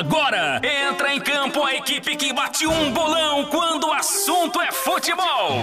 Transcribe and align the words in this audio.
agora 0.00 0.62
entra 0.64 1.14
em 1.14 1.20
campo 1.20 1.62
a 1.62 1.74
equipe 1.74 2.16
que 2.16 2.32
bate 2.32 2.66
um 2.66 2.90
bolão 2.90 3.44
quando 3.50 3.86
o 3.86 3.92
assunto 3.92 4.58
é 4.62 4.72
futebol. 4.72 5.62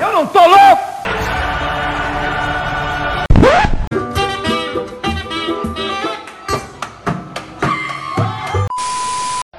Eu 0.00 0.12
não 0.12 0.26
tô 0.28 0.38
louco! 0.38 0.82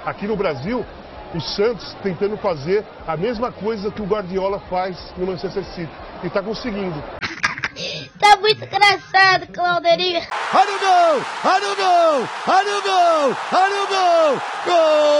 Aqui 0.05 0.25
no 0.27 0.37
Brasil, 0.37 0.85
o 1.35 1.41
Santos 1.41 1.93
tentando 2.01 2.37
fazer 2.37 2.85
a 3.05 3.17
mesma 3.17 3.51
coisa 3.51 3.91
que 3.91 4.01
o 4.01 4.05
Guardiola 4.05 4.61
faz 4.69 5.13
no 5.17 5.27
Manchester 5.27 5.65
City. 5.65 5.91
E 6.23 6.27
está 6.27 6.41
conseguindo. 6.41 7.03
Tá 8.19 8.35
muito 8.37 8.63
engraçado, 8.65 9.47
Clauderinho. 9.47 10.19
Olha 10.53 10.75
o 10.75 10.79
gol! 10.79 11.23
Olha 11.45 11.71
o 11.71 11.75
gol! 11.75 12.27
Olha 12.47 12.77
o 12.77 12.81
gol! 12.81 13.37
Olha 13.53 13.83
o 13.83 13.87
gol! 13.87 14.41
Gol! 14.65 15.19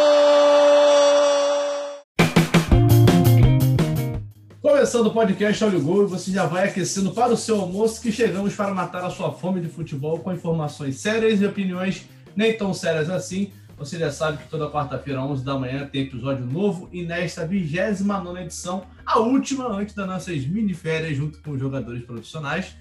Começando 4.61 5.07
o 5.07 5.13
podcast 5.13 5.63
Olha 5.63 5.77
o 5.77 5.81
Gol, 5.81 6.07
você 6.09 6.31
já 6.31 6.45
vai 6.45 6.67
aquecendo 6.67 7.11
para 7.11 7.31
o 7.31 7.37
seu 7.37 7.61
almoço 7.61 8.01
que 8.01 8.11
chegamos 8.11 8.53
para 8.53 8.73
matar 8.73 9.05
a 9.05 9.09
sua 9.09 9.31
fome 9.31 9.61
de 9.61 9.69
futebol 9.69 10.19
com 10.19 10.33
informações 10.33 10.97
sérias 10.97 11.39
e 11.41 11.45
opiniões 11.45 12.05
nem 12.35 12.57
tão 12.57 12.73
sérias 12.73 13.09
assim. 13.09 13.53
Você 13.77 13.97
já 13.97 14.11
sabe 14.11 14.39
que 14.39 14.49
toda 14.49 14.69
quarta-feira, 14.69 15.21
11 15.21 15.45
da 15.45 15.57
manhã, 15.57 15.87
tem 15.87 16.01
episódio 16.01 16.45
novo 16.45 16.89
e 16.91 17.05
nesta 17.05 17.47
29 17.47 18.41
edição, 18.41 18.83
a 19.05 19.19
última 19.19 19.67
antes 19.67 19.95
das 19.95 20.05
nossas 20.05 20.45
mini-férias 20.45 21.15
junto 21.15 21.41
com 21.41 21.51
os 21.51 21.59
jogadores 21.59 22.03
profissionais, 22.03 22.75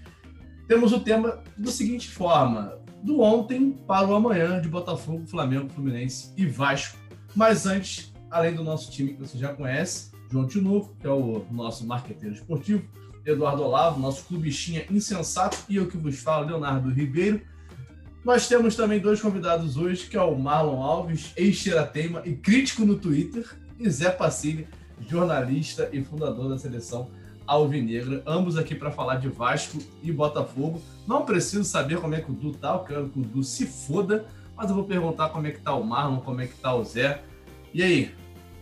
temos 0.68 0.92
o 0.92 1.00
tema 1.00 1.42
da 1.56 1.70
seguinte 1.72 2.08
forma: 2.08 2.78
do 3.02 3.20
ontem 3.20 3.72
para 3.72 4.06
o 4.06 4.14
amanhã 4.14 4.60
de 4.60 4.68
Botafogo, 4.68 5.27
Flamengo, 5.27 5.70
Fluminense 5.70 6.32
e 6.36 6.46
Vasco. 6.46 6.98
Mas 7.34 7.66
antes, 7.66 8.12
além 8.30 8.54
do 8.54 8.62
nosso 8.62 8.91
time 8.91 9.14
que 9.14 9.20
você 9.20 9.39
já 9.39 9.55
conhece, 9.55 10.12
João 10.30 10.46
Tinoco, 10.46 10.94
que 11.00 11.06
é 11.06 11.11
o 11.11 11.44
nosso 11.50 11.86
marqueteiro 11.86 12.34
esportivo, 12.34 12.84
Eduardo 13.24 13.62
Olavo, 13.62 13.98
nosso 13.98 14.24
clubichinha 14.24 14.86
insensato, 14.91 15.58
e 15.69 15.77
eu 15.77 15.89
que 15.89 15.96
vos 15.96 16.19
falo, 16.19 16.46
Leonardo 16.46 16.91
Ribeiro. 16.91 17.41
Nós 18.24 18.46
temos 18.46 18.77
também 18.77 19.00
dois 19.00 19.20
convidados 19.20 19.77
hoje, 19.77 20.06
que 20.06 20.16
é 20.16 20.20
o 20.20 20.36
Marlon 20.36 20.83
Alves, 20.83 21.33
ex-Teima 21.36 22.22
e 22.27 22.34
crítico 22.34 22.84
no 22.84 22.98
Twitter, 22.98 23.46
e 23.78 23.89
Zé 23.89 24.11
Pacini, 24.11 24.66
jornalista 25.08 25.89
e 25.92 26.02
fundador 26.02 26.48
da 26.48 26.58
seleção 26.58 27.11
Alvinegra, 27.48 28.22
ambos 28.27 28.56
aqui 28.56 28.74
para 28.74 28.91
falar 28.91 29.16
de 29.16 29.28
Vasco 29.28 29.78
e 30.02 30.12
Botafogo. 30.12 30.80
Não 31.06 31.24
preciso 31.24 31.64
saber 31.64 31.98
como 32.00 32.14
é 32.14 32.20
que 32.20 32.30
o 32.30 32.34
Du 32.34 32.52
tá, 32.52 32.74
eu 32.74 32.80
quero 32.80 33.08
que 33.08 33.18
o 33.18 33.22
Du 33.22 33.42
se 33.42 33.66
foda, 33.66 34.27
mas 34.55 34.68
eu 34.68 34.77
vou 34.77 34.84
perguntar 34.84 35.30
como 35.30 35.46
é 35.46 35.50
que 35.50 35.60
tá 35.60 35.74
o 35.74 35.82
Marlon, 35.82 36.20
como 36.20 36.40
é 36.40 36.46
que 36.46 36.55
tá 36.55 36.74
o 36.74 36.84
Zé. 36.84 37.22
E 37.72 37.82
aí, 37.82 38.14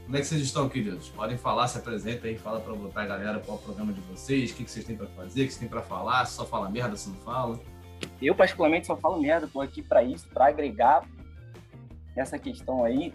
como 0.04 0.16
é 0.16 0.20
que 0.20 0.26
vocês 0.26 0.40
estão, 0.40 0.68
queridos? 0.68 1.08
Podem 1.08 1.36
falar, 1.36 1.66
se 1.66 1.78
apresentem 1.78 2.30
aí, 2.30 2.38
fala 2.38 2.60
para 2.60 3.02
a 3.02 3.06
galera 3.06 3.40
qual 3.40 3.58
é 3.58 3.60
o 3.60 3.64
programa 3.64 3.92
de 3.92 4.00
vocês, 4.02 4.52
o 4.52 4.54
que, 4.54 4.64
que 4.64 4.70
vocês 4.70 4.84
têm 4.84 4.96
para 4.96 5.08
fazer, 5.08 5.42
o 5.42 5.46
que 5.46 5.52
vocês 5.52 5.58
têm 5.58 5.68
para 5.68 5.82
falar, 5.82 6.24
se 6.24 6.36
só 6.36 6.46
fala 6.46 6.70
merda, 6.70 6.96
se 6.96 7.08
não 7.08 7.16
fala. 7.16 7.58
Eu, 8.22 8.34
particularmente, 8.34 8.86
só 8.86 8.96
falo 8.96 9.20
merda, 9.20 9.48
tô 9.52 9.60
aqui 9.60 9.82
para 9.82 10.04
isso, 10.04 10.28
para 10.28 10.46
agregar 10.46 11.04
essa 12.14 12.38
questão 12.38 12.84
aí. 12.84 13.12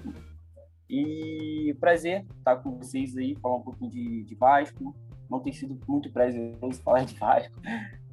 E 0.90 1.74
prazer 1.80 2.26
estar 2.38 2.58
com 2.58 2.78
vocês 2.78 3.16
aí, 3.16 3.36
falar 3.36 3.56
um 3.56 3.62
pouquinho 3.62 3.90
de, 3.90 4.24
de 4.26 4.36
Vasco, 4.36 4.94
não 5.32 5.40
tem 5.40 5.54
sido 5.54 5.80
muito 5.88 6.12
prazeroso 6.12 6.82
falar 6.84 7.06
de 7.06 7.16
Vasco, 7.16 7.56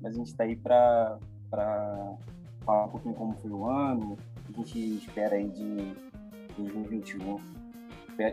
mas 0.00 0.14
a 0.14 0.18
gente 0.18 0.28
está 0.28 0.44
aí 0.44 0.54
para 0.54 1.18
falar 2.64 2.84
um 2.84 2.88
pouquinho 2.88 3.14
como 3.14 3.34
foi 3.34 3.50
o 3.50 3.66
ano, 3.66 4.16
a 4.48 4.56
gente 4.56 4.78
espera 4.78 5.34
aí 5.34 5.48
de 5.48 5.92
2021. 6.56 7.36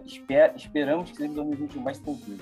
Esper, 0.05 0.53
esperamos 0.55 1.11
que 1.11 1.17
seja 1.17 1.33
2021 1.33 1.81
mais 1.81 1.99
tranquilo. 1.99 2.39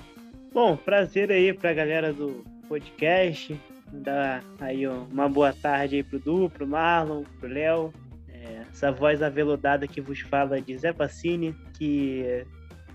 Bom, 0.52 0.76
prazer 0.76 1.30
aí 1.30 1.52
para 1.52 1.70
a 1.70 1.74
galera 1.74 2.12
do 2.12 2.42
podcast, 2.68 3.60
dar 3.92 4.42
aí 4.58 4.86
uma 4.86 5.28
boa 5.28 5.52
tarde 5.52 5.96
aí 5.96 6.02
pro 6.02 6.18
Du, 6.18 6.48
pro 6.48 6.66
Marlon, 6.66 7.24
pro 7.38 7.48
Léo, 7.48 7.92
é, 8.28 8.62
essa 8.70 8.90
voz 8.90 9.22
aveludada 9.22 9.86
que 9.86 10.00
vos 10.00 10.20
fala 10.20 10.60
de 10.60 10.78
Zé 10.78 10.92
Pacini, 10.92 11.54
que 11.76 12.46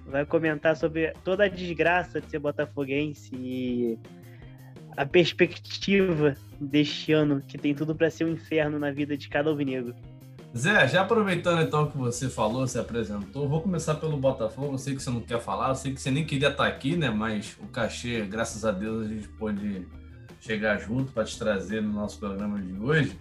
vai 0.10 0.26
comentar 0.26 0.76
sobre 0.76 1.14
toda 1.24 1.46
a 1.46 1.48
desgraça 1.48 2.20
de 2.20 2.30
ser 2.30 2.40
botafoguense 2.40 3.30
e 3.34 3.98
a 4.98 5.06
perspectiva 5.06 6.36
deste 6.60 7.14
ano, 7.14 7.42
que 7.48 7.58
tem 7.58 7.74
tudo 7.74 7.96
para 7.96 8.10
ser 8.10 8.26
um 8.26 8.30
inferno 8.30 8.78
na 8.78 8.92
vida 8.92 9.16
de 9.16 9.30
cada 9.30 9.50
alvinegro. 9.50 9.96
Zé, 10.58 10.88
já 10.88 11.02
aproveitando 11.02 11.62
então 11.62 11.90
que 11.90 11.98
você 11.98 12.28
falou, 12.28 12.68
se 12.68 12.80
apresentou, 12.80 13.48
vou 13.48 13.62
começar 13.62 13.96
pelo 13.96 14.18
Botafogo. 14.18 14.74
Eu 14.74 14.78
sei 14.80 14.96
que 14.96 15.02
você 15.02 15.12
não 15.12 15.22
quer 15.22 15.40
falar, 15.40 15.70
eu 15.70 15.76
sei 15.76 15.94
que 15.94 16.02
você 16.02 16.10
nem 16.10 16.26
queria 16.26 16.50
estar 16.50 16.66
aqui, 16.66 16.98
né? 16.98 17.10
Mas 17.10 17.56
o 17.62 17.68
cachê, 17.68 18.22
graças 18.22 18.66
a 18.66 18.72
Deus, 18.72 19.06
a 19.06 19.10
gente 19.10 19.28
pôde 19.30 19.88
chegar 20.42 20.78
junto 20.80 21.12
para 21.12 21.24
te 21.24 21.38
trazer 21.38 21.82
no 21.82 21.94
nosso 21.94 22.20
programa 22.20 22.60
de 22.60 22.74
hoje. 22.74 23.16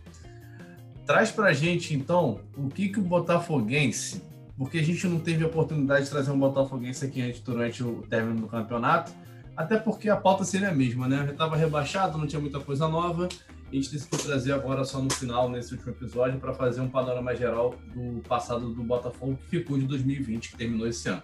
Traz 1.04 1.30
para 1.30 1.52
gente 1.52 1.94
então 1.94 2.40
o 2.56 2.68
que, 2.68 2.88
que 2.88 2.98
o 2.98 3.02
Botafoguense 3.02 4.22
porque 4.58 4.78
a 4.78 4.82
gente 4.82 5.06
não 5.06 5.20
teve 5.20 5.44
a 5.44 5.46
oportunidade 5.46 6.04
de 6.04 6.10
trazer 6.10 6.32
um 6.32 6.38
Botafoguense 6.38 7.04
aqui 7.04 7.22
antes 7.22 7.40
durante 7.40 7.84
o 7.84 8.02
término 8.10 8.40
do 8.40 8.48
campeonato, 8.48 9.12
até 9.56 9.78
porque 9.78 10.10
a 10.10 10.16
pauta 10.16 10.44
seria 10.44 10.70
a 10.70 10.74
mesma, 10.74 11.06
né? 11.06 11.24
Já 11.26 11.32
estava 11.32 11.56
rebaixado, 11.56 12.18
não 12.18 12.26
tinha 12.26 12.40
muita 12.40 12.58
coisa 12.58 12.88
nova, 12.88 13.28
a 13.70 13.74
gente 13.74 13.92
decidiu 13.92 14.18
trazer 14.18 14.52
agora 14.52 14.84
só 14.84 15.00
no 15.00 15.12
final, 15.12 15.48
nesse 15.48 15.74
último 15.74 15.92
episódio, 15.92 16.40
para 16.40 16.52
fazer 16.52 16.80
um 16.80 16.88
panorama 16.88 17.34
geral 17.36 17.74
do 17.94 18.20
passado 18.22 18.72
do 18.72 18.82
Botafogo, 18.82 19.36
que 19.36 19.58
ficou 19.58 19.78
de 19.78 19.86
2020, 19.86 20.50
que 20.50 20.56
terminou 20.56 20.88
esse 20.88 21.08
ano. 21.08 21.22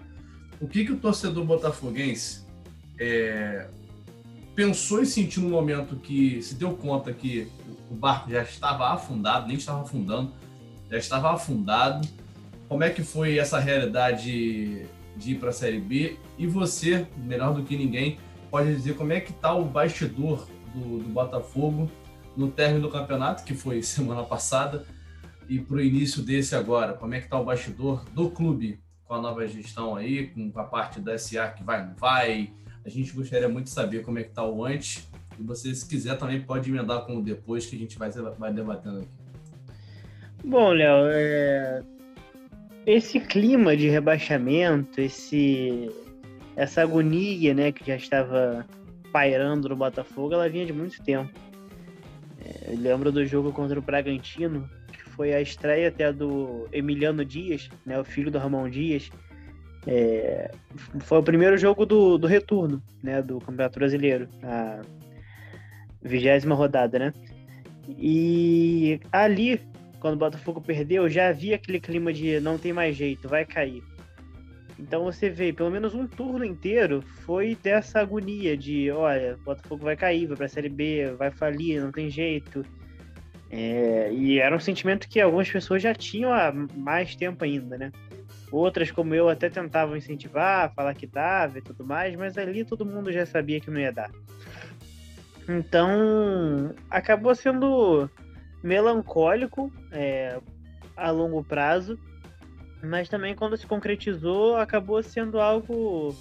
O 0.61 0.69
que, 0.69 0.85
que 0.85 0.93
o 0.93 0.97
torcedor 0.97 1.45
botafoguense 1.45 2.47
é, 2.99 3.67
pensou 4.55 5.03
e 5.03 5.07
sentiu 5.07 5.43
no 5.43 5.49
momento 5.49 5.97
que 5.97 6.41
se 6.41 6.55
deu 6.55 6.73
conta 6.77 7.13
que 7.13 7.49
o 7.91 7.95
barco 7.95 8.31
já 8.31 8.43
estava 8.43 8.93
afundado, 8.93 9.49
nem 9.49 9.57
estava 9.57 9.83
afundando, 9.83 10.33
já 10.89 10.99
estava 10.99 11.33
afundado, 11.33 12.07
como 12.75 12.83
é 12.83 12.91
que 12.91 13.05
foi 13.05 13.39
essa 13.39 13.61
realidade 13.61 14.85
de 15.17 15.31
ir 15.31 15.39
para 15.39 15.51
a 15.51 15.53
Série 15.53 15.79
B? 15.79 16.17
E 16.37 16.45
você, 16.45 17.07
melhor 17.17 17.55
do 17.55 17.63
que 17.63 17.77
ninguém, 17.77 18.19
pode 18.51 18.75
dizer 18.75 18.97
como 18.97 19.13
é 19.13 19.21
que 19.21 19.31
está 19.31 19.55
o 19.55 19.65
bastidor 19.65 20.49
do, 20.75 20.99
do, 20.99 21.09
Botafogo 21.09 21.89
no 22.37 22.51
término 22.51 22.81
do 22.81 22.91
campeonato, 22.91 23.45
que 23.45 23.55
foi 23.55 23.81
semana 23.87 24.25
passada, 24.25 24.85
e 25.49 25.61
para 25.61 25.77
o 25.77 25.81
início 25.81 26.21
desse 26.21 26.57
agora. 26.57 26.95
Como 26.95 27.15
é 27.15 27.21
que 27.21 27.27
está 27.27 27.39
o 27.39 27.45
bastidor 27.45 28.05
do 28.07 28.29
clube 28.29 28.81
com 29.05 29.15
a 29.15 29.23
nova 29.23 29.47
gestão 29.47 29.95
aí, 29.95 30.27
com 30.27 30.51
a 30.59 30.65
parte 30.65 30.99
da 30.99 31.17
SA 31.17 31.47
que 31.51 31.63
vai 31.63 31.87
não 31.87 31.95
vai? 31.95 32.51
A 32.85 32.89
gente 32.89 33.13
gostaria 33.13 33.49
muito 33.49 33.67
de 33.67 33.71
saber 33.71 34.03
como 34.03 34.19
é 34.19 34.25
que 34.25 34.31
está 34.31 34.45
o 34.45 34.65
antes. 34.65 35.09
E 35.39 35.45
você, 35.45 35.73
se 35.73 35.89
quiser, 35.89 36.19
também 36.19 36.41
pode 36.41 36.69
emendar 36.69 37.03
com 37.03 37.19
o 37.19 37.23
depois, 37.23 37.67
que 37.67 37.77
a 37.77 37.79
gente 37.79 37.97
vai, 37.97 38.11
vai 38.11 38.53
debatendo 38.53 38.99
aqui. 38.99 39.09
Bom, 40.43 40.73
Léo, 40.73 41.07
é 41.13 41.94
esse 42.87 43.21
clima 43.21 43.77
de 43.77 43.89
rebaixamento, 43.89 45.01
esse 45.01 45.91
essa 46.57 46.83
agonia, 46.83 47.53
né, 47.53 47.73
que 47.73 47.85
já 47.85 47.97
estava 47.97 48.65
pairando 49.13 49.69
no 49.69 49.77
Botafogo, 49.77 50.35
ela 50.35 50.49
vinha 50.49 50.65
de 50.65 50.73
muito 50.73 51.03
tempo. 51.03 51.33
É, 52.45 52.73
eu 52.73 52.79
lembro 52.79 53.11
do 53.11 53.25
jogo 53.27 53.53
contra 53.53 53.79
o 53.79 53.83
Bragantino, 53.83 54.69
que 54.93 55.03
foi 55.11 55.35
a 55.35 55.41
estreia 55.41 55.89
até 55.89 56.13
do 56.13 56.69
Emiliano 56.73 57.25
Dias, 57.25 57.69
né, 57.85 57.99
o 57.99 58.05
filho 58.05 58.31
do 58.31 58.39
Ramon 58.39 58.69
Dias. 58.71 59.11
É, 59.87 60.51
foi 61.01 61.19
o 61.19 61.23
primeiro 61.23 61.59
jogo 61.59 61.85
do, 61.85 62.17
do 62.17 62.27
retorno, 62.27 62.83
né, 63.03 63.21
do 63.21 63.39
Campeonato 63.41 63.79
Brasileiro, 63.79 64.29
a 64.43 64.81
vigésima 66.03 66.55
rodada, 66.55 66.99
né? 66.99 67.13
E 67.89 69.01
ali 69.13 69.61
quando 70.05 70.17
o 70.17 70.19
Botafogo 70.19 70.61
perdeu, 70.61 71.09
já 71.09 71.29
havia 71.29 71.57
aquele 71.57 71.81
clima 71.81 72.13
de 72.13 72.39
não 72.39 72.59
tem 72.59 72.75
mais 72.75 72.95
jeito, 72.95 73.27
vai 73.27 73.47
cair. 73.47 73.83
Então 74.79 75.03
você 75.05 75.31
vê, 75.31 75.51
pelo 75.51 75.71
menos 75.71 75.95
um 75.95 76.07
turno 76.07 76.45
inteiro 76.45 77.03
foi 77.25 77.57
dessa 77.63 78.01
agonia 78.01 78.55
de, 78.55 78.91
olha, 78.91 79.35
o 79.41 79.45
Botafogo 79.45 79.83
vai 79.83 79.97
cair, 79.97 80.27
vai 80.27 80.37
pra 80.37 80.47
Série 80.47 80.69
B, 80.69 81.15
vai 81.17 81.31
falir, 81.31 81.81
não 81.81 81.91
tem 81.91 82.11
jeito. 82.11 82.63
É, 83.51 84.13
e 84.13 84.39
era 84.39 84.55
um 84.55 84.61
sentimento 84.61 85.09
que 85.09 85.19
algumas 85.19 85.51
pessoas 85.51 85.83
já 85.83 85.95
tinham 85.95 86.35
há 86.35 86.53
mais 86.53 87.17
tempo 87.17 87.43
ainda, 87.43 87.79
né? 87.79 87.91
Outras, 88.53 88.91
como 88.91 89.15
eu, 89.15 89.31
até 89.31 89.49
tentavam 89.49 89.97
incentivar, 89.97 90.75
falar 90.75 90.93
que 90.93 91.07
dava 91.07 91.57
e 91.57 91.63
tudo 91.63 91.83
mais, 91.83 92.15
mas 92.15 92.37
ali 92.37 92.63
todo 92.63 92.85
mundo 92.85 93.11
já 93.11 93.25
sabia 93.25 93.59
que 93.59 93.71
não 93.71 93.81
ia 93.81 93.91
dar. 93.91 94.11
Então, 95.49 96.75
acabou 96.91 97.35
sendo 97.35 98.07
melancólico 98.65 99.71
é, 99.95 100.39
a 100.97 101.11
longo 101.11 101.43
prazo, 101.43 101.99
mas 102.83 103.09
também 103.09 103.35
quando 103.35 103.57
se 103.57 103.67
concretizou 103.67 104.57
acabou 104.57 105.03
sendo 105.03 105.41
algo 105.41 106.15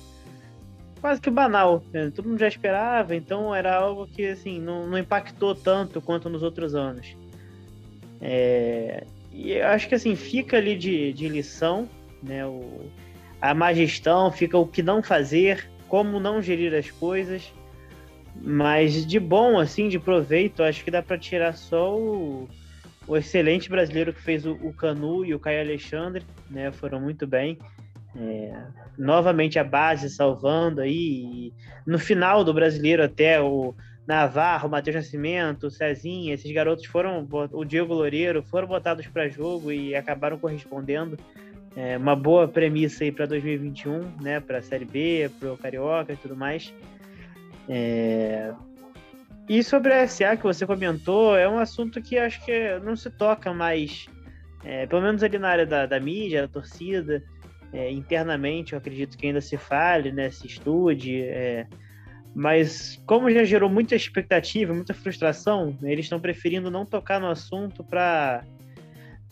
quase 1.02 1.20
que 1.20 1.30
banal. 1.30 1.84
Né? 1.92 2.12
Todo 2.16 2.30
mundo 2.30 2.40
já 2.40 2.48
esperava, 2.48 3.16
então 3.16 3.54
era 3.54 3.76
algo 3.76 4.08
que 4.08 4.26
assim 4.26 4.60
não, 4.60 4.88
não 4.88 4.98
impactou 4.98 5.54
tanto 5.54 6.02
quanto 6.02 6.30
nos 6.30 6.44
outros 6.44 6.76
anos. 6.76 7.18
É, 8.22 9.04
e 9.34 9.52
eu 9.52 9.68
acho 9.68 9.90
que 9.90 9.96
assim, 9.96 10.16
fica 10.16 10.56
ali 10.58 10.78
de, 10.78 11.12
de 11.12 11.28
lição, 11.28 11.90
né? 12.22 12.46
O, 12.46 12.90
a 13.42 13.54
má 13.54 13.74
gestão, 13.74 14.32
fica 14.32 14.58
o 14.58 14.66
que 14.66 14.82
não 14.82 15.04
fazer, 15.04 15.70
como 15.90 16.20
não 16.22 16.42
gerir 16.42 16.74
as 16.74 16.90
coisas. 16.90 17.52
Mas 18.42 19.06
de 19.06 19.20
bom, 19.20 19.60
assim, 19.60 19.90
de 19.90 20.00
proveito, 20.00 20.64
acho 20.64 20.84
que 20.84 20.90
dá 20.90 21.02
para 21.04 21.18
tirar 21.18 21.54
só 21.54 21.94
o, 21.94 22.48
o 23.08 23.18
excelente 23.18 23.70
brasileiro 23.70 24.14
que 24.14 24.22
fez 24.22 24.46
o, 24.46 24.54
o 24.54 24.74
Canu 24.74 25.26
e 25.26 25.34
o 25.34 25.40
Caio 25.40 25.62
Alexandre, 25.62 26.24
né? 26.50 26.72
Foram 26.72 27.00
muito 27.00 27.28
bem. 27.28 27.58
É, 28.16 28.54
novamente 28.98 29.58
a 29.58 29.64
base 29.64 30.10
salvando 30.10 30.82
aí. 30.82 31.52
no 31.86 31.98
final 31.98 32.44
do 32.44 32.54
brasileiro 32.54 33.04
até 33.04 33.42
o 33.42 33.76
Navarro, 34.06 34.68
o 34.68 34.72
Matheus 34.72 34.98
Nascimento, 34.98 35.68
o 35.68 35.72
Cezinha, 35.72 36.34
esses 36.34 36.52
garotos 36.52 36.86
foram, 36.86 37.28
o 37.52 37.66
Diego 37.66 37.94
Loureiro, 37.94 38.44
foram 38.44 38.68
botados 38.68 39.08
para 39.08 39.30
jogo 39.30 39.72
e 39.72 39.96
acabaram 39.96 40.38
correspondendo. 40.38 41.18
É, 41.76 41.98
uma 41.98 42.16
boa 42.16 42.48
premissa 42.48 43.04
aí 43.04 43.12
para 43.12 43.26
2021, 43.26 44.22
né? 44.22 44.40
Para 44.40 44.60
a 44.60 44.62
Série 44.62 44.86
B, 44.86 45.30
para 45.40 45.54
o 45.54 45.58
Carioca 45.58 46.14
e 46.14 46.18
tudo 46.18 46.36
mais. 46.36 46.72
É... 47.68 48.54
E 49.48 49.62
sobre 49.62 49.94
a 49.94 50.08
SA 50.08 50.38
que 50.38 50.44
você 50.44 50.66
comentou, 50.66 51.38
é 51.38 51.48
um 51.48 51.60
assunto 51.60 52.02
que 52.02 52.18
acho 52.18 52.44
que 52.46 52.80
não 52.80 52.96
se 52.96 53.10
toca 53.10 53.54
mais, 53.54 54.06
é, 54.64 54.88
pelo 54.88 55.02
menos 55.02 55.22
ali 55.22 55.38
na 55.38 55.50
área 55.50 55.66
da, 55.66 55.86
da 55.86 56.00
mídia, 56.00 56.44
da 56.44 56.48
torcida. 56.48 57.22
É, 57.74 57.92
internamente, 57.92 58.74
eu 58.74 58.78
acredito 58.78 59.18
que 59.18 59.26
ainda 59.26 59.42
se 59.42 59.58
fale, 59.58 60.12
né, 60.12 60.30
se 60.30 60.46
estude, 60.46 61.24
é, 61.24 61.66
mas 62.36 63.02
como 63.06 63.32
já 63.32 63.44
gerou 63.44 63.68
muita 63.68 63.96
expectativa, 63.96 64.74
muita 64.74 64.94
frustração, 64.94 65.78
eles 65.82 66.06
estão 66.06 66.20
preferindo 66.20 66.70
não 66.70 66.86
tocar 66.86 67.20
no 67.20 67.28
assunto 67.28 67.84
para 67.84 68.44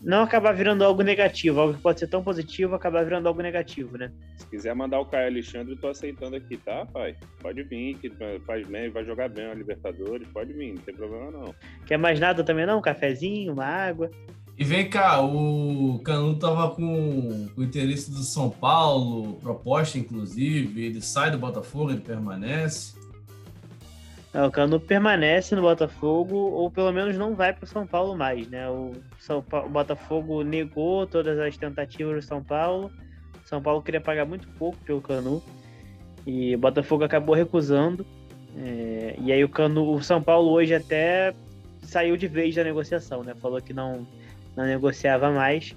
não 0.02 0.22
acabar 0.22 0.52
virando 0.52 0.84
algo 0.84 1.02
negativo, 1.02 1.60
algo 1.60 1.74
que 1.74 1.80
pode 1.80 2.00
ser 2.00 2.08
tão 2.08 2.22
positivo 2.22 2.74
acabar 2.74 3.04
virando 3.04 3.28
algo 3.28 3.40
negativo, 3.40 3.96
né? 3.96 4.10
Se 4.36 4.46
quiser 4.46 4.74
mandar 4.74 5.00
o 5.00 5.06
Caio 5.06 5.28
Alexandre, 5.28 5.72
eu 5.72 5.80
tô 5.80 5.88
aceitando 5.88 6.36
aqui, 6.36 6.56
tá, 6.56 6.84
pai? 6.86 7.16
Pode 7.40 7.62
vir, 7.62 7.96
que 7.98 8.10
faz 8.46 8.66
bem, 8.66 8.90
vai 8.90 9.04
jogar 9.04 9.28
bem 9.28 9.46
a 9.46 9.54
Libertadores, 9.54 10.26
pode 10.28 10.52
vir, 10.52 10.74
não 10.74 10.82
tem 10.82 10.94
problema 10.94 11.30
não. 11.30 11.54
Quer 11.86 11.98
mais 11.98 12.18
nada 12.18 12.42
também 12.42 12.66
não? 12.66 12.78
Um 12.78 12.82
cafezinho, 12.82 13.52
uma 13.52 13.64
água? 13.64 14.10
E 14.58 14.64
vem 14.64 14.88
cá, 14.88 15.20
o 15.22 15.98
Canu 16.04 16.38
tava 16.38 16.74
com 16.74 17.48
o 17.56 17.62
interesse 17.62 18.10
do 18.10 18.22
São 18.22 18.50
Paulo, 18.50 19.34
proposta 19.40 19.98
inclusive, 19.98 20.84
ele 20.84 21.00
sai 21.00 21.30
do 21.30 21.38
Botafogo, 21.38 21.90
ele 21.90 22.00
permanece. 22.00 22.94
O 24.34 24.50
Canu 24.50 24.80
permanece 24.80 25.54
no 25.54 25.62
Botafogo, 25.62 26.36
ou 26.36 26.70
pelo 26.70 26.90
menos 26.90 27.18
não 27.18 27.34
vai 27.34 27.52
para 27.52 27.64
o 27.64 27.68
São 27.68 27.86
Paulo 27.86 28.16
mais, 28.16 28.48
né? 28.48 28.68
O, 28.68 28.92
São 29.18 29.44
o 29.50 29.68
Botafogo 29.68 30.42
negou 30.42 31.06
todas 31.06 31.38
as 31.38 31.56
tentativas 31.56 32.14
do 32.14 32.22
São 32.22 32.42
Paulo. 32.42 32.90
O 33.44 33.48
São 33.48 33.60
Paulo 33.60 33.82
queria 33.82 34.00
pagar 34.00 34.24
muito 34.24 34.48
pouco 34.58 34.78
pelo 34.78 35.02
Canu. 35.02 35.42
E 36.26 36.54
o 36.54 36.58
Botafogo 36.58 37.04
acabou 37.04 37.34
recusando. 37.34 38.06
É, 38.56 39.16
e 39.18 39.32
aí 39.32 39.44
o 39.44 39.48
Canu, 39.48 39.92
o 39.92 40.02
São 40.02 40.22
Paulo 40.22 40.50
hoje 40.50 40.74
até 40.74 41.34
saiu 41.82 42.16
de 42.16 42.26
vez 42.26 42.54
da 42.54 42.64
negociação, 42.64 43.22
né? 43.22 43.34
Falou 43.34 43.60
que 43.60 43.74
não 43.74 44.06
não 44.56 44.64
negociava 44.64 45.30
mais. 45.30 45.74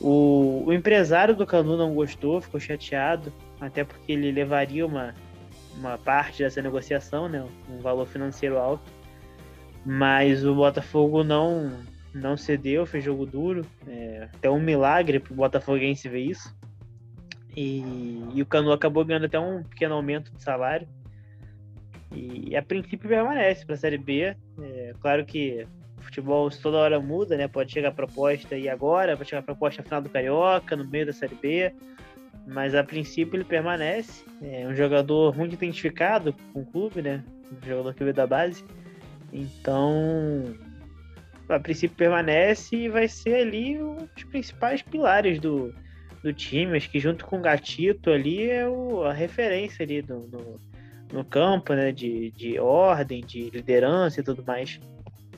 O, 0.00 0.64
o 0.66 0.72
empresário 0.72 1.34
do 1.34 1.46
Canu 1.46 1.76
não 1.76 1.94
gostou, 1.94 2.40
ficou 2.40 2.60
chateado, 2.60 3.32
até 3.60 3.84
porque 3.84 4.12
ele 4.12 4.30
levaria 4.30 4.86
uma, 4.86 5.14
uma 5.78 5.96
parte 5.96 6.42
dessa 6.42 6.60
negociação, 6.60 7.28
né, 7.28 7.44
um 7.70 7.78
valor 7.78 8.06
financeiro 8.06 8.58
alto. 8.58 8.90
Mas 9.84 10.44
o 10.44 10.54
Botafogo 10.54 11.24
não 11.24 11.72
não 12.12 12.36
cedeu, 12.36 12.84
fez 12.86 13.04
jogo 13.04 13.24
duro. 13.24 13.64
É, 13.86 14.28
até 14.34 14.50
um 14.50 14.60
milagre 14.60 15.20
para 15.20 15.32
o 15.32 15.36
Botafoguense 15.36 16.08
ver 16.08 16.20
isso. 16.20 16.54
E, 17.56 18.22
e, 18.34 18.42
o 18.42 18.46
Canu 18.46 18.72
acabou 18.72 19.04
ganhando 19.04 19.26
até 19.26 19.38
um 19.38 19.62
pequeno 19.62 19.94
aumento 19.94 20.32
de 20.32 20.42
salário. 20.42 20.86
E 22.12 22.56
a 22.56 22.62
princípio 22.62 23.08
permanece 23.08 23.64
para 23.64 23.74
a 23.74 23.78
Série 23.78 23.98
B. 23.98 24.34
É, 24.60 24.94
claro 25.00 25.24
que 25.24 25.66
futebol 25.98 26.48
toda 26.50 26.78
hora 26.78 27.00
muda, 27.00 27.36
né? 27.36 27.48
Pode 27.48 27.72
chegar 27.72 27.92
proposta 27.92 28.56
e 28.56 28.68
agora, 28.68 29.16
pode 29.16 29.28
chegar 29.28 29.42
proposta 29.42 29.82
final 29.82 30.00
do 30.00 30.08
Carioca, 30.08 30.76
no 30.76 30.86
meio 30.88 31.06
da 31.06 31.12
Série 31.12 31.34
B. 31.34 31.74
Mas 32.48 32.74
a 32.74 32.82
princípio 32.82 33.36
ele 33.36 33.44
permanece. 33.44 34.24
É 34.42 34.66
um 34.66 34.74
jogador 34.74 35.36
muito 35.36 35.54
identificado 35.54 36.34
com 36.52 36.62
o 36.62 36.66
clube, 36.66 37.02
né? 37.02 37.22
Um 37.52 37.66
jogador 37.66 37.94
que 37.94 38.02
veio 38.02 38.14
da 38.14 38.26
base. 38.26 38.64
Então, 39.32 40.44
a 41.48 41.60
princípio 41.60 41.96
permanece 41.96 42.74
e 42.74 42.88
vai 42.88 43.06
ser 43.06 43.34
ali 43.34 43.78
os 43.78 44.24
principais 44.24 44.80
pilares 44.80 45.38
do, 45.38 45.74
do 46.22 46.32
time. 46.32 46.76
Acho 46.76 46.90
que 46.90 46.98
junto 46.98 47.26
com 47.26 47.38
o 47.38 47.42
Gatito 47.42 48.10
ali 48.10 48.50
é 48.50 48.66
o, 48.66 49.02
a 49.04 49.12
referência 49.12 49.84
ali 49.84 50.00
do, 50.00 50.20
no, 50.20 50.60
no 51.12 51.24
campo, 51.24 51.74
né? 51.74 51.92
De, 51.92 52.30
de 52.30 52.58
ordem, 52.58 53.20
de 53.20 53.50
liderança 53.50 54.20
e 54.20 54.24
tudo 54.24 54.42
mais. 54.46 54.80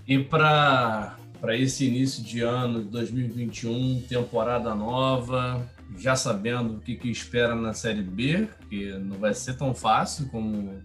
E 0.06 0.16
para 0.18 1.16
esse 1.50 1.86
início 1.86 2.22
de 2.22 2.40
ano 2.42 2.84
de 2.84 2.88
2021, 2.90 4.02
temporada 4.08 4.74
nova, 4.76 5.68
já 5.96 6.16
sabendo 6.16 6.76
o 6.76 6.80
que, 6.80 6.96
que 6.96 7.10
espera 7.10 7.54
na 7.54 7.72
Série 7.72 8.02
B, 8.02 8.48
que 8.68 8.92
não 8.98 9.18
vai 9.18 9.34
ser 9.34 9.54
tão 9.54 9.74
fácil 9.74 10.28
como 10.28 10.80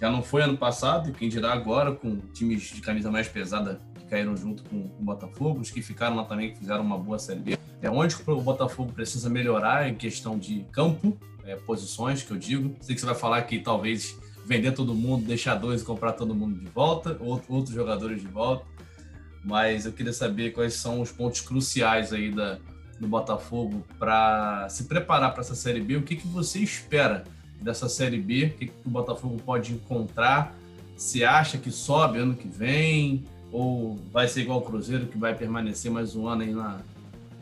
já 0.00 0.10
não 0.10 0.22
foi 0.22 0.42
ano 0.42 0.56
passado, 0.56 1.10
e 1.10 1.12
quem 1.12 1.28
dirá 1.28 1.52
agora, 1.52 1.92
com 1.92 2.18
times 2.32 2.62
de 2.62 2.80
camisa 2.80 3.10
mais 3.10 3.28
pesada 3.28 3.80
que 3.98 4.06
caíram 4.06 4.36
junto 4.36 4.62
com 4.64 4.76
o 4.76 5.02
Botafogo, 5.02 5.60
os 5.60 5.70
que 5.70 5.82
ficaram 5.82 6.14
lá 6.14 6.24
também, 6.24 6.52
que 6.52 6.58
fizeram 6.58 6.82
uma 6.82 6.96
boa 6.96 7.18
Série 7.18 7.40
B. 7.40 7.58
É 7.82 7.90
onde 7.90 8.14
o 8.26 8.40
Botafogo 8.40 8.92
precisa 8.92 9.28
melhorar 9.28 9.88
em 9.88 9.94
questão 9.94 10.38
de 10.38 10.64
campo, 10.70 11.18
é, 11.44 11.56
posições, 11.56 12.22
que 12.22 12.30
eu 12.30 12.36
digo. 12.36 12.76
Sei 12.80 12.94
que 12.94 13.00
você 13.00 13.06
vai 13.06 13.14
falar 13.14 13.42
que 13.42 13.58
talvez 13.58 14.16
vender 14.46 14.72
todo 14.72 14.94
mundo, 14.94 15.26
deixar 15.26 15.56
dois 15.56 15.82
e 15.82 15.84
comprar 15.84 16.12
todo 16.12 16.34
mundo 16.34 16.58
de 16.58 16.66
volta, 16.66 17.16
outros 17.20 17.70
jogadores 17.70 18.20
de 18.20 18.28
volta. 18.28 18.64
Mas 19.44 19.84
eu 19.84 19.92
queria 19.92 20.12
saber 20.12 20.52
quais 20.52 20.74
são 20.74 21.00
os 21.00 21.10
pontos 21.10 21.40
cruciais 21.40 22.12
aí 22.12 22.30
da, 22.30 22.58
do 22.98 23.06
Botafogo 23.06 23.84
para 23.98 24.68
se 24.68 24.84
preparar 24.84 25.32
para 25.32 25.40
essa 25.40 25.54
Série 25.54 25.80
B. 25.80 25.96
O 25.96 26.02
que, 26.02 26.16
que 26.16 26.26
você 26.26 26.58
espera 26.58 27.24
dessa 27.60 27.88
Série 27.88 28.18
B? 28.18 28.46
O 28.46 28.50
que, 28.50 28.66
que 28.66 28.72
o 28.84 28.90
Botafogo 28.90 29.36
pode 29.44 29.72
encontrar? 29.72 30.54
Se 30.96 31.24
acha 31.24 31.58
que 31.58 31.70
sobe 31.70 32.18
ano 32.18 32.34
que 32.34 32.48
vem? 32.48 33.24
Ou 33.52 33.96
vai 34.12 34.28
ser 34.28 34.42
igual 34.42 34.58
o 34.58 34.62
Cruzeiro, 34.62 35.06
que 35.06 35.16
vai 35.16 35.34
permanecer 35.34 35.90
mais 35.90 36.14
um 36.14 36.26
ano 36.26 36.42
aí 36.42 36.52
na, 36.52 36.80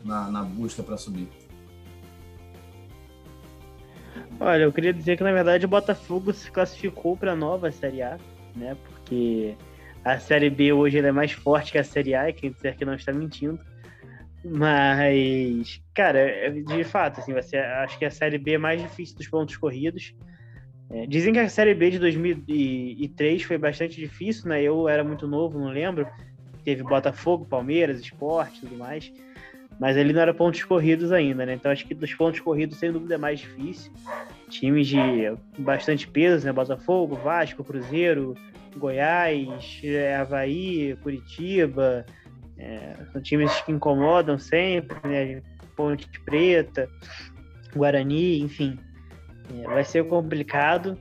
na, 0.05 0.31
na 0.31 0.43
busca 0.43 0.83
para 0.83 0.97
subir? 0.97 1.27
Olha, 4.39 4.63
eu 4.63 4.71
queria 4.71 4.93
dizer 4.93 5.17
que 5.17 5.23
na 5.23 5.31
verdade 5.31 5.65
o 5.65 5.69
Botafogo 5.69 6.31
se 6.31 6.51
classificou 6.51 7.17
para 7.17 7.33
a 7.33 7.35
nova 7.35 7.71
Série 7.71 8.03
A, 8.03 8.17
né? 8.55 8.77
Porque 8.85 9.55
a 10.05 10.19
Série 10.19 10.49
B 10.49 10.71
hoje 10.71 10.99
é 10.99 11.11
mais 11.11 11.31
forte 11.31 11.71
que 11.71 11.77
a 11.77 11.83
Série 11.83 12.13
A, 12.13 12.29
e 12.29 12.33
quem 12.33 12.51
disser 12.51 12.77
que 12.77 12.85
não 12.85 12.93
está 12.93 13.11
mentindo. 13.11 13.59
Mas, 14.43 15.81
cara, 15.93 16.51
de 16.51 16.83
fato, 16.83 17.19
assim, 17.19 17.33
acho 17.33 17.97
que 17.97 18.05
a 18.05 18.11
Série 18.11 18.37
B 18.37 18.53
é 18.53 18.57
mais 18.57 18.81
difícil 18.81 19.17
dos 19.17 19.27
pontos 19.27 19.57
corridos. 19.57 20.13
É, 20.89 21.05
dizem 21.05 21.33
que 21.33 21.39
a 21.39 21.49
Série 21.49 21.73
B 21.73 21.91
de 21.91 21.99
2003 21.99 23.43
foi 23.43 23.57
bastante 23.57 23.97
difícil, 23.97 24.49
né? 24.49 24.61
Eu 24.61 24.87
era 24.87 25.03
muito 25.03 25.27
novo, 25.27 25.59
não 25.59 25.69
lembro. 25.69 26.07
Teve 26.63 26.83
Botafogo, 26.83 27.45
Palmeiras, 27.45 27.99
Esporte 27.99 28.57
e 28.57 28.59
tudo 28.61 28.77
mais. 28.77 29.11
Mas 29.79 29.97
ele 29.97 30.13
não 30.13 30.21
era 30.21 30.33
pontos 30.33 30.63
corridos 30.63 31.11
ainda, 31.11 31.45
né? 31.45 31.53
Então 31.53 31.71
acho 31.71 31.85
que 31.85 31.93
dos 31.93 32.13
pontos 32.13 32.39
corridos, 32.39 32.77
sem 32.77 32.91
dúvida, 32.91 33.15
é 33.15 33.17
mais 33.17 33.39
difícil. 33.39 33.91
Times 34.49 34.87
de 34.87 35.31
bastante 35.59 36.07
peso, 36.07 36.45
né? 36.45 36.53
Botafogo, 36.53 37.15
Vasco, 37.15 37.63
Cruzeiro, 37.63 38.33
Goiás, 38.77 39.81
é, 39.83 40.15
Havaí, 40.15 40.97
Curitiba. 41.03 42.05
É, 42.57 42.95
são 43.11 43.21
times 43.21 43.53
que 43.61 43.71
incomodam 43.71 44.37
sempre, 44.37 44.97
né? 45.07 45.41
Ponte 45.75 46.07
Preta, 46.21 46.89
Guarani, 47.75 48.41
enfim. 48.41 48.79
É, 49.55 49.67
vai 49.67 49.83
ser 49.83 50.05
complicado. 50.07 50.97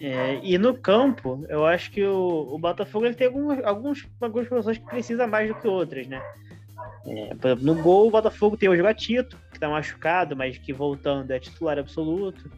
É, 0.00 0.40
e 0.42 0.58
no 0.58 0.74
campo, 0.74 1.44
eu 1.48 1.64
acho 1.64 1.90
que 1.90 2.04
o, 2.04 2.48
o 2.50 2.58
Botafogo 2.58 3.06
ele 3.06 3.14
tem 3.14 3.28
alguns, 3.28 3.62
alguns, 3.64 4.08
algumas 4.20 4.48
posições 4.48 4.78
que 4.78 4.86
precisa 4.86 5.26
mais 5.26 5.48
do 5.48 5.54
que 5.54 5.68
outras, 5.68 6.08
né? 6.08 6.20
É, 7.06 7.34
por 7.34 7.48
exemplo, 7.48 7.64
no 7.64 7.82
gol, 7.82 8.08
o 8.08 8.10
Botafogo 8.10 8.56
tem 8.56 8.68
o 8.68 8.82
Gatito, 8.82 9.36
que 9.50 9.56
está 9.56 9.68
machucado, 9.68 10.36
mas 10.36 10.58
que 10.58 10.72
voltando 10.72 11.30
é 11.30 11.38
titular 11.38 11.78
absoluto. 11.78 12.50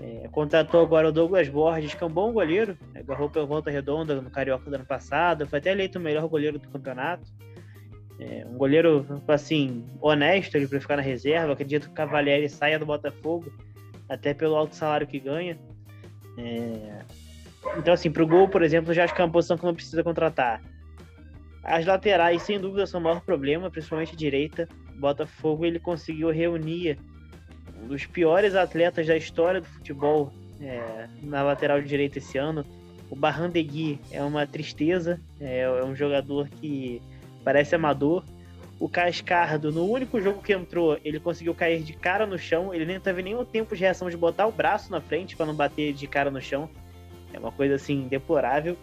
É, 0.00 0.28
contratou 0.30 0.82
agora 0.82 1.08
o 1.08 1.12
Douglas 1.12 1.48
Borges, 1.48 1.94
que 1.94 2.04
é 2.04 2.06
um 2.06 2.10
bom 2.10 2.30
goleiro, 2.32 2.76
né, 2.92 3.00
agarrou 3.00 3.30
pela 3.30 3.46
volta 3.46 3.70
redonda 3.70 4.14
no 4.20 4.30
Carioca 4.30 4.68
do 4.68 4.74
ano 4.74 4.84
passado, 4.84 5.46
foi 5.46 5.58
até 5.58 5.72
eleito 5.72 5.98
o 5.98 6.02
melhor 6.02 6.26
goleiro 6.28 6.58
do 6.58 6.68
campeonato. 6.68 7.24
É, 8.18 8.46
um 8.48 8.56
goleiro, 8.56 9.06
assim, 9.28 9.84
honesto 10.00 10.52
para 10.68 10.80
ficar 10.80 10.96
na 10.96 11.02
reserva. 11.02 11.52
Acredito 11.52 11.86
que 11.86 11.92
o 11.92 11.94
Cavalieri 11.94 12.48
saia 12.48 12.78
do 12.78 12.86
Botafogo, 12.86 13.52
até 14.08 14.32
pelo 14.32 14.56
alto 14.56 14.74
salário 14.74 15.06
que 15.06 15.18
ganha. 15.18 15.58
É, 16.38 17.02
então, 17.76 17.92
assim, 17.92 18.10
para 18.10 18.22
o 18.22 18.26
gol, 18.26 18.48
por 18.48 18.62
exemplo, 18.62 18.94
já 18.94 19.04
acho 19.04 19.14
que 19.14 19.20
é 19.20 19.24
uma 19.24 19.30
posição 19.30 19.58
que 19.58 19.64
não 19.64 19.74
precisa 19.74 20.02
contratar. 20.02 20.62
As 21.62 21.84
laterais, 21.84 22.42
sem 22.42 22.60
dúvida, 22.60 22.86
são 22.86 23.00
o 23.00 23.02
maior 23.02 23.20
problema, 23.20 23.70
principalmente 23.70 24.14
a 24.14 24.16
direita. 24.16 24.68
O 24.96 25.00
Botafogo 25.00 25.66
ele 25.66 25.80
conseguiu 25.80 26.30
reunir 26.30 26.98
um 27.82 27.88
dos 27.88 28.06
piores 28.06 28.54
atletas 28.54 29.06
da 29.06 29.16
história 29.16 29.60
do 29.60 29.66
futebol 29.66 30.32
é, 30.60 31.08
na 31.22 31.42
lateral 31.42 31.82
direita 31.82 32.18
esse 32.18 32.38
ano. 32.38 32.64
O 33.10 33.16
Barrandegui 33.16 34.00
é 34.10 34.22
uma 34.22 34.46
tristeza, 34.46 35.20
é, 35.40 35.60
é 35.60 35.84
um 35.84 35.94
jogador 35.94 36.48
que 36.48 37.02
parece 37.46 37.76
amador. 37.76 38.24
O 38.80 38.88
Cascardo, 38.88 39.70
no 39.70 39.88
único 39.88 40.20
jogo 40.20 40.42
que 40.42 40.52
entrou, 40.52 40.98
ele 41.04 41.20
conseguiu 41.20 41.54
cair 41.54 41.80
de 41.80 41.92
cara 41.92 42.26
no 42.26 42.36
chão. 42.36 42.74
Ele 42.74 42.84
nem 42.84 42.98
teve 42.98 43.22
nenhum 43.22 43.44
tempo 43.44 43.74
de 43.74 43.82
reação 43.82 44.10
de 44.10 44.16
botar 44.16 44.48
o 44.48 44.52
braço 44.52 44.90
na 44.90 45.00
frente 45.00 45.36
para 45.36 45.46
não 45.46 45.54
bater 45.54 45.92
de 45.92 46.08
cara 46.08 46.28
no 46.28 46.40
chão. 46.42 46.68
É 47.32 47.38
uma 47.38 47.52
coisa 47.52 47.76
assim 47.76 48.08
deplorável. 48.08 48.76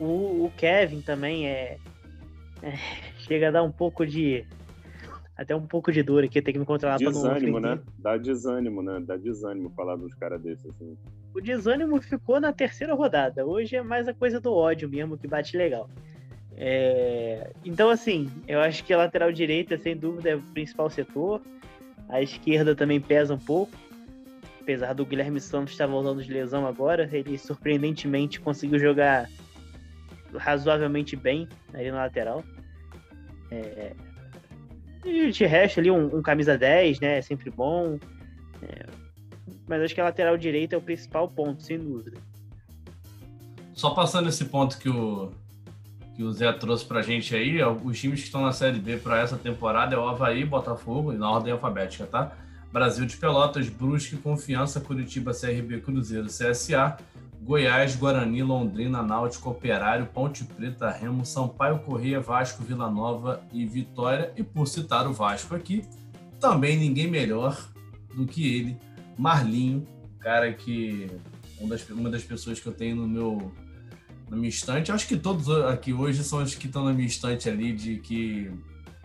O, 0.00 0.46
o 0.46 0.52
Kevin 0.56 1.02
também 1.02 1.46
é, 1.46 1.76
é, 2.62 2.72
chega 3.20 3.48
a 3.48 3.50
dar 3.50 3.62
um 3.62 3.70
pouco 3.70 4.06
de 4.06 4.46
até 5.36 5.54
um 5.54 5.66
pouco 5.66 5.92
de 5.92 6.02
dor 6.02 6.24
aqui, 6.24 6.42
tem 6.42 6.52
que 6.52 6.58
me 6.58 6.66
controlar 6.66 6.96
desânimo, 6.96 7.60
né? 7.60 7.78
Dá 7.96 8.16
desânimo, 8.16 8.82
né? 8.82 9.00
Dá 9.06 9.16
desânimo 9.16 9.70
falar 9.76 9.94
dos 9.94 10.12
caras 10.14 10.40
desses 10.42 10.66
assim. 10.66 10.96
O 11.32 11.40
desânimo 11.40 12.00
ficou 12.00 12.40
na 12.40 12.52
terceira 12.52 12.94
rodada. 12.94 13.46
Hoje 13.46 13.76
é 13.76 13.82
mais 13.82 14.08
a 14.08 14.14
coisa 14.14 14.40
do 14.40 14.52
ódio 14.52 14.88
mesmo 14.88 15.16
que 15.16 15.28
bate 15.28 15.56
legal. 15.56 15.88
É... 16.60 17.52
Então, 17.64 17.88
assim, 17.88 18.28
eu 18.48 18.60
acho 18.60 18.82
que 18.82 18.92
a 18.92 18.98
lateral 18.98 19.30
direita, 19.30 19.78
sem 19.78 19.96
dúvida, 19.96 20.30
é 20.30 20.34
o 20.34 20.42
principal 20.42 20.90
setor. 20.90 21.40
A 22.08 22.20
esquerda 22.20 22.74
também 22.74 23.00
pesa 23.00 23.32
um 23.32 23.38
pouco. 23.38 23.72
Apesar 24.60 24.92
do 24.92 25.06
Guilherme 25.06 25.40
Santos 25.40 25.72
estar 25.72 25.86
voltando 25.86 26.22
de 26.22 26.32
lesão 26.32 26.66
agora, 26.66 27.08
ele 27.12 27.38
surpreendentemente 27.38 28.40
conseguiu 28.40 28.78
jogar 28.78 29.28
razoavelmente 30.34 31.14
bem 31.14 31.48
ali 31.72 31.90
na 31.92 31.98
lateral. 31.98 32.42
É... 33.52 33.94
E 35.04 35.30
de 35.30 35.46
resto 35.46 35.78
ali, 35.78 35.92
um, 35.92 36.16
um, 36.16 36.20
camisa 36.20 36.58
10, 36.58 36.98
né? 36.98 37.18
É 37.18 37.22
sempre 37.22 37.50
bom. 37.50 38.00
É... 38.62 38.84
Mas 39.68 39.82
acho 39.82 39.94
que 39.94 40.00
a 40.00 40.04
lateral 40.04 40.36
direita 40.36 40.74
é 40.74 40.78
o 40.78 40.82
principal 40.82 41.28
ponto, 41.28 41.62
sem 41.62 41.78
dúvida. 41.78 42.18
Só 43.74 43.90
passando 43.90 44.28
esse 44.28 44.46
ponto 44.46 44.76
que 44.76 44.88
o, 44.88 45.30
que 46.18 46.24
o 46.24 46.32
Zé 46.32 46.52
trouxe 46.52 46.84
pra 46.84 47.00
gente 47.00 47.32
aí, 47.36 47.62
os 47.62 47.96
times 47.96 48.18
que 48.18 48.26
estão 48.26 48.42
na 48.42 48.50
Série 48.50 48.80
B 48.80 48.96
para 48.96 49.20
essa 49.20 49.36
temporada 49.36 49.94
é 49.94 49.98
o 49.98 50.08
Havaí, 50.08 50.44
Botafogo, 50.44 51.12
na 51.12 51.30
ordem 51.30 51.52
alfabética, 51.52 52.06
tá? 52.06 52.32
Brasil 52.72 53.06
de 53.06 53.16
Pelotas, 53.16 53.68
Brusque, 53.68 54.16
Confiança, 54.16 54.80
Curitiba, 54.80 55.30
CRB, 55.32 55.80
Cruzeiro, 55.80 56.26
CSA, 56.26 56.96
Goiás, 57.40 57.94
Guarani, 57.94 58.42
Londrina, 58.42 59.00
Náutico, 59.00 59.48
Operário, 59.48 60.06
Ponte 60.06 60.42
Preta, 60.42 60.90
Remo, 60.90 61.24
Sampaio 61.24 61.78
Corrêa, 61.78 62.18
Vasco, 62.20 62.64
Vila 62.64 62.90
Nova 62.90 63.40
e 63.52 63.64
Vitória. 63.64 64.32
E 64.36 64.42
por 64.42 64.66
citar 64.66 65.06
o 65.06 65.12
Vasco 65.12 65.54
aqui, 65.54 65.84
também 66.40 66.76
ninguém 66.76 67.06
melhor 67.06 67.56
do 68.12 68.26
que 68.26 68.56
ele, 68.56 68.76
Marlinho, 69.16 69.86
cara 70.18 70.52
que 70.52 71.08
uma 71.60 71.70
das, 71.70 71.88
uma 71.90 72.10
das 72.10 72.24
pessoas 72.24 72.58
que 72.58 72.66
eu 72.66 72.72
tenho 72.72 72.96
no 72.96 73.06
meu 73.06 73.52
na 74.30 74.36
minha 74.36 74.48
estante. 74.48 74.92
Acho 74.92 75.06
que 75.06 75.16
todos 75.16 75.48
aqui 75.50 75.92
hoje 75.92 76.22
são 76.22 76.42
os 76.42 76.54
que 76.54 76.66
estão 76.66 76.84
na 76.84 76.92
minha 76.92 77.06
estante 77.06 77.48
ali, 77.48 77.72
de 77.72 77.98
que 77.98 78.50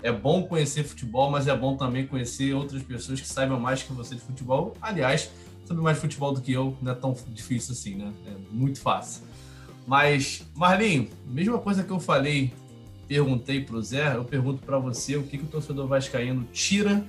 é 0.02 0.12
bom 0.12 0.44
conhecer 0.44 0.84
futebol, 0.84 1.32
mas 1.32 1.48
é 1.48 1.56
bom 1.56 1.78
também 1.78 2.06
conhecer 2.06 2.54
outras 2.54 2.84
pessoas 2.84 3.22
que 3.22 3.28
saibam 3.28 3.60
mais 3.60 3.84
que 3.84 3.94
você 3.94 4.16
de 4.16 4.22
futebol. 4.22 4.76
Aliás, 4.82 5.32
saber 5.66 5.82
mais 5.82 5.98
futebol 5.98 6.34
do 6.34 6.42
que 6.42 6.52
eu 6.52 6.78
não 6.82 6.92
é 6.92 6.96
tão 6.96 7.16
difícil 7.30 7.74
assim, 7.74 7.96
né? 7.96 8.14
É 8.28 8.34
muito 8.52 8.80
fácil. 8.80 9.24
Mas, 9.88 10.46
Marlinho, 10.56 11.10
mesma 11.26 11.60
coisa 11.60 11.84
que 11.84 11.92
eu 11.92 12.00
falei, 12.00 12.54
perguntei 13.08 13.62
para 13.62 13.76
o 13.76 13.82
Zé, 13.82 14.16
eu 14.16 14.24
pergunto 14.24 14.64
para 14.64 14.78
você 14.78 15.16
o 15.16 15.24
que, 15.24 15.38
que 15.38 15.44
o 15.44 15.48
torcedor 15.48 15.88
vascaíno 15.88 16.48
tira 16.52 17.06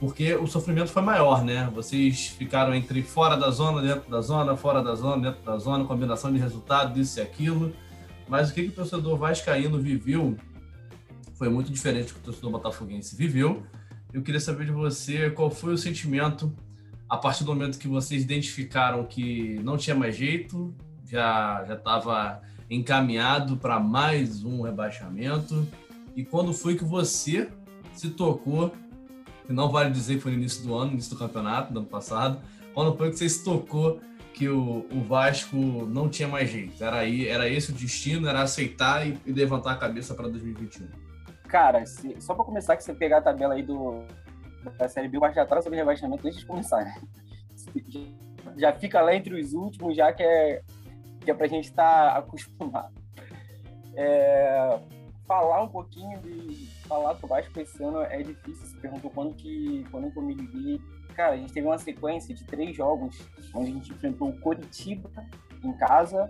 porque 0.00 0.34
o 0.34 0.46
sofrimento 0.46 0.90
foi 0.90 1.02
maior, 1.02 1.44
né? 1.44 1.70
Vocês 1.74 2.28
ficaram 2.28 2.74
entre 2.74 3.02
fora 3.02 3.36
da 3.36 3.50
zona, 3.50 3.82
dentro 3.82 4.10
da 4.10 4.22
zona, 4.22 4.56
fora 4.56 4.82
da 4.82 4.94
zona, 4.94 5.30
dentro 5.30 5.44
da 5.44 5.58
zona, 5.58 5.84
combinação 5.84 6.32
de 6.32 6.38
resultado, 6.38 6.98
isso 6.98 7.20
e 7.20 7.22
aquilo. 7.22 7.70
Mas 8.26 8.50
o 8.50 8.54
que, 8.54 8.62
que 8.62 8.68
o 8.70 8.72
torcedor 8.72 9.18
vascaíno 9.18 9.78
viveu 9.78 10.38
foi 11.34 11.50
muito 11.50 11.70
diferente 11.70 12.08
do 12.08 12.14
que 12.14 12.20
o 12.20 12.22
torcedor 12.22 12.50
botafoguense 12.50 13.14
viveu. 13.14 13.62
Eu 14.10 14.22
queria 14.22 14.40
saber 14.40 14.64
de 14.64 14.72
você 14.72 15.28
qual 15.30 15.50
foi 15.50 15.74
o 15.74 15.78
sentimento 15.78 16.50
a 17.06 17.18
partir 17.18 17.44
do 17.44 17.54
momento 17.54 17.78
que 17.78 17.88
vocês 17.88 18.22
identificaram 18.22 19.04
que 19.04 19.60
não 19.62 19.76
tinha 19.76 19.94
mais 19.94 20.16
jeito, 20.16 20.74
já 21.04 21.62
já 21.68 21.74
estava 21.74 22.40
encaminhado 22.70 23.58
para 23.58 23.78
mais 23.78 24.44
um 24.44 24.62
rebaixamento. 24.62 25.66
E 26.16 26.24
quando 26.24 26.54
foi 26.54 26.74
que 26.74 26.84
você 26.84 27.50
se 27.92 28.08
tocou 28.10 28.72
que 29.50 29.54
não 29.54 29.68
vale 29.68 29.90
dizer 29.90 30.14
que 30.14 30.20
foi 30.20 30.30
no 30.30 30.38
início 30.38 30.64
do 30.64 30.72
ano, 30.76 30.92
início 30.92 31.10
do 31.10 31.18
campeonato, 31.18 31.72
do 31.72 31.80
ano 31.80 31.88
passado, 31.88 32.40
quando 32.72 32.96
foi 32.96 33.10
que 33.10 33.16
você 33.16 33.28
se 33.28 33.42
tocou 33.42 34.00
que 34.32 34.48
o, 34.48 34.86
o 34.92 35.02
Vasco 35.02 35.56
não 35.56 36.08
tinha 36.08 36.28
mais 36.28 36.48
jeito? 36.48 36.82
Era, 36.82 36.98
aí, 36.98 37.26
era 37.26 37.48
esse 37.48 37.72
o 37.72 37.74
destino, 37.74 38.28
era 38.28 38.42
aceitar 38.42 39.04
e, 39.04 39.18
e 39.26 39.32
levantar 39.32 39.72
a 39.72 39.76
cabeça 39.76 40.14
para 40.14 40.28
2021? 40.28 40.86
Cara, 41.48 41.84
se, 41.84 42.14
só 42.20 42.32
para 42.32 42.44
começar, 42.44 42.76
que 42.76 42.84
você 42.84 42.94
pegar 42.94 43.18
a 43.18 43.22
tabela 43.22 43.54
aí 43.54 43.62
do, 43.64 44.04
da 44.78 44.88
Série 44.88 45.08
B, 45.08 45.16
o 45.16 45.20
Vasco 45.20 45.34
já 45.34 45.44
traz 45.44 45.64
sobre 45.64 45.80
rebaixamento 45.80 46.24
antes 46.24 46.38
de 46.38 46.46
começar, 46.46 46.84
né? 46.84 47.02
Já 48.56 48.72
fica 48.72 49.02
lá 49.02 49.16
entre 49.16 49.34
os 49.34 49.52
últimos, 49.52 49.96
já 49.96 50.12
que 50.12 50.22
é, 50.22 50.62
que 51.22 51.30
é 51.32 51.34
pra 51.34 51.48
gente 51.48 51.64
estar 51.64 52.12
tá 52.12 52.18
acostumado. 52.22 52.94
É, 53.96 54.78
falar 55.26 55.64
um 55.64 55.68
pouquinho 55.68 56.20
de 56.20 56.79
falar 56.90 57.12
do 57.12 57.26
Vasco 57.28 57.60
esse 57.60 57.80
ano 57.84 58.02
é 58.02 58.20
difícil. 58.20 58.66
Você 58.66 58.76
perguntou 58.78 59.10
quando 59.12 59.32
que, 59.34 59.86
quando 59.92 60.10
que 60.10 60.18
eu 60.18 60.22
me 60.22 60.34
liguei. 60.34 60.80
Cara, 61.14 61.34
a 61.34 61.36
gente 61.36 61.52
teve 61.52 61.66
uma 61.66 61.78
sequência 61.78 62.34
de 62.34 62.44
três 62.44 62.76
jogos 62.76 63.16
onde 63.54 63.70
a 63.70 63.74
gente 63.74 63.92
enfrentou 63.92 64.30
o 64.30 64.40
Coritiba 64.40 65.08
em 65.62 65.72
casa. 65.74 66.28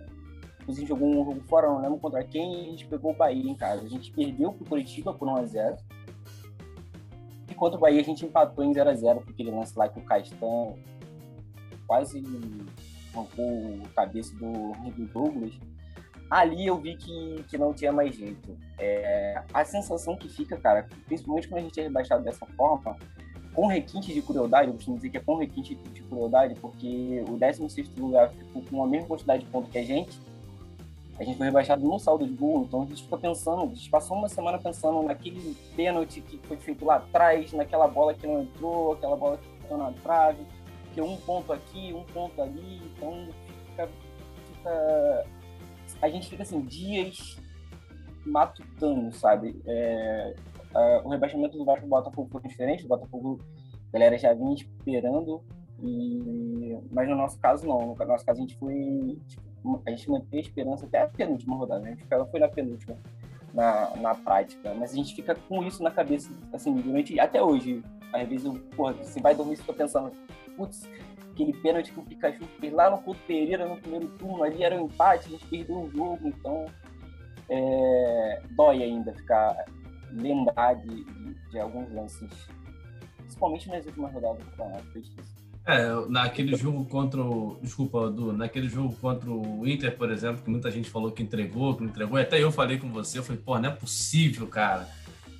A 0.68 0.72
gente 0.72 0.86
jogou 0.86 1.08
um 1.08 1.24
jogo 1.24 1.40
fora, 1.48 1.68
não 1.68 1.80
lembro 1.80 1.98
contra 1.98 2.22
quem, 2.22 2.54
e 2.54 2.60
a 2.60 2.70
gente 2.70 2.86
pegou 2.86 3.12
o 3.12 3.16
Bahia 3.16 3.50
em 3.50 3.54
casa. 3.54 3.86
A 3.86 3.88
gente 3.88 4.12
perdeu 4.12 4.52
pro 4.52 4.66
Coritiba 4.66 5.14
por 5.14 5.26
1x0. 5.28 5.78
E 7.48 7.54
contra 7.54 7.78
o 7.78 7.80
Bahia 7.80 8.00
a 8.00 8.04
gente 8.04 8.26
empatou 8.26 8.62
em 8.62 8.72
0x0, 8.72 9.16
porque 9.16 9.32
aquele 9.32 9.50
lance 9.50 9.76
lá 9.78 9.88
que 9.88 9.98
o 9.98 10.04
Castan 10.04 10.74
quase 11.86 12.22
arrancou 13.14 13.80
a 13.86 13.88
cabeça 13.94 14.36
do, 14.36 14.72
do 14.90 15.06
Douglas 15.06 15.58
ali 16.30 16.66
eu 16.66 16.78
vi 16.78 16.96
que, 16.96 17.44
que 17.48 17.58
não 17.58 17.74
tinha 17.74 17.92
mais 17.92 18.14
jeito. 18.14 18.56
É, 18.78 19.42
a 19.52 19.64
sensação 19.64 20.16
que 20.16 20.28
fica, 20.28 20.56
cara, 20.56 20.88
principalmente 21.06 21.48
quando 21.48 21.58
a 21.58 21.64
gente 21.64 21.80
é 21.80 21.82
rebaixado 21.82 22.22
dessa 22.22 22.46
forma, 22.46 22.96
com 23.52 23.66
requinte 23.66 24.14
de 24.14 24.22
crueldade, 24.22 24.68
eu 24.68 24.74
costumo 24.74 24.96
dizer 24.96 25.10
que 25.10 25.16
é 25.16 25.20
com 25.20 25.34
requinte 25.34 25.74
de 25.74 26.02
crueldade, 26.02 26.54
porque 26.60 27.24
o 27.28 27.36
16 27.36 27.90
lugar 27.96 28.30
ficou 28.30 28.62
com 28.62 28.84
a 28.84 28.86
mesma 28.86 29.08
quantidade 29.08 29.44
de 29.44 29.50
pontos 29.50 29.72
que 29.72 29.78
a 29.78 29.84
gente, 29.84 30.20
a 31.18 31.24
gente 31.24 31.36
foi 31.36 31.46
rebaixado 31.46 31.84
no 31.84 31.98
saldo 31.98 32.26
de 32.26 32.32
gol, 32.32 32.62
então 32.62 32.82
a 32.82 32.86
gente 32.86 33.02
fica 33.02 33.18
pensando, 33.18 33.62
a 33.64 33.66
gente 33.66 33.90
passou 33.90 34.16
uma 34.16 34.28
semana 34.28 34.58
pensando 34.58 35.02
naquele 35.02 35.54
pênalti 35.76 36.20
que 36.20 36.38
foi 36.46 36.56
feito 36.56 36.84
lá 36.84 36.96
atrás, 36.96 37.52
naquela 37.52 37.86
bola 37.88 38.14
que 38.14 38.26
não 38.26 38.40
entrou, 38.40 38.92
aquela 38.92 39.16
bola 39.16 39.36
que 39.36 39.62
ficou 39.62 39.76
na 39.76 39.92
trave, 40.02 40.46
que 40.94 41.00
um 41.02 41.16
ponto 41.18 41.52
aqui, 41.52 41.92
um 41.92 42.04
ponto 42.04 42.40
ali, 42.40 42.80
então 42.86 43.28
fica, 43.66 43.88
fica 44.54 45.26
a 46.00 46.08
gente 46.08 46.28
fica 46.28 46.42
assim, 46.42 46.60
dias 46.62 47.36
matutando, 48.24 49.12
sabe? 49.12 49.60
É, 49.66 50.34
o 51.04 51.08
rebaixamento 51.08 51.58
do 51.58 51.64
Vasco 51.64 51.84
do 51.84 51.90
Botafogo 51.90 52.28
foi 52.30 52.42
diferente, 52.42 52.84
o 52.84 52.88
Botafogo, 52.88 53.40
a 53.88 53.92
galera 53.92 54.16
já 54.16 54.32
vinha 54.32 54.54
esperando, 54.54 55.42
e... 55.82 56.78
mas 56.92 57.08
no 57.08 57.16
nosso 57.16 57.38
caso 57.38 57.66
não, 57.66 57.94
no 57.94 58.06
nosso 58.06 58.24
caso 58.24 58.38
a 58.38 58.42
gente 58.42 58.56
foi, 58.56 59.18
tipo, 59.26 59.82
a 59.84 59.90
gente 59.90 60.10
manteve 60.10 60.36
a 60.36 60.40
esperança 60.40 60.86
até 60.86 61.02
a 61.02 61.08
penúltima 61.08 61.56
rodada, 61.56 61.80
né? 61.80 61.90
a 61.90 61.94
gente 61.94 62.30
foi 62.30 62.40
na 62.40 62.48
penúltima, 62.48 62.96
na, 63.52 63.96
na 63.96 64.14
prática, 64.14 64.74
mas 64.74 64.92
a 64.92 64.96
gente 64.96 65.14
fica 65.14 65.34
com 65.34 65.62
isso 65.64 65.82
na 65.82 65.90
cabeça, 65.90 66.30
assim, 66.52 66.74
durante, 66.74 67.18
até 67.18 67.42
hoje, 67.42 67.82
às 68.12 68.28
vezes, 68.28 68.48
porra, 68.76 68.92
você 68.94 69.20
vai 69.20 69.34
dormir 69.34 69.54
e 69.54 69.56
fica 69.56 69.72
pensando, 69.72 70.12
putz, 70.56 70.88
aquele 71.32 71.52
pênalti 71.54 71.92
que 71.92 72.00
o 72.00 72.02
Pikachu 72.02 72.44
fez 72.58 72.72
lá 72.72 72.90
no 72.90 72.98
Couto 72.98 73.20
Pereira 73.26 73.66
no 73.66 73.76
primeiro 73.76 74.08
turno, 74.18 74.42
ali 74.42 74.62
era 74.62 74.76
um 74.76 74.86
empate, 74.86 75.26
a 75.26 75.30
gente 75.30 75.46
perdeu 75.46 75.78
um 75.78 75.90
jogo, 75.90 76.28
então 76.28 76.66
é, 77.48 78.42
dói 78.50 78.82
ainda 78.82 79.12
ficar 79.14 79.64
lembrar 80.12 80.74
de, 80.74 81.04
de, 81.04 81.50
de, 81.50 81.58
alguns 81.58 81.92
lances, 81.92 82.30
principalmente 83.18 83.68
nas 83.68 83.86
últimas 83.86 84.12
rodadas 84.12 84.38
do 84.38 84.50
campeonato. 84.50 85.30
É, 85.66 86.08
naquele 86.08 86.56
jogo 86.56 86.84
contra 86.86 87.22
o. 87.22 87.58
Desculpa, 87.62 88.10
Du, 88.10 88.32
naquele 88.32 88.68
jogo 88.68 88.96
contra 88.96 89.30
o 89.30 89.66
Inter, 89.68 89.96
por 89.96 90.10
exemplo, 90.10 90.42
que 90.42 90.50
muita 90.50 90.70
gente 90.70 90.90
falou 90.90 91.12
que 91.12 91.22
entregou, 91.22 91.76
que 91.76 91.82
não 91.82 91.90
entregou, 91.90 92.18
até 92.18 92.42
eu 92.42 92.50
falei 92.50 92.78
com 92.78 92.90
você, 92.90 93.18
eu 93.18 93.22
falei, 93.22 93.40
pô, 93.40 93.58
não 93.58 93.68
é 93.68 93.72
possível, 93.72 94.46
cara 94.48 94.88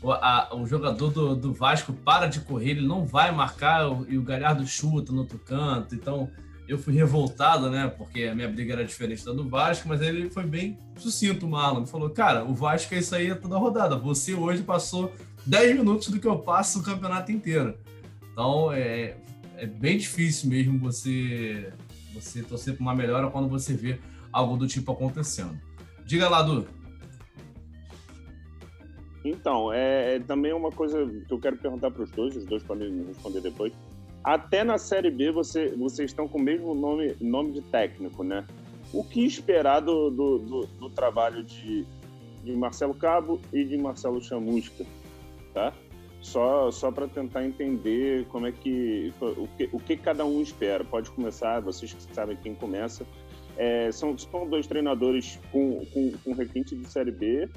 o, 0.02 0.12
a, 0.12 0.50
o 0.54 0.66
jogador 0.66 1.10
do, 1.10 1.36
do, 1.36 1.52
Vasco 1.52 1.92
para 1.92 2.26
de 2.26 2.40
correr, 2.40 2.70
ele 2.70 2.86
não 2.86 3.04
vai 3.04 3.32
marcar 3.32 3.84
e 4.08 4.16
o 4.16 4.22
Galhardo 4.22 4.66
chuta 4.66 5.12
no 5.12 5.20
outro 5.20 5.38
canto. 5.38 5.94
Então, 5.94 6.30
eu 6.66 6.78
fui 6.78 6.94
revoltado, 6.94 7.68
né? 7.68 7.88
Porque 7.88 8.24
a 8.24 8.34
minha 8.34 8.48
briga 8.48 8.74
era 8.74 8.84
diferente 8.84 9.24
da 9.24 9.32
do 9.32 9.48
Vasco, 9.48 9.88
mas 9.88 10.00
ele 10.00 10.30
foi 10.30 10.44
bem 10.44 10.78
sucinto, 10.96 11.46
o 11.46 11.50
Marlon. 11.50 11.84
Falou, 11.84 12.08
cara, 12.10 12.44
o 12.44 12.54
Vasco 12.54 12.94
é 12.94 12.98
isso 12.98 13.14
aí 13.14 13.34
toda 13.34 13.58
rodada. 13.58 13.96
Você 13.96 14.34
hoje 14.34 14.62
passou 14.62 15.12
10 15.44 15.76
minutos 15.76 16.08
do 16.08 16.20
que 16.20 16.28
eu 16.28 16.38
passo 16.38 16.78
o 16.78 16.82
campeonato 16.82 17.32
inteiro. 17.32 17.76
Então 18.32 18.72
é, 18.72 19.16
é 19.56 19.66
bem 19.66 19.98
difícil 19.98 20.48
mesmo 20.48 20.78
você, 20.78 21.72
você 22.14 22.42
torcer 22.42 22.74
para 22.74 22.82
uma 22.82 22.94
melhora 22.94 23.28
quando 23.30 23.48
você 23.48 23.74
vê 23.74 23.98
algo 24.32 24.56
do 24.56 24.66
tipo 24.66 24.92
acontecendo. 24.92 25.60
Diga 26.06 26.28
lá, 26.28 26.40
Du. 26.42 26.66
Então, 29.24 29.72
é, 29.72 30.16
é 30.16 30.20
também 30.20 30.52
uma 30.52 30.70
coisa 30.70 31.06
que 31.26 31.32
eu 31.32 31.38
quero 31.38 31.56
perguntar 31.56 31.90
para 31.90 32.02
os 32.02 32.10
dois, 32.10 32.36
os 32.36 32.44
dois 32.44 32.62
podem 32.62 33.04
responder 33.04 33.40
depois. 33.40 33.72
Até 34.24 34.64
na 34.64 34.78
Série 34.78 35.10
B 35.10 35.30
você, 35.30 35.68
vocês 35.76 36.10
estão 36.10 36.28
com 36.28 36.38
o 36.38 36.42
mesmo 36.42 36.74
nome, 36.74 37.16
nome 37.20 37.52
de 37.52 37.62
técnico, 37.62 38.22
né? 38.22 38.46
O 38.92 39.04
que 39.04 39.24
esperar 39.24 39.80
do, 39.80 40.10
do, 40.10 40.38
do, 40.38 40.60
do 40.66 40.90
trabalho 40.90 41.42
de, 41.42 41.86
de 42.42 42.52
Marcelo 42.52 42.94
Cabo 42.94 43.40
e 43.52 43.64
de 43.64 43.78
Marcelo 43.78 44.20
Chamusca, 44.22 44.84
tá? 45.54 45.72
Só, 46.20 46.70
só 46.70 46.90
para 46.90 47.08
tentar 47.08 47.46
entender 47.46 48.26
como 48.26 48.46
é 48.46 48.52
que 48.52 49.12
o, 49.20 49.48
que 49.56 49.68
o 49.72 49.78
que 49.78 49.96
cada 49.96 50.24
um 50.24 50.42
espera. 50.42 50.84
Pode 50.84 51.10
começar, 51.10 51.60
vocês 51.60 51.94
que 51.94 52.14
sabem 52.14 52.36
quem 52.36 52.54
começa. 52.54 53.06
É, 53.56 53.90
são, 53.90 54.16
são 54.18 54.46
dois 54.46 54.66
treinadores 54.66 55.38
com, 55.50 55.84
com, 55.86 56.12
com 56.24 56.32
requinte 56.32 56.74
de 56.74 56.86
Série 56.86 57.10
B 57.10 57.48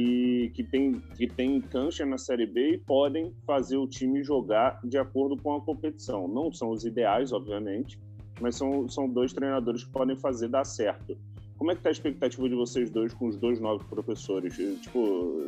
que, 0.00 0.50
que, 0.54 0.64
tem, 0.64 0.92
que 1.16 1.26
tem 1.26 1.60
cancha 1.60 2.06
na 2.06 2.16
Série 2.16 2.46
B 2.46 2.74
e 2.74 2.78
podem 2.78 3.32
fazer 3.46 3.76
o 3.76 3.86
time 3.86 4.22
jogar 4.22 4.80
de 4.82 4.96
acordo 4.96 5.36
com 5.36 5.54
a 5.54 5.60
competição. 5.60 6.26
Não 6.26 6.52
são 6.52 6.70
os 6.70 6.84
ideais, 6.84 7.32
obviamente, 7.32 7.98
mas 8.40 8.56
são, 8.56 8.88
são 8.88 9.08
dois 9.08 9.32
treinadores 9.32 9.84
que 9.84 9.90
podem 9.90 10.16
fazer 10.16 10.48
dar 10.48 10.64
certo. 10.64 11.16
Como 11.58 11.70
é 11.70 11.74
que 11.74 11.80
está 11.80 11.90
a 11.90 11.92
expectativa 11.92 12.48
de 12.48 12.54
vocês 12.54 12.88
dois 12.88 13.12
com 13.12 13.28
os 13.28 13.36
dois 13.36 13.60
novos 13.60 13.86
professores? 13.86 14.56
Tipo, 14.80 15.38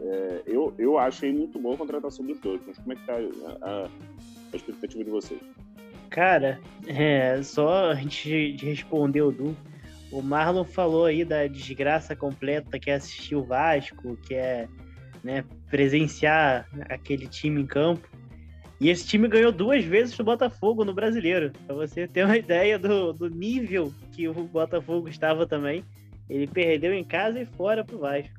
é, 0.00 0.42
eu, 0.46 0.74
eu 0.76 0.98
achei 0.98 1.32
muito 1.32 1.58
boa 1.60 1.76
a 1.76 1.78
contratação 1.78 2.26
dos 2.26 2.40
dois, 2.40 2.60
mas 2.66 2.76
como 2.78 2.92
é 2.92 2.96
que 2.96 3.02
está 3.02 3.14
a, 3.14 3.70
a, 3.70 3.90
a 4.52 4.56
expectativa 4.56 5.04
de 5.04 5.10
vocês? 5.10 5.40
Cara, 6.10 6.60
é, 6.88 7.40
só 7.42 7.92
antes 7.92 8.56
de 8.56 8.66
responder 8.66 9.22
o 9.22 9.30
Du, 9.30 9.56
o 10.12 10.20
Marlon 10.20 10.64
falou 10.64 11.06
aí 11.06 11.24
da 11.24 11.46
desgraça 11.46 12.14
completa 12.14 12.78
que 12.78 12.90
é 12.90 12.94
assistir 12.94 13.34
o 13.34 13.42
Vasco, 13.42 14.16
que 14.18 14.34
é 14.34 14.68
né, 15.24 15.42
presenciar 15.70 16.68
aquele 16.88 17.26
time 17.26 17.62
em 17.62 17.66
campo. 17.66 18.06
E 18.78 18.90
esse 18.90 19.06
time 19.06 19.26
ganhou 19.26 19.50
duas 19.50 19.84
vezes 19.84 20.16
do 20.16 20.24
Botafogo 20.24 20.84
no 20.84 20.92
Brasileiro. 20.92 21.52
Para 21.66 21.74
você 21.74 22.06
ter 22.06 22.24
uma 22.24 22.36
ideia 22.38 22.78
do, 22.78 23.12
do 23.12 23.30
nível 23.30 23.92
que 24.12 24.28
o 24.28 24.34
Botafogo 24.34 25.08
estava 25.08 25.46
também. 25.46 25.82
Ele 26.28 26.46
perdeu 26.46 26.92
em 26.92 27.04
casa 27.04 27.40
e 27.40 27.46
fora 27.46 27.84
pro 27.84 27.98
Vasco. 27.98 28.34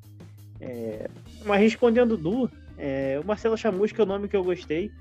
É, 0.62 1.10
mas 1.46 1.60
respondendo 1.60 2.18
Du, 2.18 2.50
é, 2.77 3.20
o 3.22 3.25
Marcelo 3.25 3.58
Chamusca 3.58 4.01
é 4.01 4.06
o 4.06 4.08
nome 4.08 4.27
que 4.27 4.36
eu 4.36 4.44
gostei. 4.44 4.92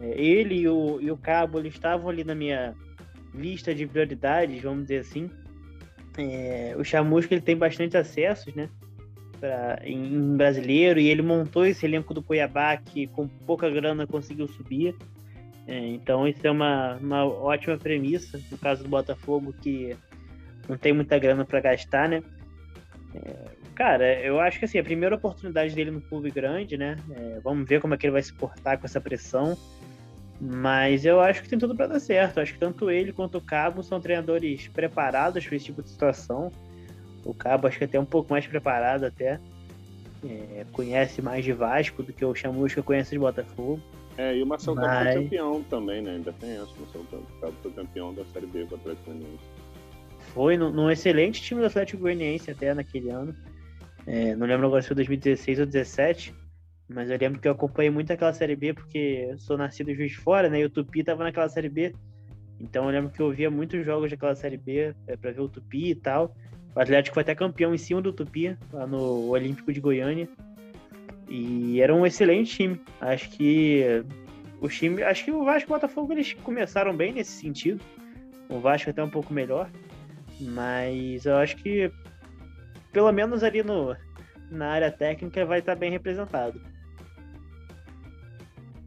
É, 0.00 0.20
ele 0.20 0.56
e 0.56 0.68
o, 0.68 1.00
e 1.00 1.10
o 1.10 1.16
Cabo 1.16 1.60
estavam 1.60 2.10
ali 2.10 2.24
na 2.24 2.34
minha 2.34 2.74
lista 3.32 3.74
de 3.74 3.86
prioridades, 3.86 4.62
vamos 4.62 4.82
dizer 4.82 4.98
assim. 4.98 5.30
É, 6.16 6.74
o 6.78 6.84
Chamusca 6.84 7.34
ele 7.34 7.40
tem 7.40 7.56
bastante 7.56 7.96
acessos, 7.96 8.54
né? 8.54 8.68
Pra, 9.40 9.80
em 9.84 10.36
brasileiro, 10.36 11.00
e 11.00 11.08
ele 11.08 11.22
montou 11.22 11.66
esse 11.66 11.84
elenco 11.84 12.14
do 12.14 12.22
Cuiabá 12.22 12.76
que 12.76 13.06
com 13.08 13.26
pouca 13.26 13.68
grana 13.68 14.06
conseguiu 14.06 14.46
subir. 14.48 14.94
É, 15.66 15.78
então 15.88 16.28
isso 16.28 16.46
é 16.46 16.50
uma, 16.50 16.96
uma 16.96 17.24
ótima 17.24 17.76
premissa, 17.76 18.40
no 18.50 18.58
caso 18.58 18.82
do 18.82 18.88
Botafogo, 18.88 19.52
que 19.62 19.96
não 20.68 20.76
tem 20.76 20.92
muita 20.92 21.18
grana 21.18 21.44
para 21.44 21.60
gastar, 21.60 22.08
né? 22.08 22.22
É, 23.14 23.34
cara, 23.74 24.20
eu 24.20 24.40
acho 24.40 24.58
que 24.58 24.64
assim, 24.64 24.78
a 24.78 24.84
primeira 24.84 25.14
oportunidade 25.14 25.74
dele 25.74 25.90
no 25.90 26.00
clube 26.00 26.30
grande, 26.30 26.76
né? 26.76 26.96
É, 27.10 27.40
vamos 27.42 27.68
ver 27.68 27.80
como 27.80 27.94
é 27.94 27.96
que 27.96 28.06
ele 28.06 28.12
vai 28.12 28.22
se 28.22 28.32
portar 28.32 28.78
com 28.78 28.86
essa 28.86 29.00
pressão. 29.00 29.56
Mas 30.40 31.04
eu 31.04 31.20
acho 31.20 31.42
que 31.42 31.48
tem 31.48 31.58
tudo 31.58 31.74
para 31.74 31.86
dar 31.86 32.00
certo. 32.00 32.40
Acho 32.40 32.54
que 32.54 32.58
tanto 32.58 32.90
ele 32.90 33.12
quanto 33.12 33.38
o 33.38 33.40
Cabo 33.40 33.82
são 33.82 34.00
treinadores 34.00 34.68
preparados 34.68 35.46
para 35.46 35.56
esse 35.56 35.66
tipo 35.66 35.82
de 35.82 35.88
situação. 35.88 36.50
O 37.24 37.32
Cabo 37.32 37.66
acho 37.66 37.78
que 37.78 37.84
é 37.84 37.86
até 37.86 37.98
um 37.98 38.04
pouco 38.04 38.32
mais 38.32 38.46
preparado 38.46 39.04
até. 39.04 39.40
É, 40.24 40.64
conhece 40.72 41.20
mais 41.20 41.44
de 41.44 41.52
Vasco 41.52 42.02
do 42.02 42.12
que 42.12 42.24
o 42.24 42.34
Chamusca 42.34 42.82
conhece 42.82 43.10
de 43.10 43.18
Botafogo. 43.18 43.80
É, 44.16 44.36
e 44.36 44.42
o 44.42 44.46
Marcelo 44.46 44.76
Mas... 44.76 44.86
Cabo 44.86 45.04
foi 45.04 45.22
campeão 45.22 45.62
também, 45.64 46.02
né? 46.02 46.12
Ainda 46.12 46.32
tem 46.32 46.50
essa. 46.52 46.72
O 46.72 46.80
Marcelo 46.80 47.26
Cabo 47.40 47.54
foi 47.62 47.72
campeão 47.72 48.14
da 48.14 48.24
Série 48.26 48.46
B 48.46 48.64
com 48.64 48.74
o 48.74 48.78
Atlético 48.78 49.10
Goianiense. 49.10 49.44
Foi 50.32 50.56
num 50.56 50.90
excelente 50.90 51.40
time 51.40 51.60
do 51.60 51.66
Atlético 51.66 52.02
Goianiense 52.02 52.50
até 52.50 52.74
naquele 52.74 53.10
ano. 53.10 53.34
É, 54.06 54.34
não 54.34 54.46
lembro 54.46 54.66
agora 54.66 54.82
se 54.82 54.88
foi 54.88 54.96
2016 54.96 55.60
ou 55.60 55.66
2017 55.66 56.43
mas 56.88 57.10
eu 57.10 57.18
lembro 57.18 57.40
que 57.40 57.48
eu 57.48 57.52
acompanhei 57.52 57.90
muito 57.90 58.12
aquela 58.12 58.32
Série 58.32 58.56
B, 58.56 58.74
porque 58.74 59.28
eu 59.30 59.38
sou 59.38 59.56
nascido 59.56 59.94
Juiz 59.94 60.12
de 60.12 60.18
Fora, 60.18 60.50
né? 60.50 60.60
E 60.60 60.64
o 60.64 60.70
Tupi 60.70 61.02
tava 61.02 61.24
naquela 61.24 61.48
Série 61.48 61.68
B. 61.68 61.94
Então 62.60 62.84
eu 62.84 62.90
lembro 62.90 63.10
que 63.10 63.20
eu 63.20 63.30
via 63.30 63.50
muitos 63.50 63.84
jogos 63.84 64.10
daquela 64.10 64.34
Série 64.34 64.56
B 64.56 64.94
é, 65.06 65.16
para 65.16 65.32
ver 65.32 65.40
o 65.40 65.48
Tupi 65.48 65.90
e 65.90 65.94
tal. 65.94 66.36
O 66.74 66.80
Atlético 66.80 67.14
foi 67.14 67.22
até 67.22 67.34
campeão 67.34 67.74
em 67.74 67.78
cima 67.78 68.02
do 68.02 68.12
Tupi, 68.12 68.56
lá 68.72 68.86
no 68.86 69.28
Olímpico 69.28 69.72
de 69.72 69.80
Goiânia. 69.80 70.28
E 71.28 71.80
era 71.80 71.94
um 71.94 72.04
excelente 72.04 72.54
time. 72.54 72.80
Acho 73.00 73.30
que 73.30 74.04
o 74.60 74.68
time, 74.68 75.02
acho 75.02 75.24
que 75.24 75.30
o 75.30 75.44
Vasco 75.44 75.70
e 75.70 75.72
o 75.72 75.74
Botafogo 75.74 76.12
eles 76.12 76.34
começaram 76.34 76.94
bem 76.94 77.12
nesse 77.12 77.32
sentido. 77.32 77.82
O 78.48 78.58
Vasco 78.60 78.90
até 78.90 79.02
um 79.02 79.10
pouco 79.10 79.32
melhor, 79.32 79.70
mas 80.38 81.24
eu 81.24 81.36
acho 81.36 81.56
que 81.56 81.90
pelo 82.92 83.10
menos 83.10 83.42
ali 83.42 83.62
no 83.62 83.96
na 84.50 84.68
área 84.68 84.90
técnica 84.90 85.44
vai 85.46 85.60
estar 85.60 85.74
bem 85.74 85.90
representado. 85.90 86.60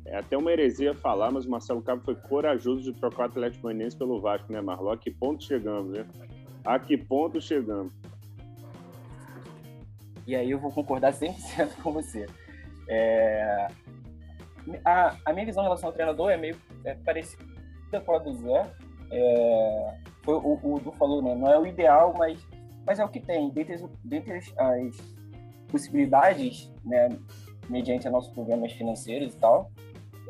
É 0.08 0.18
até 0.18 0.38
uma 0.38 0.52
heresia 0.52 0.94
falar, 0.94 1.32
mas 1.32 1.46
o 1.46 1.50
Marcelo 1.50 1.82
Cabo 1.82 2.02
foi 2.02 2.16
corajoso 2.16 2.82
de 2.82 2.94
trocar 2.98 3.24
o 3.24 3.26
Atlético 3.26 3.64
Goianiense 3.64 3.98
pelo 3.98 4.22
Vasco, 4.22 4.52
né, 4.52 4.62
Marlon? 4.62 4.92
A 4.92 4.98
que 4.98 5.12
ponto 5.12 5.44
chegamos, 5.44 5.92
né? 5.92 6.06
A 6.64 6.80
que 6.80 6.98
ponto 6.98 7.42
chegamos? 7.42 7.92
E 10.26 10.34
aí 10.34 10.50
eu 10.50 10.60
vou 10.60 10.72
concordar 10.72 11.12
100% 11.12 11.82
com 11.84 11.92
você. 11.92 12.26
É... 12.88 13.68
A, 14.84 15.16
a, 15.26 15.34
minha 15.34 15.46
visão 15.46 15.64
em 15.64 15.66
relação 15.66 15.90
ao 15.90 15.94
treinador 15.94 16.30
é 16.30 16.38
meio 16.38 16.58
é 16.86 16.94
parecida 16.96 17.44
com 18.06 18.14
a 18.14 18.20
do 18.20 18.34
Zé. 18.34 18.72
É... 19.12 19.98
Foi, 20.24 20.36
o, 20.36 20.60
o 20.62 20.80
Du 20.80 20.92
falou, 20.94 21.22
né? 21.22 21.36
Não 21.36 21.52
é 21.52 21.60
o 21.60 21.66
ideal, 21.66 22.14
mas, 22.18 22.40
mas 22.86 22.98
é 22.98 23.04
o 23.04 23.10
que 23.10 23.20
tem. 23.20 23.50
Dentre, 23.50 23.78
dentre 24.06 24.34
as, 24.34 24.54
as 24.58 24.98
possibilidades, 25.68 26.72
né? 26.86 27.10
Mediante 27.70 28.10
nossos 28.10 28.34
problemas 28.34 28.72
financeiros 28.72 29.34
e 29.34 29.38
tal, 29.38 29.70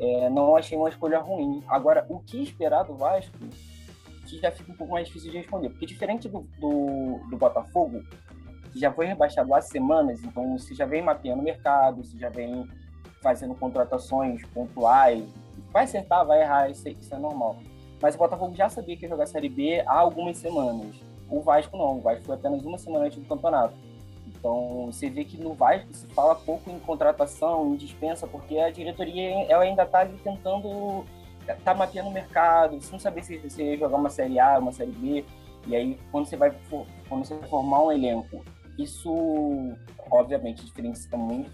é, 0.00 0.30
não 0.30 0.56
achei 0.56 0.76
uma 0.76 0.88
escolha 0.88 1.18
ruim. 1.18 1.62
Agora, 1.68 2.06
o 2.08 2.20
que 2.20 2.42
esperar 2.42 2.84
do 2.84 2.94
Vasco, 2.94 3.36
que 4.26 4.38
já 4.38 4.50
fica 4.50 4.72
um 4.72 4.76
pouco 4.76 4.92
mais 4.92 5.06
difícil 5.06 5.30
de 5.30 5.38
responder. 5.38 5.70
Porque 5.70 5.86
diferente 5.86 6.28
do, 6.28 6.46
do, 6.60 7.18
do 7.30 7.36
Botafogo, 7.36 8.02
que 8.72 8.78
já 8.78 8.92
foi 8.92 9.06
rebaixado 9.06 9.52
há 9.54 9.60
semanas, 9.60 10.22
então 10.22 10.56
você 10.56 10.74
já 10.74 10.84
vem 10.84 11.02
mapeando 11.02 11.40
o 11.40 11.44
mercado, 11.44 12.04
você 12.04 12.18
já 12.18 12.28
vem 12.28 12.68
fazendo 13.22 13.54
contratações 13.54 14.44
pontuais. 14.46 15.24
Vai 15.72 15.84
acertar, 15.84 16.24
vai 16.24 16.42
errar, 16.42 16.70
isso, 16.70 16.88
isso 16.88 17.14
é 17.14 17.18
normal. 17.18 17.56
Mas 18.00 18.14
o 18.14 18.18
Botafogo 18.18 18.54
já 18.54 18.68
sabia 18.68 18.96
que 18.96 19.04
ia 19.04 19.08
jogar 19.08 19.26
Série 19.26 19.48
B 19.48 19.82
há 19.86 19.98
algumas 19.98 20.36
semanas. 20.36 20.94
O 21.28 21.40
Vasco 21.40 21.76
não, 21.76 21.98
o 21.98 22.00
Vasco 22.00 22.24
foi 22.24 22.36
apenas 22.36 22.64
uma 22.64 22.78
semana 22.78 23.06
antes 23.06 23.18
do 23.18 23.26
campeonato. 23.26 23.74
Então, 24.38 24.86
você 24.86 25.10
vê 25.10 25.24
que 25.24 25.36
no 25.36 25.52
Vasco 25.52 25.92
se 25.92 26.06
fala 26.08 26.34
pouco 26.34 26.70
em 26.70 26.78
contratação, 26.78 27.74
em 27.74 27.76
dispensa, 27.76 28.26
porque 28.26 28.56
a 28.58 28.70
diretoria 28.70 29.44
ela 29.50 29.64
ainda 29.64 29.82
está 29.82 30.06
tentando, 30.06 31.04
tá 31.64 31.74
mapeando 31.74 32.08
o 32.08 32.12
mercado, 32.12 32.80
sem 32.80 32.98
saber 32.98 33.24
se 33.24 33.36
você 33.38 33.76
jogar 33.76 33.96
uma 33.96 34.10
Série 34.10 34.38
A, 34.38 34.58
uma 34.58 34.72
Série 34.72 34.92
B, 34.92 35.24
e 35.66 35.74
aí 35.74 35.98
quando 36.12 36.26
você 36.26 36.36
vai, 36.36 36.56
quando 37.08 37.24
você 37.24 37.34
vai 37.34 37.48
formar 37.48 37.82
um 37.82 37.92
elenco, 37.92 38.44
isso 38.78 39.12
obviamente 40.10 40.64
diferencia 40.64 41.18
muito. 41.18 41.50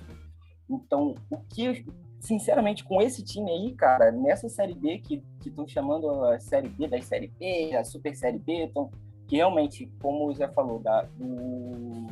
Então, 0.68 1.14
o 1.30 1.38
que, 1.38 1.86
sinceramente, 2.20 2.84
com 2.84 3.00
esse 3.00 3.24
time 3.24 3.50
aí, 3.50 3.74
cara, 3.74 4.12
nessa 4.12 4.48
Série 4.48 4.74
B 4.74 4.98
que 4.98 5.22
estão 5.44 5.66
chamando 5.66 6.24
a 6.24 6.38
Série 6.38 6.68
B 6.68 6.86
da 6.86 7.00
Série 7.00 7.28
B, 7.28 7.74
a 7.74 7.82
Super 7.82 8.14
Série 8.14 8.38
B, 8.38 8.64
então, 8.64 8.90
que 9.26 9.36
realmente, 9.36 9.90
como 10.00 10.28
o 10.28 10.34
Zé 10.34 10.48
falou, 10.48 10.80
da, 10.80 11.02
do 11.16 12.08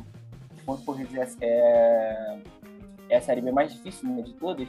ponto 0.65 0.83
corrido 0.83 1.15
é, 1.41 2.39
é 3.09 3.17
a 3.17 3.21
Série 3.21 3.41
mais 3.51 3.73
difícil 3.73 4.09
né, 4.09 4.21
de 4.21 4.33
todas, 4.33 4.67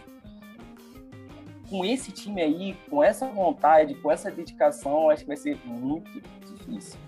com 1.69 1.85
esse 1.85 2.13
time 2.13 2.43
aí, 2.43 2.77
com 2.89 3.03
essa 3.03 3.27
vontade, 3.27 3.95
com 3.97 4.11
essa 4.11 4.31
dedicação, 4.31 5.11
acho 5.11 5.23
que 5.23 5.29
vai 5.29 5.37
ser 5.37 5.59
muito 5.65 6.21
difícil. 6.47 6.99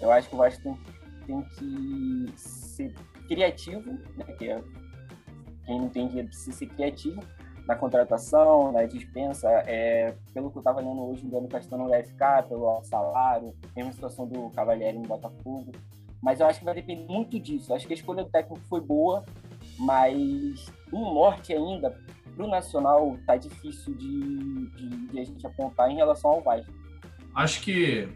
Eu 0.00 0.10
acho 0.10 0.28
que 0.28 0.34
o 0.34 0.38
Vasco 0.38 0.62
tem, 0.62 0.78
tem 1.26 1.42
que 1.42 2.32
ser 2.36 2.94
criativo, 3.26 3.92
né, 4.16 4.24
que 4.38 4.48
é, 4.48 4.62
quem 5.66 5.80
não 5.80 5.88
tem 5.88 6.08
precisa 6.08 6.52
ser 6.56 6.66
criativo, 6.66 7.22
na 7.66 7.74
contratação, 7.74 8.70
na 8.72 8.84
dispensa, 8.84 9.48
é, 9.66 10.14
pelo 10.34 10.50
que 10.50 10.58
eu 10.58 10.60
estava 10.60 10.80
lendo 10.80 11.02
hoje, 11.02 11.26
o 11.26 11.30
Dano 11.30 11.48
Castano 11.48 11.88
vai 11.88 12.02
ficar, 12.02 12.46
pelo 12.46 12.82
salário, 12.82 13.54
mesma 13.74 13.92
situação 13.92 14.26
do 14.26 14.50
Cavalieri 14.50 14.98
no 14.98 15.08
Botafogo. 15.08 15.72
Mas 16.24 16.40
eu 16.40 16.46
acho 16.46 16.60
que 16.60 16.64
vai 16.64 16.74
depender 16.74 17.04
muito 17.04 17.38
disso. 17.38 17.70
Eu 17.70 17.76
acho 17.76 17.86
que 17.86 17.92
a 17.92 17.96
escolha 17.96 18.24
do 18.24 18.30
técnico 18.30 18.58
foi 18.66 18.80
boa, 18.80 19.22
mas 19.78 20.72
um 20.90 21.12
norte 21.12 21.52
ainda 21.52 21.94
para 22.34 22.46
o 22.46 22.48
Nacional 22.48 23.18
tá 23.26 23.36
difícil 23.36 23.94
de, 23.94 24.70
de, 24.70 25.06
de, 25.08 25.20
a 25.20 25.24
gente 25.24 25.46
apontar 25.46 25.90
em 25.90 25.96
relação 25.96 26.30
ao 26.30 26.42
Vasco. 26.42 26.72
Acho 27.34 27.60
que 27.60 28.08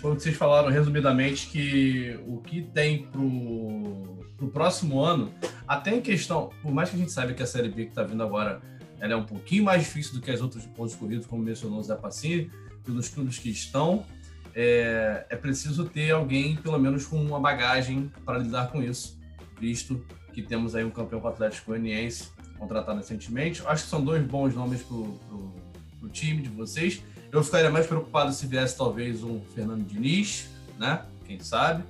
foi 0.00 0.12
o 0.12 0.16
que 0.16 0.22
vocês 0.22 0.36
falaram 0.36 0.68
resumidamente 0.68 1.48
que 1.48 2.16
o 2.28 2.38
que 2.38 2.62
tem 2.62 3.06
pro, 3.06 4.24
pro 4.36 4.48
próximo 4.48 5.00
ano, 5.00 5.34
até 5.66 5.96
em 5.96 6.00
questão, 6.00 6.48
por 6.62 6.70
mais 6.70 6.90
que 6.90 6.96
a 6.96 6.98
gente 7.00 7.10
saiba 7.10 7.32
que 7.32 7.42
a 7.42 7.46
Série 7.46 7.68
B 7.68 7.86
que 7.86 7.90
está 7.90 8.04
vindo 8.04 8.22
agora 8.22 8.62
ela 9.00 9.14
é 9.14 9.16
um 9.16 9.24
pouquinho 9.24 9.64
mais 9.64 9.82
difícil 9.82 10.14
do 10.14 10.20
que 10.20 10.30
as 10.30 10.40
outras 10.40 10.64
pontos 10.64 10.94
corridos, 10.94 11.26
como 11.26 11.42
mencionou 11.42 11.80
o 11.80 11.82
Zé 11.82 11.96
Passini, 11.96 12.52
pelos 12.84 13.08
clubes 13.08 13.36
que 13.36 13.50
estão, 13.50 14.06
é, 14.54 15.26
é 15.28 15.36
preciso 15.36 15.84
ter 15.86 16.10
alguém, 16.10 16.56
pelo 16.56 16.78
menos, 16.78 17.06
com 17.06 17.16
uma 17.16 17.40
bagagem 17.40 18.10
para 18.24 18.38
lidar 18.38 18.70
com 18.70 18.82
isso, 18.82 19.18
visto 19.58 20.04
que 20.32 20.42
temos 20.42 20.74
aí 20.74 20.84
um 20.84 20.90
campeão 20.90 21.20
com 21.20 21.28
o 21.28 21.30
Atlético 21.30 21.70
Goianiense 21.70 22.30
contratado 22.58 22.98
recentemente. 22.98 23.62
Acho 23.66 23.84
que 23.84 23.90
são 23.90 24.02
dois 24.02 24.24
bons 24.24 24.54
nomes 24.54 24.82
para 24.82 24.96
o 24.96 26.08
time 26.10 26.42
de 26.42 26.48
vocês. 26.48 27.02
Eu 27.30 27.42
ficaria 27.42 27.70
mais 27.70 27.86
preocupado 27.86 28.32
se 28.32 28.46
viesse 28.46 28.76
talvez 28.76 29.22
um 29.22 29.40
Fernando 29.54 29.84
Diniz, 29.84 30.48
né? 30.78 31.02
Quem 31.26 31.40
sabe. 31.40 31.82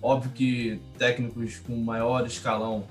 Óbvio 0.00 0.30
que 0.32 0.80
técnicos 0.98 1.58
com 1.58 1.76
maior 1.76 2.26
escalão 2.26 2.86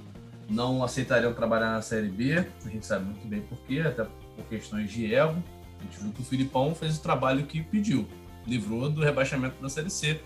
não 0.49 0.83
aceitariam 0.83 1.33
trabalhar 1.33 1.71
na 1.71 1.81
Série 1.81 2.09
B. 2.09 2.45
A 2.65 2.69
gente 2.69 2.85
sabe 2.85 3.05
muito 3.05 3.25
bem 3.27 3.41
por 3.41 3.57
quê, 3.59 3.79
até 3.79 4.03
por 4.03 4.45
questões 4.49 4.91
de 4.91 5.13
ego. 5.13 5.41
A 5.79 5.83
gente 5.83 5.99
viu 5.99 6.11
que 6.11 6.21
o 6.21 6.25
Filipão 6.25 6.73
fez 6.75 6.97
o 6.97 7.01
trabalho 7.01 7.45
que 7.45 7.61
pediu, 7.61 8.07
livrou 8.47 8.89
do 8.89 9.01
rebaixamento 9.01 9.61
da 9.61 9.69
Série 9.69 9.89
C. 9.89 10.21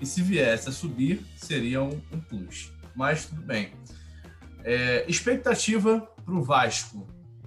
E 0.00 0.06
se 0.06 0.20
viesse 0.22 0.68
a 0.68 0.72
subir, 0.72 1.24
seria 1.36 1.82
um, 1.82 2.00
um 2.12 2.20
plus. 2.20 2.72
Mas 2.94 3.26
tudo 3.26 3.42
bem. 3.42 3.72
É, 4.64 5.04
expectativa 5.08 6.00
para 6.24 6.34
o 6.34 6.42
Vasco 6.42 7.06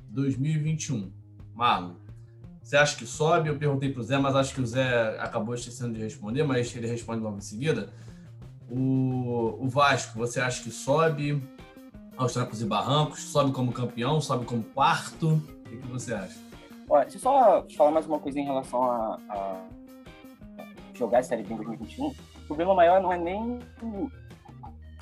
2021. 0.09 1.11
Marlon, 1.53 1.95
você 2.61 2.77
acha 2.77 2.97
que 2.97 3.05
sobe? 3.05 3.49
Eu 3.49 3.57
perguntei 3.57 3.91
para 3.91 4.01
o 4.01 4.03
Zé, 4.03 4.17
mas 4.17 4.35
acho 4.35 4.53
que 4.53 4.61
o 4.61 4.65
Zé 4.65 5.19
acabou 5.19 5.53
esquecendo 5.53 5.93
de 5.93 6.01
responder, 6.01 6.43
mas 6.43 6.75
ele 6.75 6.87
responde 6.87 7.21
logo 7.21 7.37
em 7.37 7.41
seguida. 7.41 7.89
O, 8.69 9.57
o 9.63 9.69
Vasco, 9.69 10.17
você 10.17 10.39
acha 10.39 10.63
que 10.63 10.71
sobe? 10.71 11.41
aos 12.17 12.33
trancos 12.33 12.61
e 12.61 12.65
barrancos? 12.65 13.21
Sobe 13.23 13.51
como 13.51 13.71
campeão? 13.71 14.19
Sobe 14.21 14.45
como 14.45 14.63
quarto? 14.63 15.33
O 15.33 15.69
que, 15.69 15.77
que 15.77 15.87
você 15.87 16.13
acha? 16.13 16.39
Olha, 16.89 17.03
deixa 17.03 17.17
eu 17.17 17.21
só 17.21 17.65
falar 17.75 17.91
mais 17.91 18.05
uma 18.05 18.19
coisa 18.19 18.39
em 18.39 18.45
relação 18.45 18.83
a, 18.83 19.19
a 19.29 19.67
jogar 20.97 21.19
a 21.19 21.23
Série 21.23 21.43
B 21.43 21.53
em 21.53 21.57
2021. 21.57 22.07
O 22.07 22.13
problema 22.47 22.73
maior 22.73 23.01
não 23.01 23.11
é 23.11 23.17
nem, 23.17 23.59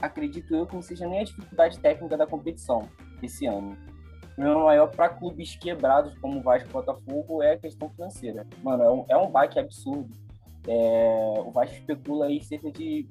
acredito 0.01 0.55
eu, 0.55 0.65
que 0.65 0.75
não 0.75 0.81
seja 0.81 1.07
nem 1.07 1.21
a 1.21 1.23
dificuldade 1.23 1.79
técnica 1.79 2.17
da 2.17 2.27
competição 2.27 2.89
esse 3.21 3.45
ano. 3.45 3.77
O 4.23 4.35
problema 4.35 4.63
maior 4.63 4.87
para 4.87 5.09
clubes 5.09 5.55
quebrados 5.55 6.17
como 6.19 6.39
o 6.39 6.41
Vasco 6.41 6.67
e 6.67 6.69
o 6.69 6.73
Botafogo 6.73 7.43
é 7.43 7.53
a 7.53 7.57
questão 7.57 7.89
financeira. 7.89 8.47
Mano, 8.63 8.83
é 8.83 8.91
um, 8.91 9.05
é 9.09 9.17
um 9.17 9.29
baque 9.29 9.59
absurdo. 9.59 10.09
É, 10.67 11.35
o 11.45 11.51
Vasco 11.51 11.75
especula 11.75 12.25
aí 12.25 12.41
cerca 12.41 12.71
de 12.71 13.07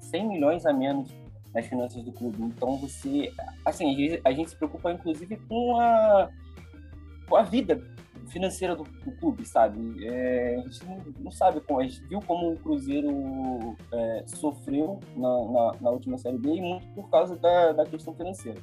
100 0.00 0.28
milhões 0.28 0.66
a 0.66 0.72
menos 0.72 1.10
nas 1.52 1.66
finanças 1.66 2.02
do 2.04 2.12
clube. 2.12 2.42
Então 2.42 2.76
você, 2.76 3.32
assim, 3.64 4.20
a 4.24 4.32
gente 4.32 4.50
se 4.50 4.56
preocupa 4.56 4.92
inclusive 4.92 5.36
com 5.48 5.80
a, 5.80 6.28
com 7.28 7.36
a 7.36 7.42
vida 7.42 7.82
financeira 8.28 8.76
do, 8.76 8.84
do 8.84 9.12
clube, 9.12 9.44
sabe? 9.46 10.06
É, 10.06 10.56
a 10.56 10.60
gente 10.60 10.84
não, 10.84 11.02
não, 11.20 11.30
sabe 11.30 11.60
como, 11.60 11.80
a 11.80 11.86
gente 11.86 12.00
viu 12.06 12.20
como 12.20 12.52
o 12.52 12.58
Cruzeiro 12.58 13.76
é, 13.92 14.24
sofreu 14.26 15.00
na, 15.16 15.44
na, 15.44 15.72
na, 15.80 15.90
última 15.90 16.18
Série 16.18 16.38
B 16.38 16.54
e 16.54 16.60
muito 16.60 16.86
por 16.94 17.10
causa 17.10 17.36
da, 17.36 17.72
da 17.72 17.86
questão 17.86 18.14
financeira. 18.14 18.60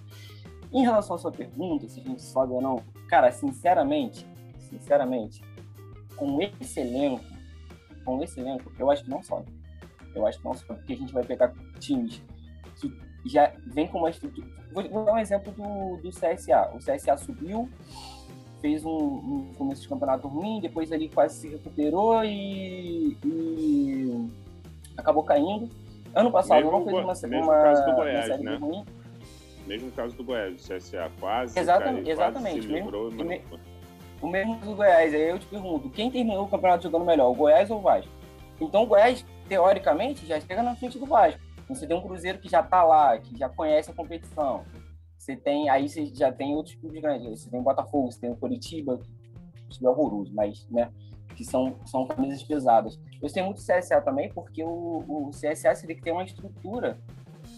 Em 0.71 0.81
relação 0.81 1.15
à 1.15 1.19
sua 1.19 1.31
pergunta, 1.31 1.87
se 1.87 1.99
a 1.99 2.03
gente 2.03 2.21
sobe 2.21 2.53
ou 2.53 2.61
não, 2.61 2.81
cara, 3.07 3.31
sinceramente, 3.31 4.25
sinceramente, 4.57 5.41
com 6.15 6.41
esse 6.41 6.79
elenco, 6.79 7.23
com 8.03 8.21
esse 8.23 8.39
elenco, 8.39 8.71
eu 8.77 8.89
acho 8.89 9.03
que 9.03 9.09
não 9.09 9.21
sobe. 9.21 9.51
Eu 10.13 10.25
acho 10.25 10.39
que 10.39 10.45
não 10.45 10.53
sobe, 10.53 10.79
porque 10.79 10.93
a 10.93 10.97
gente 10.97 11.13
vai 11.13 11.23
pegar 11.23 11.53
times 11.79 12.21
que 12.75 12.93
já 13.25 13.51
vem 13.67 13.87
com 13.87 13.99
uma 13.99 14.09
estrutura. 14.09 14.47
Vou, 14.71 15.05
dar 15.05 15.13
um 15.13 15.17
exemplo 15.17 15.51
do, 15.53 15.97
do 15.97 16.09
CSA. 16.09 16.71
O 16.73 16.77
CSA 16.77 17.17
subiu, 17.17 17.69
fez 18.61 18.85
um, 18.85 18.89
um, 18.89 19.53
começo 19.57 19.81
de 19.81 19.89
campeonato 19.89 20.27
ruim, 20.27 20.59
depois 20.59 20.91
ali 20.91 21.09
quase 21.09 21.35
se 21.35 21.47
recuperou 21.49 22.23
e, 22.23 23.17
e 23.23 24.29
acabou 24.97 25.23
caindo. 25.23 25.69
Ano 26.13 26.31
passado 26.31 26.63
mesmo 26.63 26.71
não 26.71 26.85
fez 26.85 26.97
uma, 26.97 27.29
mesmo 27.29 27.51
uma, 27.51 27.61
caso 27.61 27.85
do 27.85 27.95
Goiás, 27.95 28.25
série 28.25 28.43
né? 28.43 28.55
ruim. 28.55 28.85
Mesmo 29.67 29.91
caso 29.91 30.15
do 30.15 30.23
Goiás, 30.23 30.53
o 30.53 30.73
CSA 30.73 31.11
quase 31.19 31.59
Exatamente, 31.59 32.03
caiu, 32.03 32.13
exatamente. 32.13 32.67
Quase 32.67 32.73
livrou, 32.73 33.11
mesmo. 33.11 33.59
O 34.21 34.27
mesmo 34.27 34.55
do 34.57 34.75
Goiás. 34.75 35.13
Aí 35.13 35.29
eu 35.29 35.39
te 35.39 35.45
pergunto, 35.47 35.89
quem 35.89 36.09
terminou 36.09 36.45
o 36.45 36.47
campeonato 36.47 36.83
jogando 36.83 37.05
melhor, 37.05 37.29
o 37.29 37.35
Goiás 37.35 37.69
ou 37.69 37.79
o 37.79 37.81
Vasco? 37.81 38.11
Então 38.61 38.83
o 38.83 38.85
Goiás, 38.85 39.25
teoricamente, 39.49 40.25
já 40.25 40.39
chega 40.39 40.63
na 40.63 40.75
frente 40.75 40.97
do 40.97 41.05
Vasco. 41.05 41.39
Você 41.67 41.85
tem 41.87 41.97
um 41.97 42.01
Cruzeiro 42.01 42.37
que 42.37 42.47
já 42.47 42.61
está 42.61 42.83
lá, 42.83 43.17
que 43.17 43.37
já 43.37 43.49
conhece 43.49 43.91
a 43.91 43.93
competição. 43.93 44.63
Você 45.25 45.35
tem, 45.35 45.67
aí 45.71 45.89
você 45.89 46.05
já 46.13 46.31
tem 46.31 46.53
outros 46.53 46.75
clubes 46.75 47.01
grandes. 47.01 47.41
Você 47.41 47.49
tem 47.49 47.59
o 47.59 47.63
Botafogo, 47.63 48.11
você 48.11 48.19
tem 48.19 48.29
o 48.29 48.35
Curitiba, 48.35 48.99
que 49.71 49.83
é 49.83 49.89
horroroso, 49.89 50.31
mas, 50.35 50.67
né, 50.69 50.91
que 51.35 51.43
são, 51.43 51.79
são 51.83 52.05
camisas 52.05 52.43
pesadas. 52.43 52.99
Eu 53.19 53.33
tenho 53.33 53.47
muito 53.47 53.59
CSA 53.59 53.99
também, 54.01 54.29
porque 54.31 54.63
o, 54.63 55.03
o 55.07 55.31
CSA 55.31 55.73
seria 55.73 55.95
que 55.95 56.01
tem 56.03 56.13
uma 56.13 56.23
estrutura, 56.23 56.99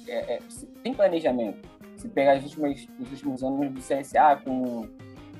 é, 0.08 0.36
é, 0.36 0.40
tem 0.82 0.94
planejamento. 0.94 1.68
Se 1.98 2.08
pegar 2.08 2.38
os 2.38 2.46
últimos, 2.46 2.88
os 3.02 3.12
últimos 3.12 3.44
anos 3.44 3.74
do 3.74 3.82
CSA 3.82 4.42
com 4.46 4.88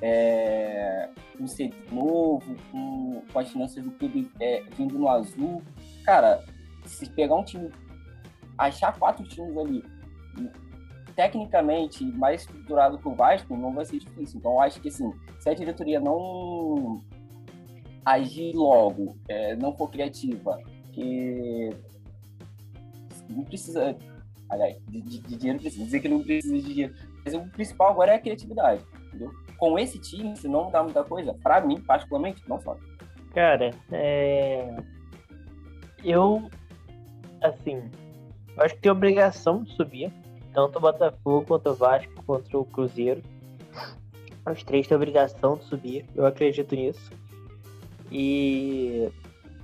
é, 0.02 1.08
um 1.40 1.48
CD 1.48 1.74
novo, 1.90 2.58
com, 2.74 3.22
com 3.32 3.40
as 3.40 3.50
finanças 3.50 3.82
do 3.82 3.92
clube 3.92 4.30
é, 4.42 4.64
vindo 4.76 5.00
no 5.00 5.08
azul, 5.08 5.64
cara, 6.04 6.44
se 6.86 7.10
pegar 7.10 7.36
um 7.36 7.44
time 7.46 7.72
achar 8.58 9.00
quatro 9.00 9.26
times 9.30 9.56
ali 9.56 9.82
tecnicamente 11.18 12.06
mais 12.06 12.42
estruturado 12.42 13.00
que 13.00 13.08
o 13.08 13.16
Vasco 13.16 13.58
não 13.58 13.74
vai 13.74 13.84
ser 13.84 13.98
difícil. 13.98 14.40
Então, 14.40 14.62
acho 14.62 14.80
que 14.80 14.90
assim, 14.90 15.12
se 15.40 15.50
a 15.50 15.54
diretoria 15.56 16.00
não 16.00 17.04
agir 18.06 18.54
logo, 18.56 19.18
é, 19.28 19.56
não 19.56 19.76
for 19.76 19.90
criativa, 19.90 20.62
que 20.94 21.72
não 23.28 23.44
precisa, 23.44 23.98
aliás, 24.48 24.78
de, 24.88 25.02
de, 25.02 25.38
dinheiro 25.38 25.60
precisa 25.60 25.84
dizer 25.84 26.00
que 26.02 26.08
não 26.08 26.22
precisa 26.22 26.54
de 26.54 26.62
dinheiro, 26.62 26.96
mas 27.26 27.34
o 27.34 27.42
principal 27.50 27.90
agora 27.90 28.12
é 28.12 28.16
a 28.16 28.20
criatividade, 28.20 28.86
entendeu? 29.08 29.32
Com 29.58 29.80
esse 29.80 30.00
time, 30.00 30.38
se 30.38 30.48
não 30.48 30.66
mudar 30.66 30.84
muita 30.84 31.04
coisa, 31.04 31.34
para 31.34 31.60
mim, 31.62 31.82
particularmente, 31.82 32.48
não 32.48 32.62
sobe. 32.62 32.82
Cara, 33.34 33.72
é... 33.92 34.78
eu, 36.04 36.48
assim, 37.42 37.82
eu 38.56 38.64
acho 38.64 38.76
que 38.76 38.82
tem 38.82 38.92
obrigação 38.92 39.64
de 39.64 39.74
subir. 39.74 40.14
Tanto 40.58 40.80
o 40.80 40.82
Botafogo 40.82 41.46
quanto 41.46 41.70
o 41.70 41.76
Vasco 41.76 42.24
contra 42.26 42.58
o 42.58 42.66
Cruzeiro. 42.66 43.22
Os 44.52 44.64
três 44.64 44.88
têm 44.88 44.98
obrigação 44.98 45.56
de 45.56 45.66
subir. 45.66 46.04
Eu 46.16 46.26
acredito 46.26 46.76
nisso. 46.76 47.12
E 48.12 49.08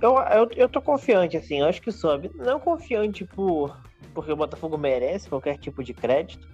eu, 0.00 0.16
eu, 0.16 0.50
eu 0.54 0.68
tô 0.68 0.80
confiante, 0.80 1.36
assim, 1.36 1.58
eu 1.58 1.66
acho 1.66 1.82
que 1.82 1.90
sobe. 1.90 2.30
Não 2.36 2.60
confiante 2.60 3.24
por, 3.24 3.76
porque 4.14 4.30
o 4.30 4.36
Botafogo 4.36 4.78
merece 4.78 5.28
qualquer 5.28 5.58
tipo 5.58 5.82
de 5.82 5.92
crédito. 5.92 6.46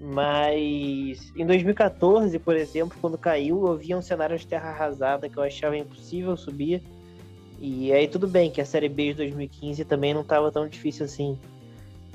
Mas 0.00 1.32
em 1.36 1.46
2014, 1.46 2.40
por 2.40 2.56
exemplo, 2.56 2.98
quando 3.00 3.16
caiu, 3.16 3.68
eu 3.68 3.76
via 3.76 3.96
um 3.96 4.02
cenário 4.02 4.36
de 4.36 4.48
terra 4.48 4.70
arrasada 4.70 5.28
que 5.28 5.36
eu 5.36 5.44
achava 5.44 5.78
impossível 5.78 6.36
subir. 6.36 6.82
E 7.60 7.92
aí 7.92 8.08
tudo 8.08 8.26
bem 8.26 8.50
que 8.50 8.60
a 8.60 8.66
Série 8.66 8.88
B 8.88 9.10
de 9.10 9.18
2015 9.18 9.84
também 9.84 10.12
não 10.12 10.22
estava 10.22 10.50
tão 10.50 10.66
difícil 10.66 11.04
assim. 11.04 11.38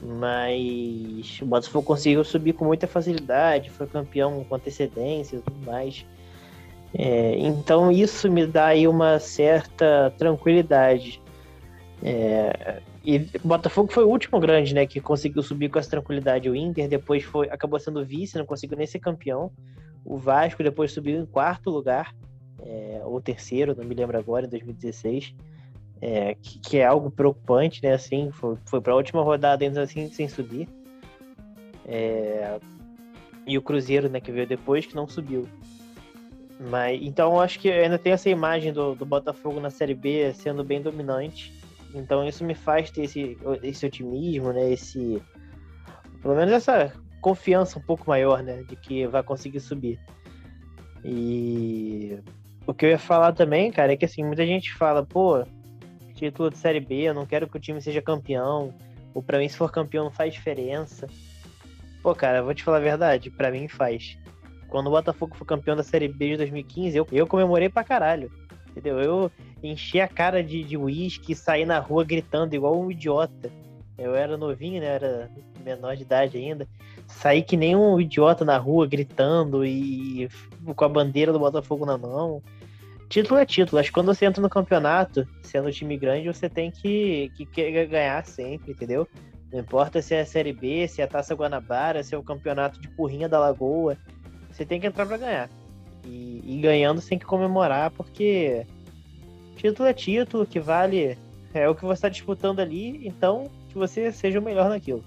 Mas 0.05 1.41
o 1.41 1.45
Botafogo 1.45 1.85
conseguiu 1.85 2.23
subir 2.23 2.53
com 2.53 2.65
muita 2.65 2.85
facilidade, 2.85 3.71
foi 3.71 3.87
campeão 3.87 4.43
com 4.43 4.55
antecedência 4.55 5.37
e 5.37 5.39
tudo 5.39 5.65
mais. 5.65 6.05
É, 6.93 7.37
então 7.39 7.91
isso 7.91 8.31
me 8.31 8.45
dá 8.45 8.67
aí 8.67 8.87
uma 8.87 9.19
certa 9.19 10.13
tranquilidade. 10.17 11.21
É, 12.03 12.81
e 13.03 13.17
o 13.43 13.47
Botafogo 13.47 13.91
foi 13.91 14.03
o 14.03 14.09
último 14.09 14.39
grande, 14.39 14.73
né, 14.73 14.85
que 14.85 15.01
conseguiu 15.01 15.41
subir 15.41 15.69
com 15.69 15.79
essa 15.79 15.89
tranquilidade. 15.89 16.49
O 16.49 16.55
Inter 16.55 16.87
depois 16.87 17.23
foi, 17.23 17.49
acabou 17.49 17.79
sendo 17.79 18.05
vice, 18.05 18.37
não 18.37 18.45
conseguiu 18.45 18.77
nem 18.77 18.87
ser 18.87 18.99
campeão. 18.99 19.51
O 20.03 20.17
Vasco 20.17 20.61
depois 20.61 20.91
subiu 20.91 21.19
em 21.19 21.25
quarto 21.25 21.69
lugar, 21.71 22.13
é, 22.61 23.01
ou 23.03 23.19
terceiro, 23.19 23.75
não 23.75 23.83
me 23.83 23.95
lembro 23.95 24.17
agora, 24.17 24.45
em 24.45 24.49
2016 24.49 25.33
é, 26.01 26.35
que, 26.35 26.59
que, 26.59 26.77
é 26.77 26.85
algo 26.85 27.09
preocupante, 27.09 27.81
né? 27.83 27.93
Assim, 27.93 28.31
foi, 28.31 28.57
foi 28.65 28.81
para 28.81 28.93
a 28.93 28.95
última 28.95 29.21
rodada 29.21 29.63
ainda 29.63 29.81
assim 29.81 30.09
sem 30.09 30.27
subir. 30.27 30.67
É, 31.85 32.59
E 33.45 33.57
o 33.57 33.61
Cruzeiro, 33.61 34.09
né, 34.09 34.19
que 34.19 34.31
veio 34.31 34.47
depois, 34.47 34.85
que 34.85 34.95
não 34.95 35.07
subiu. 35.07 35.47
Mas, 36.59 36.99
então 37.01 37.39
acho 37.39 37.59
que 37.59 37.69
ainda 37.69 37.97
tem 37.97 38.13
essa 38.13 38.29
imagem 38.29 38.71
do, 38.71 38.95
do 38.95 39.05
Botafogo 39.05 39.59
na 39.59 39.69
Série 39.69 39.93
B 39.93 40.33
sendo 40.33 40.63
bem 40.63 40.81
dominante. 40.81 41.53
Então 41.93 42.27
isso 42.27 42.43
me 42.43 42.55
faz 42.55 42.91
ter 42.91 43.03
esse, 43.03 43.37
esse 43.63 43.85
otimismo, 43.85 44.51
né? 44.51 44.71
Esse. 44.71 45.21
Pelo 46.21 46.35
menos 46.35 46.53
essa 46.53 46.91
confiança 47.21 47.79
um 47.79 47.81
pouco 47.81 48.09
maior, 48.09 48.43
né? 48.43 48.63
De 48.63 48.75
que 48.75 49.07
vai 49.07 49.23
conseguir 49.23 49.59
subir. 49.59 49.99
E 51.03 52.19
o 52.65 52.73
que 52.73 52.85
eu 52.85 52.89
ia 52.89 52.99
falar 52.99 53.33
também, 53.33 53.71
cara, 53.71 53.93
é 53.93 53.97
que 53.97 54.05
assim, 54.05 54.23
muita 54.23 54.45
gente 54.45 54.73
fala, 54.73 55.05
pô, 55.05 55.45
título 56.15 56.49
de 56.49 56.57
Série 56.57 56.79
B, 56.79 57.01
eu 57.01 57.13
não 57.13 57.25
quero 57.25 57.47
que 57.47 57.57
o 57.57 57.59
time 57.59 57.81
seja 57.81 58.01
campeão. 58.01 58.73
Ou 59.13 59.21
pra 59.21 59.37
mim, 59.37 59.47
se 59.47 59.57
for 59.57 59.71
campeão, 59.71 60.05
não 60.05 60.11
faz 60.11 60.33
diferença. 60.33 61.07
Pô, 62.01 62.15
cara, 62.15 62.41
vou 62.41 62.53
te 62.53 62.63
falar 62.63 62.77
a 62.77 62.81
verdade, 62.81 63.29
pra 63.29 63.51
mim 63.51 63.67
faz. 63.67 64.17
Quando 64.67 64.87
o 64.87 64.91
Botafogo 64.91 65.35
foi 65.35 65.45
campeão 65.45 65.75
da 65.75 65.83
Série 65.83 66.07
B 66.07 66.31
de 66.31 66.37
2015, 66.37 66.97
eu, 66.97 67.07
eu 67.11 67.27
comemorei 67.27 67.69
pra 67.69 67.83
caralho. 67.83 68.31
Entendeu? 68.69 68.99
Eu 68.99 69.31
enchi 69.63 70.01
a 70.01 70.07
cara 70.07 70.43
de 70.43 70.75
uísque 70.75 71.31
e 71.31 71.35
saí 71.35 71.65
na 71.65 71.79
rua 71.79 72.03
gritando 72.03 72.55
igual 72.55 72.79
um 72.79 72.91
idiota. 72.91 73.49
Eu 73.97 74.13
era 74.13 74.35
novinho, 74.35 74.81
né? 74.81 74.87
Era 74.87 75.31
menor 75.63 75.95
de 75.95 76.03
idade 76.03 76.37
ainda. 76.37 76.67
Saí 77.07 77.41
que 77.41 77.55
nem 77.55 77.75
um 77.75 77.99
idiota 77.99 78.43
na 78.43 78.57
rua 78.57 78.85
gritando 78.85 79.65
e 79.65 80.27
com 80.75 80.85
a 80.85 80.89
bandeira 80.89 81.31
do 81.31 81.39
Botafogo 81.39 81.85
na 81.85 81.97
mão. 81.97 82.41
Título 83.09 83.39
é 83.39 83.45
título. 83.45 83.79
Acho 83.79 83.89
que 83.89 83.93
quando 83.93 84.13
você 84.13 84.25
entra 84.25 84.41
no 84.41 84.49
campeonato, 84.49 85.27
sendo 85.43 85.71
time 85.71 85.97
grande, 85.97 86.27
você 86.27 86.49
tem 86.49 86.71
que, 86.71 87.31
que 87.35 87.85
ganhar 87.85 88.25
sempre, 88.25 88.71
entendeu? 88.71 89.07
Não 89.51 89.59
importa 89.59 90.01
se 90.01 90.15
é 90.15 90.21
a 90.21 90.25
Série 90.25 90.51
B, 90.51 90.87
se 90.87 91.01
é 91.01 91.05
a 91.05 91.07
Taça 91.07 91.35
Guanabara, 91.35 92.03
se 92.03 92.15
é 92.15 92.17
o 92.17 92.23
campeonato 92.23 92.79
de 92.81 92.89
Porrinha 92.89 93.29
da 93.29 93.39
Lagoa. 93.39 93.97
Você 94.51 94.65
tem 94.65 94.79
que 94.79 94.87
entrar 94.87 95.05
para 95.05 95.17
ganhar. 95.17 95.49
E, 96.03 96.41
e, 96.45 96.59
ganhando 96.61 97.01
você 97.01 97.09
tem 97.09 97.19
que 97.19 97.25
comemorar, 97.25 97.89
porque 97.91 98.65
título 99.55 99.89
é 99.89 99.93
título, 99.93 100.45
que 100.45 100.59
vale 100.59 101.17
é 101.53 101.67
o 101.67 101.73
que 101.73 101.83
você 101.83 101.93
está 101.93 102.09
disputando 102.09 102.59
ali, 102.59 103.07
então 103.07 103.49
que 103.69 103.75
você 103.75 104.11
seja 104.11 104.39
o 104.39 104.41
melhor 104.41 104.69
naquilo. 104.69 105.03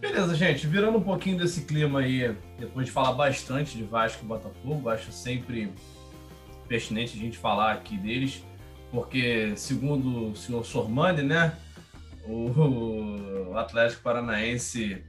Beleza, 0.00 0.34
gente. 0.34 0.66
Virando 0.66 0.98
um 0.98 1.02
pouquinho 1.02 1.38
desse 1.38 1.62
clima 1.62 2.00
aí, 2.00 2.34
depois 2.58 2.86
de 2.86 2.92
falar 2.92 3.12
bastante 3.12 3.76
de 3.76 3.84
Vasco 3.84 4.24
e 4.24 4.28
Botafogo, 4.28 4.88
acho 4.88 5.12
sempre 5.12 5.70
pertinente 6.70 7.18
a 7.18 7.20
gente 7.20 7.36
falar 7.36 7.72
aqui 7.72 7.96
deles, 7.96 8.44
porque 8.92 9.52
segundo 9.56 10.30
o 10.30 10.36
senhor 10.36 10.64
Sormani, 10.64 11.24
né, 11.24 11.52
o 12.24 13.56
Atlético 13.56 14.02
Paranaense 14.04 15.02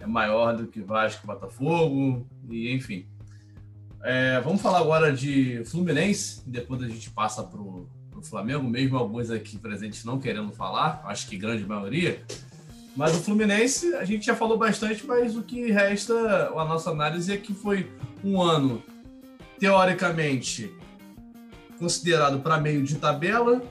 é 0.00 0.06
maior 0.06 0.56
do 0.56 0.66
que 0.66 0.80
Vasco 0.80 1.24
Botafogo, 1.24 2.26
e 2.50 2.74
enfim. 2.74 3.06
É, 4.02 4.40
vamos 4.40 4.60
falar 4.60 4.78
agora 4.78 5.12
de 5.12 5.62
Fluminense, 5.66 6.42
depois 6.44 6.82
a 6.82 6.88
gente 6.88 7.08
passa 7.10 7.44
para 7.44 7.60
o 7.60 7.88
Flamengo, 8.22 8.64
mesmo 8.68 8.98
alguns 8.98 9.30
aqui 9.30 9.56
presentes 9.58 10.04
não 10.04 10.18
querendo 10.18 10.50
falar, 10.50 11.02
acho 11.06 11.28
que 11.28 11.36
grande 11.36 11.64
maioria. 11.64 12.20
Mas 12.96 13.14
o 13.14 13.22
Fluminense, 13.22 13.94
a 13.94 14.04
gente 14.04 14.26
já 14.26 14.34
falou 14.34 14.58
bastante, 14.58 15.06
mas 15.06 15.36
o 15.36 15.42
que 15.42 15.70
resta, 15.70 16.48
a 16.48 16.64
nossa 16.64 16.90
análise 16.90 17.32
é 17.32 17.36
que 17.36 17.54
foi 17.54 17.92
um 18.24 18.42
ano, 18.42 18.82
teoricamente, 19.60 20.74
considerado 21.78 22.40
para 22.40 22.58
meio 22.58 22.82
de 22.82 22.96
tabela, 22.96 23.62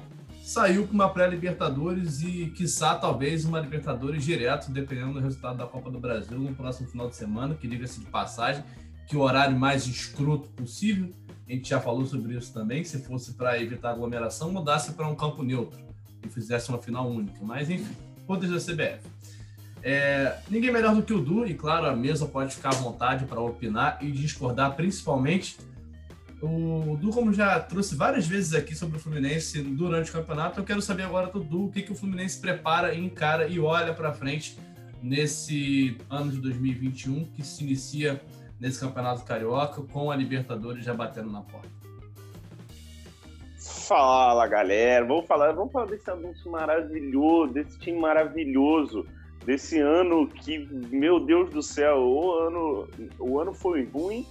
saiu 0.41 0.85
com 0.87 0.93
uma 0.93 1.09
pré-Libertadores 1.09 2.21
e, 2.21 2.47
quiçá, 2.55 2.95
talvez 2.95 3.45
uma 3.45 3.59
Libertadores 3.59 4.23
direto, 4.23 4.71
dependendo 4.71 5.13
do 5.13 5.19
resultado 5.19 5.57
da 5.57 5.65
Copa 5.65 5.89
do 5.89 5.99
Brasil 5.99 6.37
no 6.37 6.53
próximo 6.53 6.87
final 6.87 7.09
de 7.09 7.15
semana, 7.15 7.55
que 7.55 7.67
diga-se 7.67 7.99
de 7.99 8.05
passagem, 8.05 8.63
que 9.07 9.17
o 9.17 9.21
horário 9.21 9.57
mais 9.57 9.87
escroto 9.87 10.47
possível, 10.49 11.09
a 11.47 11.51
gente 11.51 11.69
já 11.69 11.79
falou 11.79 12.05
sobre 12.05 12.35
isso 12.35 12.53
também, 12.53 12.83
se 12.83 12.99
fosse 12.99 13.33
para 13.33 13.61
evitar 13.61 13.91
aglomeração, 13.91 14.51
mudasse 14.51 14.93
para 14.93 15.07
um 15.07 15.15
campo 15.15 15.43
neutro 15.43 15.79
e 16.23 16.29
fizesse 16.29 16.69
uma 16.69 16.79
final 16.79 17.07
única. 17.07 17.37
Mas, 17.41 17.69
enfim, 17.69 17.95
poderes 18.25 18.65
da 18.65 18.73
CBF. 18.73 18.99
É, 19.83 20.39
ninguém 20.49 20.71
melhor 20.71 20.95
do 20.95 21.03
que 21.03 21.13
o 21.13 21.21
Du, 21.21 21.45
e 21.45 21.53
claro, 21.53 21.85
a 21.85 21.95
mesa 21.95 22.25
pode 22.25 22.55
ficar 22.55 22.69
à 22.69 22.75
vontade 22.75 23.25
para 23.25 23.39
opinar 23.39 23.99
e 24.01 24.11
discordar, 24.11 24.75
principalmente 24.75 25.57
o 26.45 26.97
Du, 26.97 27.09
como 27.09 27.33
já 27.33 27.59
trouxe 27.59 27.95
várias 27.95 28.27
vezes 28.27 28.53
aqui 28.53 28.75
sobre 28.75 28.97
o 28.97 28.99
Fluminense 28.99 29.61
durante 29.61 30.09
o 30.09 30.13
campeonato, 30.13 30.59
eu 30.59 30.63
quero 30.63 30.81
saber 30.81 31.03
agora 31.03 31.27
do 31.27 31.39
Du 31.39 31.65
o 31.65 31.71
que, 31.71 31.81
que 31.81 31.91
o 31.91 31.95
Fluminense 31.95 32.39
prepara, 32.39 32.95
encara 32.95 33.47
e 33.47 33.59
olha 33.59 33.93
para 33.93 34.13
frente 34.13 34.57
nesse 35.01 35.97
ano 36.09 36.31
de 36.31 36.39
2021 36.39 37.25
que 37.25 37.43
se 37.43 37.63
inicia 37.63 38.21
nesse 38.59 38.79
campeonato 38.79 39.23
carioca 39.23 39.81
com 39.81 40.09
a 40.09 40.15
Libertadores 40.15 40.83
já 40.83 40.93
batendo 40.93 41.31
na 41.31 41.41
porta. 41.41 41.69
Fala 43.87 44.47
galera, 44.47 45.05
vamos 45.05 45.27
falar, 45.27 45.51
vamos 45.51 45.71
falar 45.71 45.87
desse 45.87 46.09
anúncio 46.09 46.49
maravilhoso, 46.51 47.53
desse 47.53 47.79
time 47.79 47.99
maravilhoso, 47.99 49.05
desse 49.45 49.79
ano 49.79 50.27
que, 50.27 50.59
meu 50.91 51.19
Deus 51.19 51.51
do 51.51 51.61
céu, 51.61 51.97
o 51.97 52.33
ano, 52.33 52.87
o 53.19 53.39
ano 53.39 53.53
foi 53.53 53.85
ruim, 53.85 54.25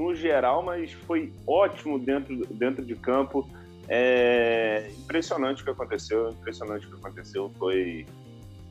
no 0.00 0.14
geral, 0.14 0.62
mas 0.62 0.92
foi 0.92 1.30
ótimo 1.46 1.98
dentro, 1.98 2.34
dentro 2.54 2.82
de 2.82 2.96
campo. 2.96 3.46
É 3.86 4.90
impressionante 4.98 5.60
o 5.60 5.64
que 5.64 5.70
aconteceu, 5.70 6.30
impressionante 6.30 6.86
o 6.86 6.90
que 6.90 6.96
aconteceu. 6.96 7.52
Foi 7.58 8.06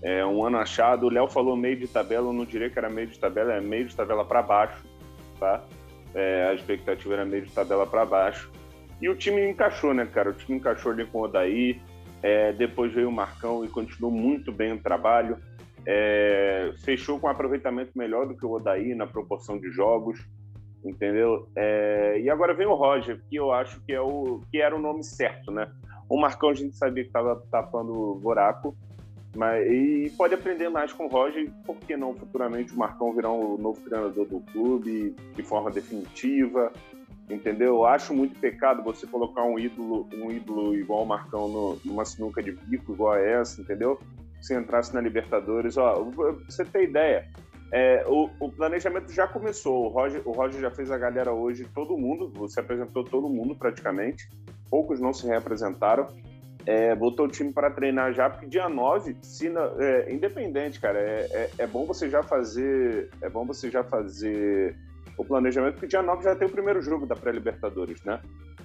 é, 0.01 0.25
um 0.25 0.43
ano 0.43 0.57
achado. 0.57 1.05
O 1.05 1.09
Léo 1.09 1.27
falou 1.27 1.55
meio 1.55 1.77
de 1.77 1.87
tabela, 1.87 2.29
eu 2.29 2.33
não 2.33 2.45
diria 2.45 2.69
que 2.69 2.79
era 2.79 2.89
meio 2.89 3.07
de 3.07 3.19
tabela, 3.19 3.53
é 3.53 3.61
meio 3.61 3.85
de 3.85 3.95
tabela 3.95 4.25
para 4.25 4.41
baixo, 4.41 4.83
tá? 5.39 5.63
É, 6.15 6.47
a 6.49 6.53
expectativa 6.55 7.13
era 7.13 7.25
meio 7.25 7.45
de 7.45 7.51
tabela 7.51 7.85
para 7.85 8.03
baixo. 8.05 8.51
E 8.99 9.07
o 9.07 9.15
time 9.15 9.47
encaixou, 9.47 9.93
né, 9.93 10.07
cara? 10.07 10.31
O 10.31 10.33
time 10.33 10.57
encaixou 10.57 10.91
ali 10.91 11.05
com 11.05 11.19
o 11.19 11.23
Odaí. 11.25 11.79
É, 12.23 12.51
depois 12.53 12.91
veio 12.91 13.07
o 13.07 13.11
Marcão 13.11 13.63
e 13.63 13.67
continuou 13.67 14.11
muito 14.11 14.51
bem 14.51 14.73
o 14.73 14.79
trabalho. 14.79 15.37
É, 15.85 16.73
fechou 16.83 17.19
com 17.19 17.27
um 17.27 17.29
aproveitamento 17.29 17.91
melhor 17.95 18.27
do 18.27 18.35
que 18.35 18.45
o 18.45 18.51
Odaí 18.51 18.95
na 18.95 19.05
proporção 19.05 19.59
de 19.59 19.69
jogos 19.69 20.19
entendeu? 20.83 21.47
É, 21.55 22.19
e 22.19 22.29
agora 22.29 22.53
vem 22.53 22.67
o 22.67 22.75
Roger, 22.75 23.21
que 23.29 23.35
eu 23.35 23.51
acho 23.51 23.81
que 23.81 23.93
é 23.93 24.01
o 24.01 24.41
que 24.51 24.61
era 24.61 24.75
o 24.75 24.81
nome 24.81 25.03
certo, 25.03 25.51
né? 25.51 25.71
O 26.07 26.19
Marcão 26.19 26.49
a 26.49 26.53
gente 26.53 26.75
sabia 26.75 27.03
que 27.03 27.09
estava 27.09 27.41
tapando 27.51 27.93
o 27.93 28.15
buraco, 28.15 28.75
mas 29.35 29.65
e 29.71 30.11
pode 30.17 30.33
aprender 30.33 30.69
mais 30.69 30.91
com 30.91 31.05
o 31.05 31.09
Roger, 31.09 31.51
por 31.65 31.77
que 31.77 31.95
não 31.95 32.15
futuramente 32.15 32.73
o 32.73 32.77
Marcão 32.77 33.13
virar 33.13 33.31
um 33.31 33.57
novo 33.57 33.79
treinador 33.81 34.25
do 34.25 34.39
clube 34.51 35.15
de 35.35 35.43
forma 35.43 35.69
definitiva, 35.69 36.71
entendeu? 37.29 37.75
Eu 37.75 37.85
acho 37.85 38.13
muito 38.13 38.39
pecado 38.39 38.81
você 38.83 39.05
colocar 39.05 39.43
um 39.43 39.59
ídolo, 39.59 40.07
um 40.15 40.31
ídolo 40.31 40.75
igual 40.75 41.03
o 41.03 41.07
Marcão 41.07 41.47
no, 41.47 41.79
numa 41.85 42.05
sinuca 42.05 42.41
de 42.41 42.51
bico 42.51 42.93
igual 42.93 43.13
a 43.13 43.19
essa, 43.19 43.61
entendeu? 43.61 43.99
Se 44.41 44.55
entrasse 44.55 44.93
na 44.95 45.01
Libertadores, 45.01 45.77
ó, 45.77 46.03
você 46.47 46.65
tem 46.65 46.85
ideia, 46.85 47.27
é, 47.71 48.03
o, 48.07 48.29
o, 48.39 48.51
planejamento 48.51 49.11
já 49.11 49.27
começou. 49.27 49.85
O 49.85 49.87
Roger, 49.89 50.21
o 50.25 50.31
Roger 50.31 50.59
já 50.59 50.71
fez 50.71 50.89
a 50.91 50.97
galera 50.97 51.31
hoje, 51.31 51.65
todo 51.73 51.97
mundo, 51.97 52.31
você 52.33 52.59
apresentou 52.59 53.03
todo 53.03 53.29
mundo 53.29 53.55
praticamente. 53.55 54.27
Poucos 54.69 54.99
não 54.99 55.13
se 55.13 55.27
reapresentaram. 55.27 56.07
É, 56.65 56.95
botou 56.95 57.25
o 57.25 57.29
time 57.29 57.53
para 57.53 57.71
treinar 57.71 58.13
já, 58.13 58.29
porque 58.29 58.45
dia 58.45 58.67
9, 58.67 59.17
se 59.21 59.51
é, 59.79 60.11
independente, 60.11 60.79
cara, 60.79 60.99
é, 60.99 61.27
é, 61.31 61.49
é, 61.59 61.67
bom 61.67 61.85
você 61.85 62.09
já 62.09 62.23
fazer. 62.23 63.09
É 63.21 63.29
bom 63.29 63.45
você 63.45 63.69
já 63.69 63.83
fazer 63.83 64.75
o 65.17 65.23
planejamento, 65.23 65.73
porque 65.73 65.87
dia 65.87 66.01
9 66.01 66.23
já 66.23 66.35
tem 66.35 66.47
o 66.47 66.51
primeiro 66.51 66.81
jogo 66.81 67.05
da 67.05 67.15
pré-Libertadores, 67.15 68.03
né? 68.03 68.21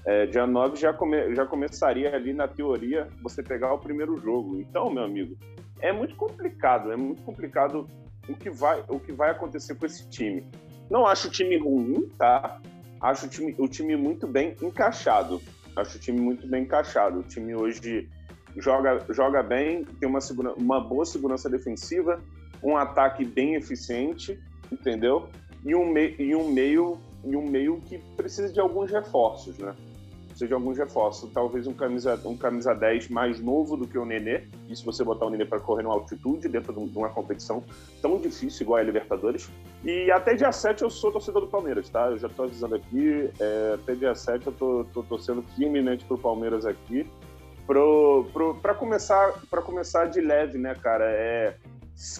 É, 0.06 0.26
dia 0.26 0.46
9 0.46 0.76
já, 0.76 0.92
come, 0.92 1.34
já 1.34 1.44
começaria 1.46 2.14
ali 2.14 2.32
na 2.32 2.46
teoria 2.46 3.08
você 3.22 3.42
pegar 3.42 3.72
o 3.72 3.78
primeiro 3.78 4.16
jogo. 4.18 4.58
Então, 4.60 4.92
meu 4.92 5.02
amigo, 5.02 5.36
é 5.80 5.92
muito 5.92 6.14
complicado, 6.14 6.92
é 6.92 6.96
muito 6.96 7.22
complicado 7.22 7.88
o 8.28 8.34
que 8.34 8.50
vai, 8.50 8.84
o 8.88 8.98
que 8.98 9.12
vai 9.12 9.30
acontecer 9.30 9.74
com 9.74 9.86
esse 9.86 10.08
time. 10.08 10.46
Não 10.90 11.06
acho 11.06 11.28
o 11.28 11.30
time 11.30 11.56
ruim, 11.56 12.08
tá? 12.18 12.60
Acho 13.00 13.26
o 13.26 13.28
time, 13.28 13.54
o 13.58 13.68
time 13.68 13.96
muito 13.96 14.26
bem 14.26 14.56
encaixado. 14.62 15.40
Acho 15.76 15.96
o 15.96 16.00
time 16.00 16.20
muito 16.20 16.46
bem 16.46 16.62
encaixado. 16.62 17.20
O 17.20 17.22
time 17.22 17.54
hoje 17.54 18.08
joga, 18.56 19.04
joga 19.10 19.42
bem, 19.42 19.84
tem 19.84 20.08
uma, 20.08 20.20
segura, 20.20 20.52
uma 20.54 20.80
boa 20.80 21.04
segurança 21.04 21.48
defensiva, 21.48 22.22
um 22.62 22.76
ataque 22.76 23.24
bem 23.24 23.54
eficiente, 23.54 24.38
entendeu? 24.70 25.28
E 25.64 25.74
um, 25.74 25.86
me, 25.86 26.14
e 26.18 26.34
um 26.34 26.50
meio 26.50 26.98
e 27.24 27.36
um 27.36 27.46
meio 27.46 27.80
que 27.80 27.98
precisa 28.16 28.52
de 28.52 28.60
alguns 28.60 28.90
reforços, 28.90 29.58
né? 29.58 29.74
De 30.38 30.52
alguns 30.52 30.78
reforços. 30.78 31.30
Talvez 31.32 31.66
um 31.66 31.72
camisa, 31.72 32.20
um 32.24 32.36
camisa 32.36 32.74
10 32.74 33.08
mais 33.08 33.40
novo 33.40 33.76
do 33.76 33.86
que 33.86 33.96
o 33.96 34.04
Nenê. 34.04 34.42
E 34.68 34.74
se 34.74 34.84
você 34.84 35.04
botar 35.04 35.26
o 35.26 35.30
Nenê 35.30 35.44
para 35.44 35.60
correr 35.60 35.82
numa 35.82 35.94
altitude 35.94 36.48
dentro 36.48 36.72
de 36.72 36.98
uma 36.98 37.08
competição 37.08 37.62
tão 38.02 38.18
difícil 38.18 38.64
igual 38.64 38.80
a 38.80 38.82
Libertadores. 38.82 39.48
E 39.84 40.10
até 40.10 40.34
dia 40.34 40.50
7 40.50 40.82
eu 40.82 40.90
sou 40.90 41.12
torcedor 41.12 41.42
do 41.42 41.48
Palmeiras, 41.48 41.88
tá? 41.88 42.10
Eu 42.10 42.18
já 42.18 42.26
estou 42.26 42.46
avisando 42.46 42.74
aqui. 42.74 43.30
É, 43.38 43.74
até 43.74 43.94
dia 43.94 44.14
7 44.14 44.46
eu 44.46 44.52
tô, 44.52 45.02
torcendo 45.04 45.42
firmemente 45.54 46.04
pro 46.04 46.18
Palmeiras 46.18 46.66
aqui. 46.66 47.06
Pro, 47.66 48.26
pro, 48.32 48.74
começar 48.74 49.40
começar 49.64 50.06
de 50.06 50.20
leve, 50.20 50.58
né, 50.58 50.74
cara? 50.74 51.06
É, 51.06 51.56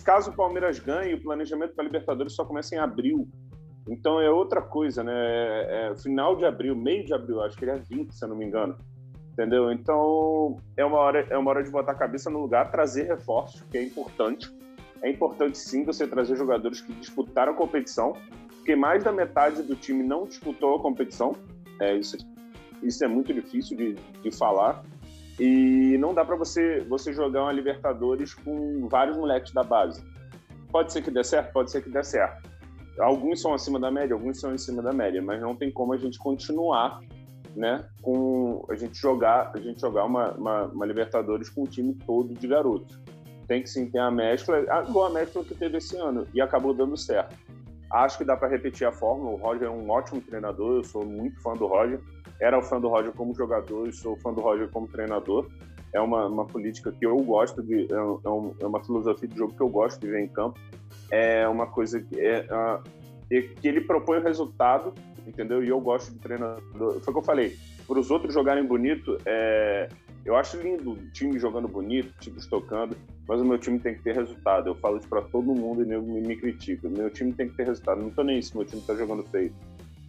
caso 0.05 0.31
o 0.31 0.35
Palmeiras 0.35 0.79
ganhe, 0.79 1.15
o 1.15 1.23
planejamento 1.23 1.75
para 1.75 1.85
Libertadores 1.85 2.33
só 2.35 2.45
começa 2.45 2.75
em 2.75 2.79
abril. 2.79 3.29
Então 3.87 4.21
é 4.21 4.31
outra 4.31 4.63
coisa, 4.63 5.03
né? 5.03 5.13
É, 5.15 5.91
é 5.91 5.97
final 5.97 6.37
de 6.37 6.45
abril, 6.45 6.75
meio 6.75 7.05
de 7.05 7.13
abril, 7.13 7.43
acho 7.43 7.57
que 7.57 7.65
ele 7.65 7.73
é 7.73 7.79
20, 7.79 8.13
se 8.13 8.25
eu 8.25 8.29
não 8.29 8.37
me 8.37 8.45
engano. 8.45 8.77
Entendeu? 9.33 9.71
Então 9.73 10.59
é 10.77 10.85
uma 10.85 10.99
hora, 10.99 11.27
é 11.29 11.37
uma 11.37 11.51
hora 11.51 11.63
de 11.63 11.71
botar 11.71 11.93
a 11.93 11.97
cabeça 11.97 12.31
no 12.31 12.41
lugar, 12.41 12.71
trazer 12.71 13.05
reforços, 13.05 13.63
que 13.71 13.77
é 13.77 13.83
importante. 13.83 14.51
É 15.03 15.11
importante 15.11 15.59
sim 15.59 15.85
você 15.85 16.07
trazer 16.07 16.37
jogadores 16.37 16.81
que 16.81 16.93
disputaram 16.95 17.53
a 17.53 17.57
competição, 17.57 18.15
porque 18.57 18.75
mais 18.75 19.05
da 19.05 19.13
metade 19.13 19.63
do 19.63 19.77
time 19.77 20.03
não 20.03 20.25
disputou 20.25 20.77
a 20.77 20.81
competição. 20.81 21.33
É, 21.81 21.95
isso, 21.95 22.17
isso 22.83 23.05
é 23.05 23.09
muito 23.09 23.35
difícil 23.35 23.77
de, 23.77 23.95
de 23.95 24.31
falar. 24.31 24.83
E 25.39 25.99
não 25.99 26.15
dá 26.15 26.25
para 26.25 26.37
você, 26.37 26.79
você 26.89 27.13
jogar 27.13 27.43
uma 27.43 27.53
Libertadores 27.53 28.33
com 28.33 28.89
vários 28.89 29.17
moleques 29.17 29.53
da 29.53 29.65
base. 29.65 30.03
Pode 30.71 30.93
ser 30.93 31.03
que 31.03 31.11
dê 31.11 31.25
certo, 31.25 31.53
pode 31.53 31.73
ser 31.73 31.83
que 31.83 31.91
dê 31.91 32.03
certo 32.03 32.54
alguns 32.99 33.41
são 33.41 33.55
acima 33.55 33.79
da 33.79 33.91
média, 33.91 34.15
alguns 34.15 34.41
são 34.41 34.55
em 34.55 34.59
cima 34.59 34.83
da 34.83 34.93
média, 34.93 35.21
mas 35.23 35.41
não 35.41 35.55
tem 35.55 35.71
como 35.71 35.93
a 35.93 35.97
gente 35.97 36.19
continuar, 36.19 37.01
né, 37.55 37.85
com 38.03 38.65
a 38.69 38.75
gente 38.75 38.99
jogar, 38.99 39.53
a 39.55 39.59
gente 39.59 39.81
jogar 39.81 40.05
uma, 40.05 40.33
uma, 40.33 40.65
uma 40.67 40.87
Libertadores 40.87 41.49
com 41.49 41.63
um 41.63 41.67
time 41.67 41.95
todo 42.07 42.35
de 42.35 42.47
garotos. 42.47 43.01
Tem 43.47 43.63
que 43.63 43.69
sim 43.69 43.91
ter 43.91 43.99
a 43.99 44.11
mescla, 44.11 44.61
igual 44.89 45.07
a 45.07 45.11
mescla 45.11 45.45
que 45.45 45.55
teve 45.55 45.79
esse 45.79 45.97
ano 45.97 46.27
e 46.33 46.41
acabou 46.41 46.73
dando 46.73 46.97
certo. 46.97 47.37
Acho 47.93 48.19
que 48.19 48.25
dá 48.25 48.37
para 48.37 48.49
repetir 48.49 48.87
a 48.87 48.93
fórmula. 48.93 49.33
O 49.33 49.37
Roger 49.37 49.69
é 49.69 49.71
um 49.71 49.89
ótimo 49.89 50.21
treinador, 50.21 50.79
eu 50.79 50.85
sou 50.85 51.05
muito 51.05 51.41
fã 51.43 51.53
do 51.53 51.67
Roger. 51.67 52.01
Era 52.41 52.61
fã 52.63 52.81
do 52.81 52.89
Roger 52.89 53.13
como 53.13 53.35
jogador 53.35 53.87
e 53.87 53.93
sou 53.93 54.17
fã 54.17 54.33
do 54.33 54.41
Roger 54.41 54.69
como 54.71 54.89
treinador. 54.89 55.49
É 55.93 56.01
uma, 56.01 56.27
uma 56.27 56.45
política 56.45 56.91
que 56.91 57.07
eu 57.07 57.17
gosto 57.19 57.63
de, 57.63 57.85
é, 57.85 57.95
é, 57.95 58.63
é 58.63 58.67
uma 58.67 58.83
filosofia 58.83 59.29
de 59.29 59.37
jogo 59.37 59.55
que 59.55 59.61
eu 59.61 59.69
gosto 59.69 60.01
de 60.01 60.09
ver 60.09 60.25
em 60.25 60.29
campo 60.29 60.59
é 61.11 61.47
uma 61.49 61.67
coisa 61.67 62.01
que, 62.01 62.21
é, 62.21 62.47
que 63.29 63.69
ele 63.69 63.81
propõe 63.81 64.19
o 64.19 64.23
resultado, 64.23 64.95
entendeu? 65.27 65.63
E 65.63 65.69
eu 65.69 65.81
gosto 65.81 66.13
de 66.13 66.19
treinador. 66.19 67.01
Foi 67.01 67.11
o 67.11 67.13
que 67.13 67.19
eu 67.19 67.23
falei. 67.23 67.57
Para 67.87 67.99
os 67.99 68.11
outros 68.11 68.33
jogarem 68.33 68.65
bonito, 68.65 69.19
é, 69.27 69.89
eu 70.25 70.37
acho 70.37 70.57
lindo 70.57 70.93
o 70.93 71.11
time 71.11 71.39
jogando 71.39 71.69
bonito, 71.69 72.15
times 72.19 72.47
tocando, 72.47 72.97
mas 73.29 73.41
o 73.41 73.45
meu 73.45 73.59
time 73.59 73.79
tem 73.79 73.95
que 73.95 74.03
ter 74.03 74.15
resultado. 74.15 74.69
Eu 74.69 74.75
falo 74.77 74.97
isso 74.97 75.09
para 75.09 75.21
todo 75.21 75.55
mundo 75.55 75.83
e 75.83 75.87
me, 75.87 75.99
me 75.99 76.37
critica. 76.37 76.89
Meu 76.89 77.11
time 77.11 77.33
tem 77.33 77.49
que 77.49 77.57
ter 77.57 77.67
resultado. 77.67 78.01
Não 78.01 78.09
estou 78.09 78.25
nem 78.25 78.39
isso, 78.39 78.57
meu 78.57 78.67
time 78.67 78.81
está 78.81 78.95
jogando 78.95 79.23
feio. 79.25 79.55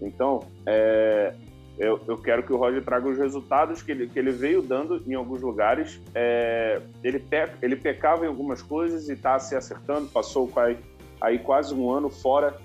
Então, 0.02 0.40
é, 0.66 1.34
eu, 1.78 2.00
eu, 2.08 2.18
quero 2.18 2.44
que 2.44 2.54
o 2.54 2.58
Roger 2.58 2.84
traga 2.84 3.08
os 3.08 3.18
resultados 3.18 3.82
que 3.82 3.92
ele, 3.92 4.08
que 4.08 4.18
ele 4.18 4.32
veio 4.32 4.62
dando 4.62 5.04
em 5.06 5.14
alguns 5.14 5.42
lugares. 5.42 6.02
É, 6.14 6.82
ele, 7.04 7.20
pe, 7.20 7.50
ele 7.62 7.76
pecava 7.76 8.26
em 8.26 8.28
algumas 8.28 8.62
coisas 8.62 9.10
e 9.10 9.14
está 9.14 9.38
se 9.40 9.56
acertando, 9.56 10.08
passou 10.08 10.48
quase, 10.48 10.78
aí 11.20 11.38
quase 11.38 11.74
um 11.74 11.92
ano 11.92 12.10
fora 12.10 12.58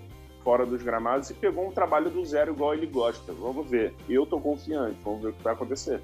fora 0.42 0.64
dos 0.64 0.82
gramados 0.82 1.28
e 1.28 1.34
pegou 1.34 1.68
um 1.68 1.70
trabalho 1.70 2.08
do 2.08 2.24
zero 2.24 2.52
igual 2.52 2.72
ele 2.72 2.86
gosta. 2.86 3.32
Vamos 3.32 3.68
ver. 3.68 3.92
Eu 4.08 4.24
estou 4.24 4.40
confiante, 4.40 4.96
vamos 5.04 5.22
ver 5.22 5.28
o 5.28 5.32
que 5.32 5.42
vai 5.42 5.52
acontecer. 5.52 6.00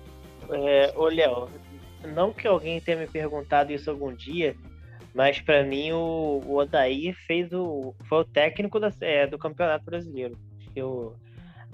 É, 0.51 0.93
ô, 0.95 1.07
Léo, 1.07 1.49
não 2.15 2.33
que 2.33 2.47
alguém 2.47 2.81
tenha 2.81 2.99
me 2.99 3.07
perguntado 3.07 3.73
isso 3.73 3.91
algum 3.91 4.13
dia, 4.13 4.55
mas 5.15 5.41
para 5.41 5.65
mim 5.65 5.93
o, 5.93 6.43
o 6.45 6.57
Odair 6.59 7.17
fez 7.27 7.53
o, 7.53 7.95
foi 8.09 8.19
o 8.19 8.25
técnico 8.25 8.79
da, 8.79 8.93
é, 9.01 9.27
do 9.27 9.39
Campeonato 9.39 9.85
Brasileiro. 9.85 10.37
Eu, 10.75 11.17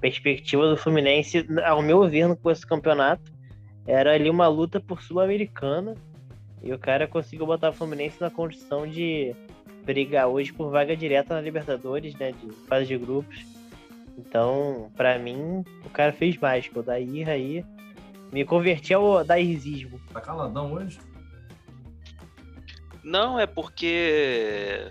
perspectiva 0.03 0.69
do 0.69 0.77
Fluminense, 0.77 1.47
ao 1.65 1.81
meu 1.81 2.07
ver, 2.09 2.37
com 2.37 2.51
esse 2.51 2.67
campeonato, 2.67 3.33
era 3.87 4.13
ali 4.13 4.29
uma 4.29 4.49
luta 4.49 4.81
por 4.81 5.01
Sul-Americana. 5.01 5.95
E 6.61 6.73
o 6.73 6.79
cara 6.79 7.07
conseguiu 7.07 7.47
botar 7.47 7.71
o 7.71 7.73
Fluminense 7.73 8.21
na 8.21 8.29
condição 8.29 8.87
de 8.87 9.35
brigar 9.85 10.27
hoje 10.27 10.53
por 10.53 10.71
vaga 10.71 10.97
direta 10.97 11.35
na 11.35 11.41
Libertadores, 11.41 12.15
né? 12.17 12.33
De 12.33 12.53
fase 12.67 12.87
de 12.87 12.99
grupos. 12.99 13.47
Então, 14.19 14.91
para 14.97 15.19
mim, 15.19 15.65
o 15.85 15.91
cara 15.91 16.13
fez 16.13 16.37
mágica. 16.37 16.81
O 16.81 16.83
Dair 16.83 17.29
aí 17.29 17.65
me 18.33 18.45
converti 18.45 18.93
ao 18.93 19.25
Dairzismo. 19.25 20.01
Tá 20.13 20.21
caladão 20.21 20.73
hoje? 20.73 20.99
Não, 23.03 23.39
é 23.39 23.47
porque 23.47 24.89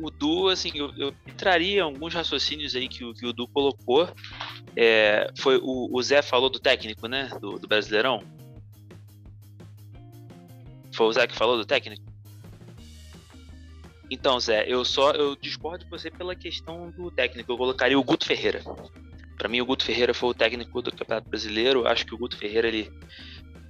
o 0.00 0.10
Du, 0.10 0.48
assim, 0.48 0.70
eu, 0.74 0.92
eu 0.96 1.14
traria 1.36 1.82
alguns 1.82 2.14
raciocínios 2.14 2.74
aí 2.74 2.88
que, 2.88 3.12
que 3.14 3.26
o 3.26 3.32
Du 3.32 3.46
colocou. 3.48 4.08
É, 4.74 5.30
foi 5.38 5.58
o, 5.62 5.88
o, 5.90 6.02
Zé 6.02 6.22
falou 6.22 6.50
do 6.50 6.58
técnico, 6.58 7.06
né? 7.06 7.28
Do, 7.40 7.58
do, 7.58 7.68
Brasileirão. 7.68 8.22
Foi 10.94 11.06
o 11.06 11.12
Zé 11.12 11.26
que 11.26 11.34
falou 11.34 11.56
do 11.56 11.64
técnico? 11.64 12.04
Então, 14.10 14.38
Zé, 14.38 14.64
eu 14.68 14.84
só 14.84 15.10
eu 15.12 15.36
discordo 15.36 15.84
de 15.84 15.90
você 15.90 16.10
pela 16.10 16.34
questão 16.34 16.90
do 16.90 17.10
técnico. 17.10 17.52
Eu 17.52 17.58
colocaria 17.58 17.98
o 17.98 18.04
Guto 18.04 18.26
Ferreira. 18.26 18.62
Para 19.36 19.48
mim, 19.48 19.60
o 19.60 19.66
Guto 19.66 19.84
Ferreira 19.84 20.14
foi 20.14 20.30
o 20.30 20.34
técnico 20.34 20.80
do 20.80 20.90
Campeonato 20.90 21.28
Brasileiro. 21.28 21.86
Acho 21.86 22.06
que 22.06 22.14
o 22.14 22.18
Guto 22.18 22.36
Ferreira 22.36 22.68
ele 22.68 22.90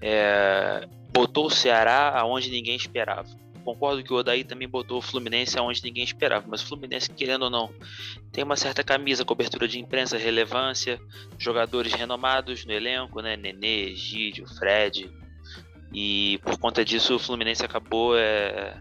é, 0.01 0.87
botou 1.13 1.47
o 1.47 1.51
Ceará 1.51 2.17
aonde 2.17 2.51
ninguém 2.51 2.77
esperava 2.77 3.46
concordo 3.67 4.05
que 4.05 4.13
o 4.13 4.17
Odaí 4.17 4.45
também 4.45 4.69
botou 4.69 4.99
o 4.99 5.03
Fluminense 5.03 5.59
aonde 5.59 5.83
ninguém 5.83 6.05
esperava, 6.05 6.47
mas 6.49 6.63
o 6.63 6.67
Fluminense, 6.67 7.11
querendo 7.11 7.43
ou 7.43 7.51
não, 7.51 7.69
tem 8.31 8.45
uma 8.45 8.57
certa 8.57 8.85
camisa, 8.85 9.25
cobertura 9.25 9.67
de 9.67 9.81
imprensa, 9.81 10.17
relevância, 10.17 11.01
jogadores 11.37 11.93
renomados 11.93 12.65
no 12.65 12.73
elenco, 12.73 13.21
né? 13.21 13.37
Nenê, 13.37 13.93
Gídio, 13.97 14.47
Fred. 14.47 15.11
E 15.93 16.39
por 16.45 16.57
conta 16.59 16.85
disso 16.85 17.17
o 17.17 17.19
Fluminense 17.19 17.65
acabou, 17.65 18.17
é... 18.17 18.81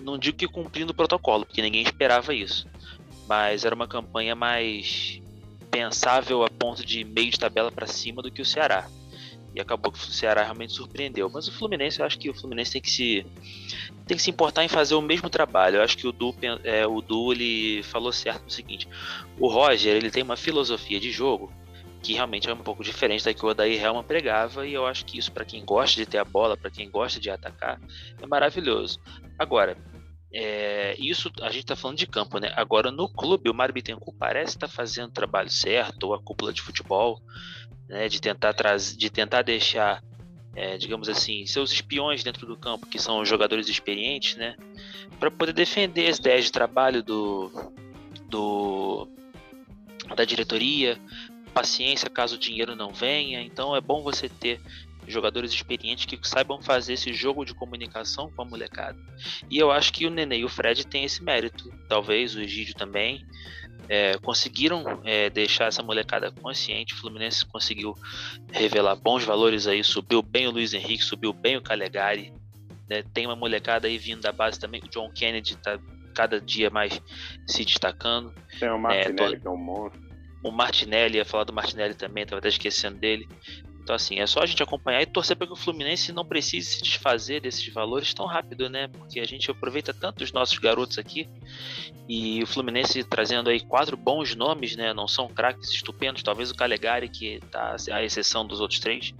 não 0.00 0.16
digo 0.16 0.38
que 0.38 0.46
cumprindo 0.46 0.92
o 0.92 0.96
protocolo, 0.96 1.44
porque 1.44 1.60
ninguém 1.60 1.82
esperava 1.82 2.32
isso, 2.32 2.68
mas 3.26 3.64
era 3.64 3.74
uma 3.74 3.88
campanha 3.88 4.36
mais 4.36 5.20
pensável 5.72 6.44
a 6.44 6.48
ponto 6.48 6.86
de 6.86 7.02
meio 7.02 7.30
de 7.30 7.38
tabela 7.38 7.72
para 7.72 7.86
cima 7.88 8.22
do 8.22 8.30
que 8.30 8.42
o 8.42 8.46
Ceará 8.46 8.88
e 9.54 9.60
acabou 9.60 9.92
que 9.92 9.98
o 9.98 10.02
Ceará 10.02 10.42
realmente 10.42 10.72
surpreendeu. 10.72 11.28
Mas 11.28 11.48
o 11.48 11.52
Fluminense, 11.52 12.00
eu 12.00 12.06
acho 12.06 12.18
que 12.18 12.30
o 12.30 12.34
Fluminense 12.34 12.72
tem 12.72 12.80
que 12.80 12.90
se 12.90 13.26
tem 14.06 14.16
que 14.16 14.22
se 14.22 14.30
importar 14.30 14.64
em 14.64 14.68
fazer 14.68 14.94
o 14.94 15.00
mesmo 15.00 15.30
trabalho. 15.30 15.76
Eu 15.76 15.82
acho 15.82 15.96
que 15.96 16.06
o 16.06 16.12
Du, 16.12 16.34
é, 16.64 16.86
o 16.86 17.00
du 17.00 17.32
ele 17.32 17.82
falou 17.84 18.12
certo 18.12 18.44
no 18.44 18.50
seguinte: 18.50 18.88
o 19.38 19.48
Roger 19.48 19.94
ele 19.94 20.10
tem 20.10 20.22
uma 20.22 20.36
filosofia 20.36 20.98
de 20.98 21.10
jogo 21.10 21.52
que 22.02 22.14
realmente 22.14 22.50
é 22.50 22.52
um 22.52 22.56
pouco 22.56 22.82
diferente 22.82 23.24
da 23.24 23.32
que 23.32 23.44
o 23.44 23.48
Odair 23.48 23.80
Helman 23.80 24.02
pregava 24.02 24.66
e 24.66 24.74
eu 24.74 24.84
acho 24.84 25.04
que 25.04 25.18
isso 25.18 25.30
para 25.30 25.44
quem 25.44 25.64
gosta 25.64 25.96
de 25.96 26.04
ter 26.04 26.18
a 26.18 26.24
bola, 26.24 26.56
para 26.56 26.70
quem 26.70 26.90
gosta 26.90 27.20
de 27.20 27.30
atacar, 27.30 27.80
é 28.20 28.26
maravilhoso. 28.26 29.00
Agora, 29.38 29.76
é, 30.34 30.96
isso 30.98 31.30
a 31.42 31.50
gente 31.50 31.60
está 31.60 31.76
falando 31.76 31.98
de 31.98 32.06
campo, 32.06 32.38
né? 32.38 32.52
Agora 32.56 32.90
no 32.90 33.08
clube 33.08 33.50
o 33.50 33.54
Mário 33.54 33.74
Bittencourt 33.74 34.16
parece 34.18 34.56
estar 34.56 34.66
tá 34.66 34.72
fazendo 34.72 35.10
o 35.10 35.12
trabalho 35.12 35.50
certo, 35.50 36.04
ou 36.04 36.14
a 36.14 36.22
cúpula 36.22 36.52
de 36.52 36.62
futebol 36.62 37.20
né, 37.92 38.08
de 38.08 38.20
tentar 38.22 38.54
trazer, 38.54 38.96
de 38.96 39.10
tentar 39.10 39.42
deixar, 39.42 40.02
é, 40.56 40.78
digamos 40.78 41.10
assim, 41.10 41.44
seus 41.44 41.70
espiões 41.70 42.24
dentro 42.24 42.46
do 42.46 42.56
campo, 42.56 42.86
que 42.86 42.98
são 42.98 43.22
jogadores 43.22 43.68
experientes, 43.68 44.34
né, 44.36 44.56
para 45.20 45.30
poder 45.30 45.52
defender 45.52 46.08
as 46.08 46.16
ideias 46.16 46.46
de 46.46 46.52
trabalho 46.52 47.02
do, 47.02 47.52
do 48.28 49.06
da 50.16 50.24
diretoria, 50.24 50.98
paciência 51.52 52.08
caso 52.08 52.36
o 52.36 52.38
dinheiro 52.38 52.74
não 52.74 52.92
venha. 52.92 53.42
Então 53.42 53.76
é 53.76 53.80
bom 53.80 54.02
você 54.02 54.26
ter 54.26 54.58
jogadores 55.06 55.52
experientes 55.52 56.06
que 56.06 56.18
saibam 56.26 56.62
fazer 56.62 56.94
esse 56.94 57.12
jogo 57.12 57.44
de 57.44 57.54
comunicação 57.54 58.30
com 58.30 58.40
a 58.40 58.44
molecada. 58.44 58.98
E 59.50 59.58
eu 59.58 59.70
acho 59.70 59.92
que 59.92 60.06
o 60.06 60.10
Nenê 60.10 60.38
e 60.38 60.44
o 60.44 60.48
Fred 60.48 60.86
têm 60.86 61.04
esse 61.04 61.22
mérito, 61.22 61.72
talvez 61.88 62.34
o 62.34 62.40
Egídio 62.40 62.74
também 62.74 63.24
é, 63.88 64.16
conseguiram 64.18 65.00
é, 65.04 65.28
deixar 65.30 65.66
essa 65.66 65.82
molecada 65.82 66.30
consciente. 66.30 66.94
O 66.94 66.96
Fluminense 66.96 67.44
conseguiu 67.46 67.94
revelar 68.50 68.96
bons 68.96 69.24
valores 69.24 69.66
aí, 69.66 69.82
subiu 69.82 70.22
bem 70.22 70.46
o 70.46 70.50
Luiz 70.50 70.72
Henrique, 70.72 71.02
subiu 71.02 71.32
bem 71.32 71.56
o 71.56 71.62
Calegari. 71.62 72.32
Né? 72.88 73.02
Tem 73.12 73.26
uma 73.26 73.36
molecada 73.36 73.88
aí 73.88 73.98
vindo 73.98 74.22
da 74.22 74.32
base 74.32 74.58
também. 74.58 74.80
O 74.82 74.88
John 74.88 75.10
Kennedy 75.12 75.54
está 75.54 75.78
cada 76.14 76.40
dia 76.40 76.70
mais 76.70 77.00
se 77.46 77.64
destacando. 77.64 78.34
Tem 78.58 78.70
o 78.70 78.78
Martinelli, 78.78 79.36
é, 79.36 79.40
que 79.40 79.46
é 79.46 79.50
um 79.50 79.56
monstro. 79.56 80.00
O 80.44 80.50
Martinelli, 80.50 81.18
ia 81.18 81.24
falar 81.24 81.44
do 81.44 81.52
Martinelli 81.52 81.94
também, 81.94 82.24
estava 82.24 82.40
até 82.40 82.48
esquecendo 82.48 82.98
dele. 82.98 83.28
Então, 83.82 83.96
assim, 83.96 84.20
é 84.20 84.26
só 84.26 84.40
a 84.40 84.46
gente 84.46 84.62
acompanhar 84.62 85.02
e 85.02 85.06
torcer 85.06 85.36
para 85.36 85.46
que 85.46 85.52
o 85.52 85.56
Fluminense 85.56 86.12
não 86.12 86.24
precise 86.24 86.74
se 86.74 86.82
desfazer 86.82 87.40
desses 87.40 87.66
valores 87.72 88.14
tão 88.14 88.26
rápido, 88.26 88.68
né? 88.68 88.86
Porque 88.86 89.18
a 89.18 89.24
gente 89.24 89.50
aproveita 89.50 89.92
tanto 89.92 90.22
os 90.22 90.30
nossos 90.30 90.56
garotos 90.58 90.98
aqui 90.98 91.28
e 92.08 92.42
o 92.42 92.46
Fluminense 92.46 93.02
trazendo 93.02 93.50
aí 93.50 93.58
quatro 93.60 93.96
bons 93.96 94.36
nomes, 94.36 94.76
né? 94.76 94.94
Não 94.94 95.08
são 95.08 95.28
craques 95.28 95.70
estupendos, 95.70 96.22
talvez 96.22 96.50
o 96.50 96.54
Calegari, 96.54 97.08
que 97.08 97.40
tá 97.50 97.74
à 97.90 98.04
exceção 98.04 98.46
dos 98.46 98.60
outros 98.60 98.78
três, 98.78 99.12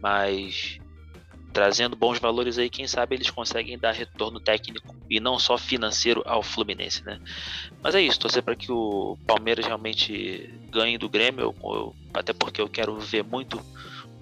mas 0.00 0.80
trazendo 1.52 1.94
bons 1.94 2.18
valores 2.18 2.58
aí, 2.58 2.70
quem 2.70 2.86
sabe 2.86 3.14
eles 3.14 3.30
conseguem 3.30 3.78
dar 3.78 3.92
retorno 3.92 4.40
técnico 4.40 4.96
e 5.08 5.20
não 5.20 5.38
só 5.38 5.58
financeiro 5.58 6.22
ao 6.24 6.42
Fluminense, 6.42 7.04
né? 7.04 7.20
Mas 7.82 7.94
é 7.94 8.00
isso, 8.00 8.18
torcer 8.18 8.42
para 8.42 8.56
que 8.56 8.72
o 8.72 9.18
Palmeiras 9.26 9.66
realmente 9.66 10.50
ganhe 10.70 10.96
do 10.96 11.08
Grêmio, 11.08 11.54
eu, 11.62 11.94
até 12.14 12.32
porque 12.32 12.60
eu 12.60 12.68
quero 12.68 12.98
ver 12.98 13.22
muito 13.22 13.60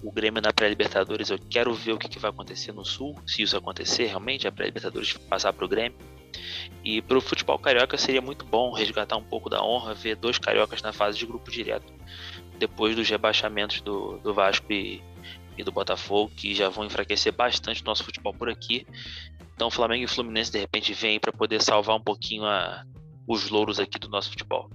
o 0.03 0.11
Grêmio 0.11 0.41
na 0.41 0.51
pré-Libertadores. 0.51 1.29
Eu 1.29 1.39
quero 1.49 1.73
ver 1.73 1.93
o 1.93 1.97
que, 1.97 2.07
que, 2.07 2.19
vai 2.19 2.29
acontecer 2.29 2.71
no 2.71 2.83
Sul, 2.83 3.15
se 3.25 3.41
isso 3.41 3.55
acontecer 3.55 4.05
realmente, 4.05 4.47
a 4.47 4.51
pré-Libertadores 4.51 5.13
passar 5.13 5.53
para 5.53 5.65
o 5.65 5.67
Grêmio. 5.67 5.97
E 6.83 7.01
para 7.01 7.17
o 7.17 7.21
futebol 7.21 7.59
carioca 7.59 7.97
seria 7.97 8.21
muito 8.21 8.45
bom 8.45 8.71
resgatar 8.71 9.17
um 9.17 9.23
pouco 9.23 9.49
da 9.49 9.63
honra, 9.63 9.93
ver 9.93 10.15
dois 10.15 10.37
cariocas 10.37 10.81
na 10.81 10.93
fase 10.93 11.17
de 11.17 11.25
grupo 11.25 11.51
direto, 11.51 11.93
depois 12.57 12.95
dos 12.95 13.09
rebaixamentos 13.09 13.81
do, 13.81 14.17
do 14.19 14.33
Vasco 14.33 14.71
e, 14.71 15.01
e 15.57 15.63
do 15.63 15.71
Botafogo, 15.71 16.31
que 16.35 16.53
já 16.53 16.69
vão 16.69 16.85
enfraquecer 16.85 17.33
bastante 17.33 17.81
o 17.81 17.85
nosso 17.85 18.03
futebol 18.03 18.33
por 18.33 18.49
aqui. 18.49 18.87
Então, 19.53 19.69
Flamengo 19.69 20.03
e 20.03 20.07
Fluminense 20.07 20.51
de 20.51 20.57
repente 20.57 20.93
vêm 20.93 21.19
para 21.19 21.31
poder 21.31 21.61
salvar 21.61 21.95
um 21.95 22.01
pouquinho 22.01 22.45
a, 22.45 22.83
os 23.27 23.49
louros 23.49 23.79
aqui 23.79 23.99
do 23.99 24.09
nosso 24.09 24.29
futebol. 24.29 24.69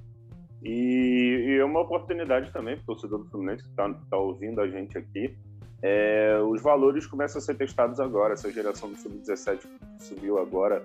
E, 0.63 1.45
e 1.47 1.59
é 1.59 1.65
uma 1.65 1.81
oportunidade 1.81 2.51
também 2.53 2.77
para 2.77 2.83
o 2.83 2.87
torcedor 2.87 3.21
do 3.21 3.31
Fluminense 3.31 3.63
que 3.63 3.71
está 3.71 3.93
tá 4.11 4.17
ouvindo 4.17 4.61
a 4.61 4.69
gente 4.69 4.97
aqui. 4.97 5.37
É, 5.83 6.39
os 6.49 6.63
valores 6.63 7.07
começam 7.07 7.39
a 7.39 7.43
ser 7.43 7.55
testados 7.55 8.01
agora. 8.01 8.35
Essa 8.35 8.51
geração 8.51 8.91
do 8.91 8.97
Sub-17 8.97 9.61
subiu 9.99 10.39
agora. 10.39 10.85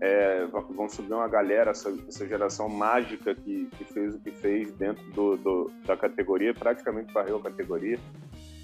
É, 0.00 0.46
vão 0.46 0.88
subir 0.88 1.12
uma 1.12 1.26
galera, 1.26 1.72
essa, 1.72 1.92
essa 2.06 2.26
geração 2.26 2.68
mágica 2.68 3.34
que, 3.34 3.68
que, 3.76 3.84
fez 3.84 4.14
o 4.14 4.20
que 4.20 4.30
fez 4.30 4.70
dentro 4.74 5.04
do, 5.10 5.36
do, 5.36 5.72
da 5.84 5.96
categoria, 5.96 6.54
praticamente 6.54 7.12
varreu 7.12 7.38
a 7.38 7.42
categoria. 7.42 7.98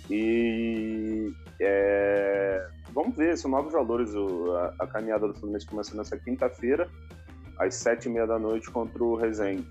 E 0.08 1.32
é, 1.60 2.68
vamos 2.92 3.16
ver, 3.16 3.36
são 3.36 3.50
novos 3.50 3.72
valores. 3.72 4.14
O, 4.14 4.52
a, 4.52 4.74
a, 4.78 4.86
caminhada 4.86 5.26
do 5.26 5.34
Fluminense 5.34 5.66
começa 5.66 5.96
nessa 5.96 6.16
quinta-feira, 6.16 6.88
às 7.58 7.74
sete 7.74 8.08
e 8.08 8.12
meia 8.12 8.26
da 8.26 8.38
noite, 8.38 8.70
contra 8.70 9.02
o 9.02 9.16
Resende 9.16 9.66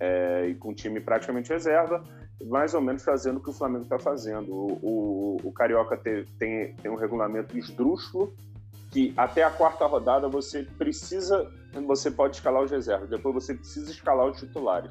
é, 0.00 0.46
e 0.48 0.54
com 0.54 0.70
o 0.70 0.74
time 0.74 0.98
praticamente 1.00 1.50
reserva, 1.50 2.02
mais 2.46 2.74
ou 2.74 2.80
menos 2.80 3.04
fazendo 3.04 3.36
o 3.36 3.42
que 3.42 3.50
o 3.50 3.52
Flamengo 3.52 3.84
está 3.84 3.98
fazendo. 3.98 4.50
O, 4.50 4.78
o, 4.82 5.36
o 5.44 5.52
Carioca 5.52 5.96
tem, 5.96 6.24
tem, 6.38 6.74
tem 6.74 6.90
um 6.90 6.96
regulamento 6.96 7.56
esdrúxulo 7.56 8.34
que 8.90 9.14
até 9.16 9.44
a 9.44 9.50
quarta 9.50 9.86
rodada 9.86 10.26
você 10.28 10.64
precisa, 10.76 11.48
você 11.86 12.10
pode 12.10 12.36
escalar 12.36 12.62
os 12.62 12.70
reservas, 12.70 13.08
depois 13.08 13.34
você 13.34 13.54
precisa 13.54 13.90
escalar 13.90 14.26
os 14.26 14.40
titulares. 14.40 14.90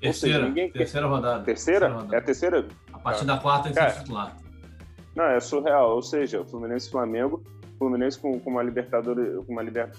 Terceira, 0.00 0.36
seja, 0.36 0.48
ninguém 0.48 0.70
terceira 0.70 1.06
rodada. 1.06 1.44
Terceira? 1.44 1.80
terceira 1.80 1.94
rodada. 1.94 2.14
É 2.14 2.18
a 2.18 2.22
terceira? 2.22 2.68
A 2.92 2.98
partir 2.98 3.24
da 3.24 3.38
quarta 3.38 3.68
que 3.68 3.74
ser 3.74 3.98
titular. 3.98 4.36
Não, 5.14 5.24
é 5.24 5.40
surreal. 5.40 5.94
Ou 5.94 6.02
seja, 6.02 6.40
o 6.40 6.44
Fluminense 6.44 6.88
e 6.88 6.90
Flamengo 6.90 7.42
Fluminense 7.80 8.18
com, 8.18 8.38
com 8.38 8.50
uma 8.50 8.62
Libertadores, 8.62 9.42
com 9.46 9.52
uma 9.54 9.62
liber, 9.62 9.90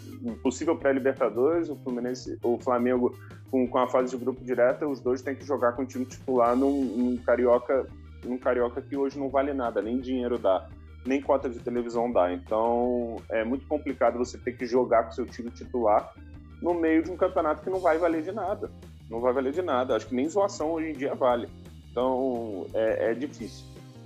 possível 0.43 0.77
pré-Libertadores, 0.77 1.67
o 1.67 1.75
Fluminense, 1.77 2.37
o 2.43 2.59
Flamengo 2.59 3.17
com, 3.49 3.67
com 3.67 3.77
a 3.79 3.87
fase 3.87 4.11
de 4.11 4.23
grupo 4.23 4.45
direta, 4.45 4.87
os 4.87 4.99
dois 4.99 5.23
têm 5.23 5.35
que 5.35 5.43
jogar 5.43 5.71
com 5.71 5.81
o 5.81 5.85
time 5.85 6.05
titular 6.05 6.55
num, 6.55 6.83
num 6.83 7.17
carioca, 7.17 7.87
num 8.23 8.37
carioca 8.37 8.83
que 8.83 8.95
hoje 8.95 9.17
não 9.17 9.29
vale 9.29 9.51
nada, 9.51 9.81
nem 9.81 9.99
dinheiro 9.99 10.37
dá, 10.37 10.69
nem 11.07 11.19
cota 11.19 11.49
de 11.49 11.57
televisão 11.57 12.11
dá. 12.11 12.31
Então 12.31 13.15
é 13.29 13.43
muito 13.43 13.65
complicado 13.65 14.19
você 14.19 14.37
ter 14.37 14.51
que 14.51 14.67
jogar 14.67 15.05
com 15.05 15.11
seu 15.13 15.25
time 15.25 15.49
titular 15.49 16.13
no 16.61 16.75
meio 16.75 17.01
de 17.01 17.09
um 17.09 17.17
campeonato 17.17 17.63
que 17.63 17.69
não 17.71 17.79
vai 17.79 17.97
valer 17.97 18.21
de 18.21 18.31
nada. 18.31 18.69
Não 19.09 19.19
vai 19.19 19.33
valer 19.33 19.53
de 19.53 19.63
nada. 19.63 19.95
Acho 19.95 20.07
que 20.07 20.13
nem 20.13 20.29
zoação 20.29 20.73
hoje 20.73 20.91
em 20.91 20.93
dia 20.93 21.15
vale. 21.15 21.47
Então 21.89 22.67
é, 22.75 23.09
é 23.09 23.13
difícil. 23.15 23.65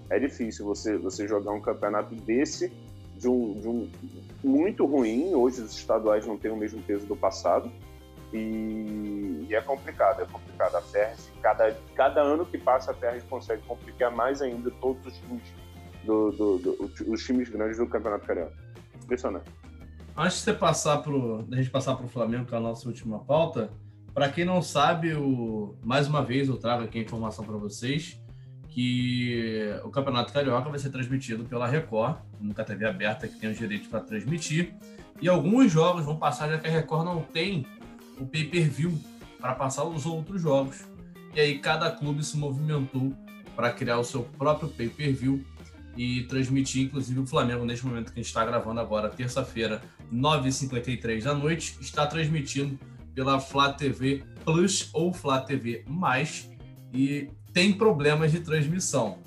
É 0.10 0.18
difícil 0.18 0.66
você, 0.66 0.98
você 0.98 1.28
jogar 1.28 1.52
um 1.52 1.60
campeonato 1.60 2.16
desse 2.16 2.72
de 3.18 3.28
um, 3.28 3.54
de 3.60 3.68
um 3.68 3.90
muito 4.44 4.86
ruim. 4.86 5.34
Hoje 5.34 5.62
os 5.62 5.76
estaduais 5.76 6.26
não 6.26 6.38
têm 6.38 6.52
o 6.52 6.56
mesmo 6.56 6.82
peso 6.84 7.06
do 7.06 7.16
passado. 7.16 7.72
E, 8.34 9.46
e 9.50 9.56
é 9.56 9.62
complicado, 9.62 10.22
é 10.22 10.26
complicado. 10.26 10.76
A 10.76 10.82
Ferres, 10.82 11.32
cada, 11.42 11.76
cada 11.96 12.22
ano 12.22 12.46
que 12.46 12.58
passa, 12.58 12.92
a 12.92 12.94
Ferres 12.94 13.24
consegue 13.24 13.62
complicar 13.64 14.12
mais 14.12 14.42
ainda 14.42 14.70
todos 14.82 15.06
os 15.06 15.18
times, 15.20 15.44
do, 16.04 16.32
do, 16.32 16.58
do, 16.58 16.94
os 17.08 17.24
times 17.24 17.50
grandes 17.50 17.78
do 17.78 17.88
Campeonato 17.88 18.26
Carioca. 18.26 18.54
Impressionante. 19.04 19.50
Antes 20.18 20.38
de 20.38 20.44
você 20.44 20.54
passar 20.54 20.98
pro, 21.00 21.44
da 21.44 21.58
gente 21.58 21.70
passar 21.70 21.96
para 21.96 22.06
o 22.06 22.10
Flamengo, 22.10 22.46
que 22.46 22.54
é 22.54 22.58
a 22.58 22.62
nossa 22.62 22.88
última 22.88 23.20
pauta, 23.20 23.70
para 24.14 24.30
quem 24.30 24.46
não 24.46 24.62
sabe, 24.62 25.14
o, 25.14 25.76
mais 25.84 26.08
uma 26.08 26.24
vez 26.24 26.48
eu 26.48 26.58
trago 26.58 26.84
aqui 26.84 27.00
a 27.00 27.02
informação 27.02 27.44
para 27.44 27.58
vocês 27.58 28.20
que 28.76 29.74
o 29.86 29.90
Campeonato 29.90 30.34
Carioca 30.34 30.70
vai 30.70 30.78
ser 30.78 30.90
transmitido 30.90 31.46
pela 31.46 31.66
Record, 31.66 32.18
nunca 32.42 32.62
TV 32.62 32.86
aberta 32.86 33.26
que 33.26 33.40
tem 33.40 33.50
os 33.50 33.58
direitos 33.58 33.88
para 33.88 34.02
transmitir. 34.02 34.76
E 35.22 35.30
alguns 35.30 35.72
jogos 35.72 36.04
vão 36.04 36.18
passar, 36.18 36.50
já 36.50 36.58
que 36.58 36.68
a 36.68 36.70
Record 36.70 37.06
não 37.06 37.22
tem 37.22 37.66
o 38.20 38.26
pay-per-view 38.26 38.94
para 39.40 39.56
passar 39.56 39.86
os 39.86 40.06
outros 40.06 40.42
jogos. 40.42 40.84
E 41.34 41.40
aí 41.40 41.58
cada 41.60 41.90
clube 41.90 42.22
se 42.22 42.38
movimentou 42.38 43.14
para 43.56 43.72
criar 43.72 43.98
o 43.98 44.04
seu 44.04 44.24
próprio 44.24 44.68
pay-per-view 44.68 45.42
e 45.96 46.24
transmitir, 46.24 46.84
inclusive 46.84 47.22
o 47.22 47.26
Flamengo, 47.26 47.64
neste 47.64 47.86
momento 47.86 48.12
que 48.12 48.20
a 48.20 48.22
gente 48.22 48.28
está 48.28 48.44
gravando 48.44 48.82
agora, 48.82 49.08
terça-feira, 49.08 49.82
9h53 50.14 51.24
da 51.24 51.34
noite, 51.34 51.78
está 51.80 52.06
transmitindo 52.06 52.78
pela 53.14 53.40
Flá 53.40 53.72
TV 53.72 54.22
Plus 54.44 54.90
ou 54.92 55.14
Flá 55.14 55.40
TV 55.40 55.86
Mais. 55.88 56.52
E 56.94 57.30
tem 57.56 57.72
problemas 57.72 58.34
de 58.34 58.42
transmissão. 58.42 59.18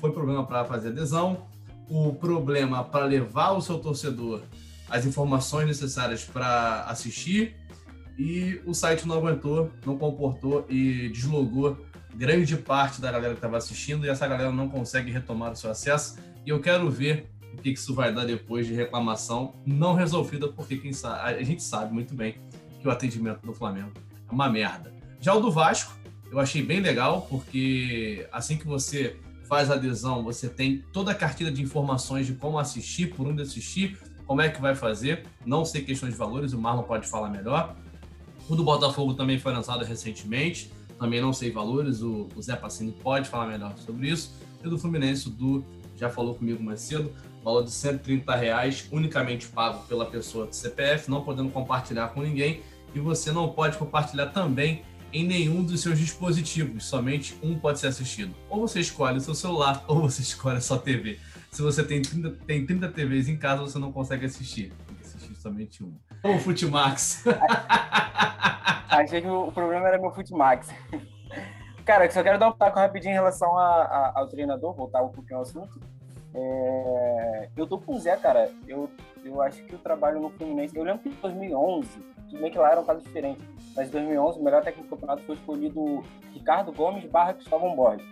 Foi 0.00 0.12
problema 0.12 0.46
para 0.46 0.64
fazer 0.64 0.90
adesão, 0.90 1.48
o 1.90 2.14
problema 2.14 2.84
para 2.84 3.04
levar 3.04 3.50
o 3.50 3.60
seu 3.60 3.78
torcedor 3.78 4.42
as 4.88 5.04
informações 5.04 5.66
necessárias 5.66 6.24
para 6.24 6.84
assistir 6.84 7.56
e 8.16 8.60
o 8.64 8.72
site 8.72 9.08
não 9.08 9.16
aguentou, 9.16 9.72
não 9.84 9.98
comportou 9.98 10.64
e 10.68 11.08
deslogou 11.08 11.84
grande 12.14 12.56
parte 12.56 13.00
da 13.00 13.10
galera 13.10 13.32
que 13.32 13.38
estava 13.38 13.56
assistindo 13.56 14.06
e 14.06 14.08
essa 14.08 14.24
galera 14.28 14.52
não 14.52 14.68
consegue 14.68 15.10
retomar 15.10 15.50
o 15.50 15.56
seu 15.56 15.68
acesso. 15.68 16.16
E 16.46 16.50
eu 16.50 16.60
quero 16.60 16.88
ver 16.88 17.28
o 17.52 17.56
que 17.56 17.70
isso 17.70 17.92
vai 17.92 18.14
dar 18.14 18.24
depois 18.24 18.68
de 18.68 18.74
reclamação 18.74 19.56
não 19.66 19.94
resolvida, 19.94 20.46
porque 20.46 20.76
quem 20.76 20.92
sabe, 20.92 21.40
a 21.40 21.42
gente 21.42 21.62
sabe 21.62 21.92
muito 21.92 22.14
bem 22.14 22.36
que 22.80 22.86
o 22.86 22.90
atendimento 22.90 23.44
do 23.44 23.52
Flamengo 23.52 23.90
é 24.28 24.32
uma 24.32 24.48
merda. 24.48 24.92
Já 25.20 25.34
o 25.34 25.40
do 25.40 25.50
Vasco, 25.50 25.92
eu 26.34 26.40
achei 26.40 26.62
bem 26.62 26.80
legal, 26.80 27.28
porque 27.30 28.26
assim 28.32 28.56
que 28.56 28.66
você 28.66 29.16
faz 29.48 29.70
adesão, 29.70 30.24
você 30.24 30.48
tem 30.48 30.82
toda 30.92 31.12
a 31.12 31.14
cartilha 31.14 31.50
de 31.50 31.62
informações 31.62 32.26
de 32.26 32.32
como 32.34 32.58
assistir, 32.58 33.14
por 33.14 33.28
onde 33.28 33.40
assistir, 33.40 33.96
como 34.26 34.40
é 34.40 34.48
que 34.48 34.60
vai 34.60 34.74
fazer. 34.74 35.26
Não 35.46 35.64
sei 35.64 35.82
questões 35.82 36.12
de 36.12 36.18
valores, 36.18 36.52
o 36.52 36.58
Marlon 36.58 36.82
pode 36.82 37.06
falar 37.06 37.30
melhor. 37.30 37.76
O 38.48 38.56
do 38.56 38.64
Botafogo 38.64 39.14
também 39.14 39.38
foi 39.38 39.52
lançado 39.52 39.84
recentemente, 39.84 40.72
também 40.98 41.20
não 41.20 41.32
sei 41.32 41.52
valores, 41.52 42.02
o, 42.02 42.28
o 42.34 42.42
Zé 42.42 42.56
Passini 42.56 42.90
pode 42.90 43.28
falar 43.28 43.46
melhor 43.46 43.72
sobre 43.78 44.08
isso. 44.08 44.34
E 44.62 44.68
do 44.68 44.76
Fluminense, 44.76 45.28
o 45.28 45.30
Du 45.30 45.64
já 45.94 46.10
falou 46.10 46.34
comigo 46.34 46.60
mais 46.60 46.80
cedo, 46.80 47.12
valor 47.44 47.62
de 47.62 47.70
130 47.70 48.34
reais, 48.34 48.88
unicamente 48.90 49.46
pago 49.46 49.86
pela 49.86 50.06
pessoa 50.06 50.46
do 50.46 50.52
CPF, 50.52 51.08
não 51.08 51.22
podendo 51.22 51.50
compartilhar 51.50 52.08
com 52.08 52.22
ninguém. 52.22 52.60
E 52.92 52.98
você 52.98 53.30
não 53.30 53.50
pode 53.50 53.78
compartilhar 53.78 54.26
também 54.26 54.82
em 55.14 55.24
nenhum 55.24 55.62
dos 55.62 55.80
seus 55.80 55.96
dispositivos, 55.96 56.84
somente 56.84 57.38
um 57.40 57.56
pode 57.56 57.78
ser 57.78 57.86
assistido. 57.86 58.34
Ou 58.50 58.66
você 58.66 58.80
escolhe 58.80 59.18
o 59.18 59.20
seu 59.20 59.34
celular, 59.34 59.84
ou 59.88 60.00
você 60.00 60.20
escolhe 60.22 60.56
a 60.56 60.60
sua 60.60 60.78
TV. 60.78 61.20
Se 61.52 61.62
você 61.62 61.84
tem 61.84 62.02
30, 62.02 62.30
tem 62.44 62.66
30 62.66 62.88
TVs 62.88 63.28
em 63.28 63.36
casa, 63.36 63.62
você 63.62 63.78
não 63.78 63.92
consegue 63.92 64.26
assistir. 64.26 64.72
Tem 64.88 64.96
que 64.96 65.04
assistir 65.04 65.36
somente 65.36 65.84
uma. 65.84 65.94
Ou 66.24 66.34
o 66.34 66.38
Futimax. 66.40 67.24
Achei 68.90 69.22
que 69.22 69.28
o 69.28 69.52
problema 69.52 69.86
era 69.86 69.98
meu 69.98 70.10
Futimax. 70.10 70.68
Cara, 71.86 72.10
só 72.10 72.22
quero 72.22 72.38
dar 72.38 72.48
um 72.48 72.52
taco 72.52 72.78
rapidinho 72.78 73.12
em 73.12 73.14
relação 73.14 73.56
a, 73.56 73.82
a, 73.82 74.12
ao 74.16 74.26
treinador, 74.26 74.74
voltar 74.74 75.02
um 75.02 75.10
pouquinho 75.10 75.36
ao 75.36 75.42
assunto. 75.42 75.78
É, 76.34 77.48
eu 77.56 77.66
tô 77.66 77.78
com 77.78 77.94
o 77.94 77.98
Zé, 77.98 78.16
cara. 78.16 78.50
Eu, 78.66 78.90
eu 79.24 79.40
acho 79.40 79.62
que 79.64 79.74
o 79.74 79.78
trabalho 79.78 80.20
no 80.20 80.30
Fluminense. 80.30 80.76
Eu 80.76 80.82
lembro 80.82 81.02
que 81.02 81.08
em 81.08 81.12
2011, 81.12 81.88
tudo 82.28 82.40
bem 82.40 82.50
que 82.50 82.58
lá 82.58 82.72
era 82.72 82.80
um 82.80 82.84
caso 82.84 83.00
diferente, 83.00 83.40
mas 83.76 83.88
em 83.88 83.92
2011 83.92 84.40
o 84.40 84.42
melhor 84.42 84.62
técnico 84.62 84.88
do 84.88 84.90
campeonato 84.90 85.22
foi 85.22 85.36
escolhido 85.36 86.02
Ricardo 86.32 86.72
Gomes 86.72 87.04
barra 87.10 87.34
Cristóvão 87.34 87.74
Borges. 87.76 88.06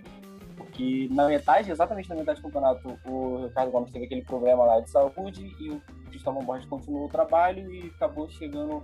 Porque 0.56 1.08
na 1.10 1.26
metade, 1.26 1.70
exatamente 1.70 2.08
na 2.08 2.14
metade 2.14 2.40
do 2.40 2.44
campeonato, 2.44 2.98
o 3.06 3.44
Ricardo 3.46 3.72
Gomes 3.72 3.90
teve 3.90 4.04
aquele 4.04 4.22
problema 4.22 4.64
lá 4.64 4.80
de 4.80 4.90
saúde 4.90 5.54
e 5.58 5.70
o 5.70 5.80
Cristóvão 6.08 6.44
Borges 6.44 6.68
continuou 6.68 7.06
o 7.06 7.08
trabalho 7.08 7.72
e 7.72 7.92
acabou 7.96 8.28
chegando 8.28 8.82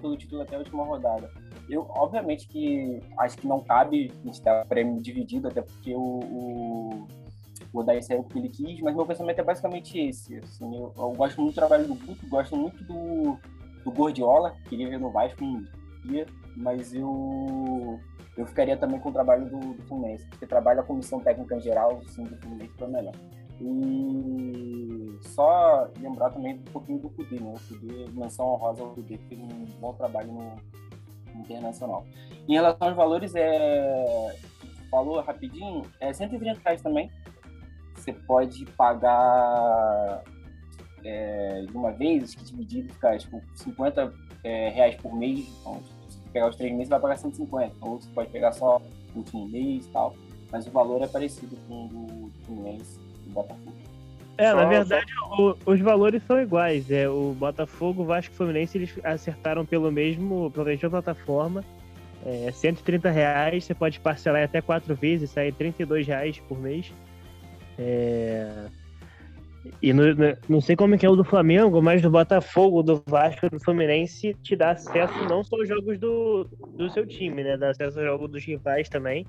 pelo 0.00 0.16
título 0.16 0.42
até 0.42 0.56
a 0.56 0.58
última 0.58 0.84
rodada. 0.84 1.30
Eu, 1.68 1.86
obviamente 1.90 2.48
que 2.48 3.00
acho 3.18 3.36
que 3.38 3.46
não 3.46 3.60
cabe 3.60 4.12
a 4.22 4.26
gente 4.26 4.40
ter 4.40 4.50
o 4.50 4.66
prêmio 4.66 5.02
dividido, 5.02 5.48
até 5.48 5.60
porque 5.60 5.94
o, 5.94 6.20
o 6.20 7.06
o 7.72 7.80
Odair 7.80 8.02
saiu 8.02 8.22
porque 8.22 8.38
ele 8.38 8.48
quis, 8.48 8.80
mas 8.80 8.94
meu 8.94 9.06
pensamento 9.06 9.40
é 9.40 9.44
basicamente 9.44 9.98
esse. 9.98 10.36
Assim, 10.38 10.76
eu, 10.76 10.92
eu, 10.96 11.12
gosto 11.12 11.40
muito 11.40 11.54
do 11.54 11.56
trabalho 11.56 11.86
do 11.86 11.94
Guto, 11.94 12.28
gosto 12.28 12.56
muito 12.56 12.82
do, 12.84 13.38
do 13.84 13.90
Gordiola, 13.90 14.54
queria 14.68 14.88
ver 14.88 14.98
no 14.98 15.10
Vasco 15.10 15.44
um 15.44 15.64
dia, 16.04 16.26
mas 16.56 16.94
eu, 16.94 18.00
eu 18.36 18.46
ficaria 18.46 18.76
também 18.76 18.98
com 19.00 19.10
o 19.10 19.12
trabalho 19.12 19.48
do, 19.48 19.74
do 19.74 19.82
Fluminense, 19.84 20.26
porque 20.26 20.46
trabalha 20.46 20.80
a 20.80 20.84
comissão 20.84 21.20
técnica 21.20 21.56
em 21.56 21.60
geral, 21.60 22.00
assim, 22.06 22.24
do 22.24 22.36
Fluminense 22.36 22.74
foi 22.78 22.88
melhor. 22.88 23.14
E 23.60 25.18
só 25.22 25.88
lembrar 26.00 26.30
também 26.30 26.54
um 26.54 26.72
pouquinho 26.72 27.00
do 27.00 27.10
Cudê, 27.10 27.40
né? 27.40 27.52
O 27.52 27.68
Cudê, 27.68 28.06
menção 28.12 28.46
honrosa 28.46 28.82
ao 28.82 28.90
Cudê, 28.90 29.18
que 29.18 29.24
fez 29.26 29.40
um 29.40 29.64
bom 29.80 29.92
trabalho 29.94 30.32
no, 30.32 30.54
no 31.34 31.40
internacional. 31.40 32.04
Em 32.48 32.52
relação 32.52 32.88
aos 32.88 32.96
valores, 32.96 33.34
é, 33.34 34.36
falou 34.90 35.20
rapidinho, 35.20 35.82
é 36.00 36.12
130 36.12 36.60
reais 36.64 36.80
também, 36.80 37.10
você 38.08 38.12
pode 38.26 38.64
pagar 38.76 40.22
é, 41.04 41.62
de 41.66 41.76
uma 41.76 41.92
vez, 41.92 42.24
acho 42.24 42.36
que 42.38 42.44
dividido 42.44 42.92
fica 42.92 43.16
tipo, 43.18 43.42
50 43.54 44.12
é, 44.44 44.68
reais 44.70 44.94
por 44.96 45.14
mês. 45.14 45.46
Então, 45.60 45.80
se 46.08 46.18
você 46.18 46.20
pegar 46.32 46.48
os 46.48 46.56
três 46.56 46.72
meses, 46.72 46.88
vai 46.88 47.00
pagar 47.00 47.16
150. 47.16 47.74
Ou 47.82 48.00
você 48.00 48.08
pode 48.14 48.30
pegar 48.30 48.52
só 48.52 48.80
o 49.14 49.18
último 49.18 49.48
mês 49.48 49.86
e 49.86 49.90
tal. 49.90 50.14
Mas 50.50 50.66
o 50.66 50.70
valor 50.70 51.02
é 51.02 51.06
parecido 51.06 51.56
com 51.68 51.86
o 51.86 52.30
do 52.32 52.44
Fluminense 52.46 52.98
e 53.22 53.28
do 53.28 53.34
Botafogo. 53.34 53.72
É, 54.38 54.50
Só- 54.50 54.56
na 54.56 54.64
verdade, 54.66 55.12
o- 55.38 55.54
os 55.66 55.80
valores 55.80 56.22
são 56.24 56.40
iguais. 56.40 56.90
É, 56.90 57.08
o 57.08 57.34
Botafogo, 57.34 58.02
o 58.02 58.06
Vasco 58.06 58.32
e 58.32 58.34
o 58.34 58.36
Fluminense, 58.36 58.78
eles 58.78 58.94
acertaram 59.04 59.66
pelo 59.66 59.90
mesmo, 59.90 60.50
pela 60.52 60.66
mesma 60.66 60.88
plataforma. 60.88 61.64
É, 62.24 62.50
130 62.52 63.10
reais, 63.10 63.64
você 63.64 63.74
pode 63.74 64.00
parcelar 64.00 64.42
até 64.42 64.60
quatro 64.60 64.94
vezes, 64.94 65.30
sai 65.30 65.52
32 65.52 66.06
reais 66.06 66.38
por 66.48 66.58
mês. 66.58 66.92
É, 67.78 68.66
E 69.82 69.92
no- 69.92 70.14
no- 70.14 70.36
não 70.48 70.60
sei 70.60 70.74
como 70.74 70.94
é 70.94 70.98
que 70.98 71.04
é 71.04 71.10
o 71.10 71.16
do 71.16 71.24
Flamengo, 71.24 71.82
mas 71.82 72.00
do 72.00 72.10
Botafogo, 72.10 72.82
do 72.82 73.02
Vasco 73.06 73.50
do 73.50 73.60
Fluminense 73.60 74.34
te 74.42 74.56
dá 74.56 74.70
acesso 74.70 75.12
não 75.28 75.44
só 75.44 75.56
aos 75.56 75.68
jogos 75.68 75.98
do, 75.98 76.44
do 76.76 76.88
seu 76.90 77.06
time, 77.06 77.44
né? 77.44 77.56
Dá 77.56 77.70
acesso 77.70 77.98
aos 77.98 78.06
jogos 78.08 78.30
dos 78.30 78.44
rivais 78.44 78.88
também. 78.88 79.26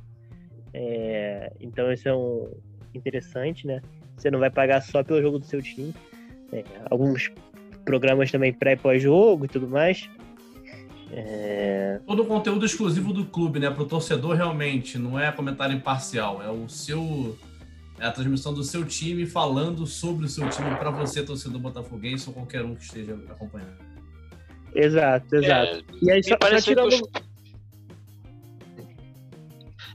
É, 0.74 1.52
então 1.60 1.92
isso 1.92 2.08
é 2.08 2.16
um 2.16 2.48
interessante, 2.96 3.68
né? 3.68 3.82
Você 4.16 4.32
não 4.32 4.40
vai 4.40 4.50
pagar 4.50 4.82
só 4.82 5.04
pelo 5.04 5.22
jogo 5.22 5.40
do 5.40 5.46
seu 5.46 5.62
time. 5.62 5.94
É, 6.54 6.64
alguns 6.90 7.30
programas 7.84 8.32
também 8.32 8.54
pré 8.54 8.74
e 8.74 8.78
pós-jogo 8.78 9.46
e 9.46 9.48
tudo 9.48 9.68
mais. 9.68 10.10
É, 11.12 12.00
Todo 12.06 12.22
o 12.24 12.26
conteúdo 12.26 12.66
exclusivo 12.66 13.12
do 13.12 13.26
clube, 13.26 13.60
né? 13.60 13.70
Para 13.70 13.84
o 13.84 13.88
torcedor 13.88 14.36
realmente, 14.36 14.98
não 14.98 15.20
é 15.20 15.32
comentário 15.32 15.76
imparcial, 15.76 16.42
é 16.42 16.50
o 16.50 16.70
seu. 16.70 17.36
É 18.00 18.06
a 18.06 18.12
transmissão 18.12 18.54
do 18.54 18.64
seu 18.64 18.86
time 18.86 19.26
falando 19.26 19.86
sobre 19.86 20.26
o 20.26 20.30
seu 20.30 20.50
time 20.50 20.74
para 20.78 20.90
você, 20.90 21.22
torcedor 21.24 21.60
botafoguense 21.60 22.28
ou 22.30 22.34
qualquer 22.34 22.64
um 22.64 22.76
que 22.76 22.84
esteja 22.84 23.14
acompanhando. 23.30 23.78
Exato, 24.74 25.36
exato. 25.36 25.84
e 26.02 26.12
aí, 26.12 26.24
só, 26.24 26.30
só 26.30 26.38
parece 26.38 26.66
que 26.66 26.72
tirando. 26.76 26.88
os- 26.94 27.02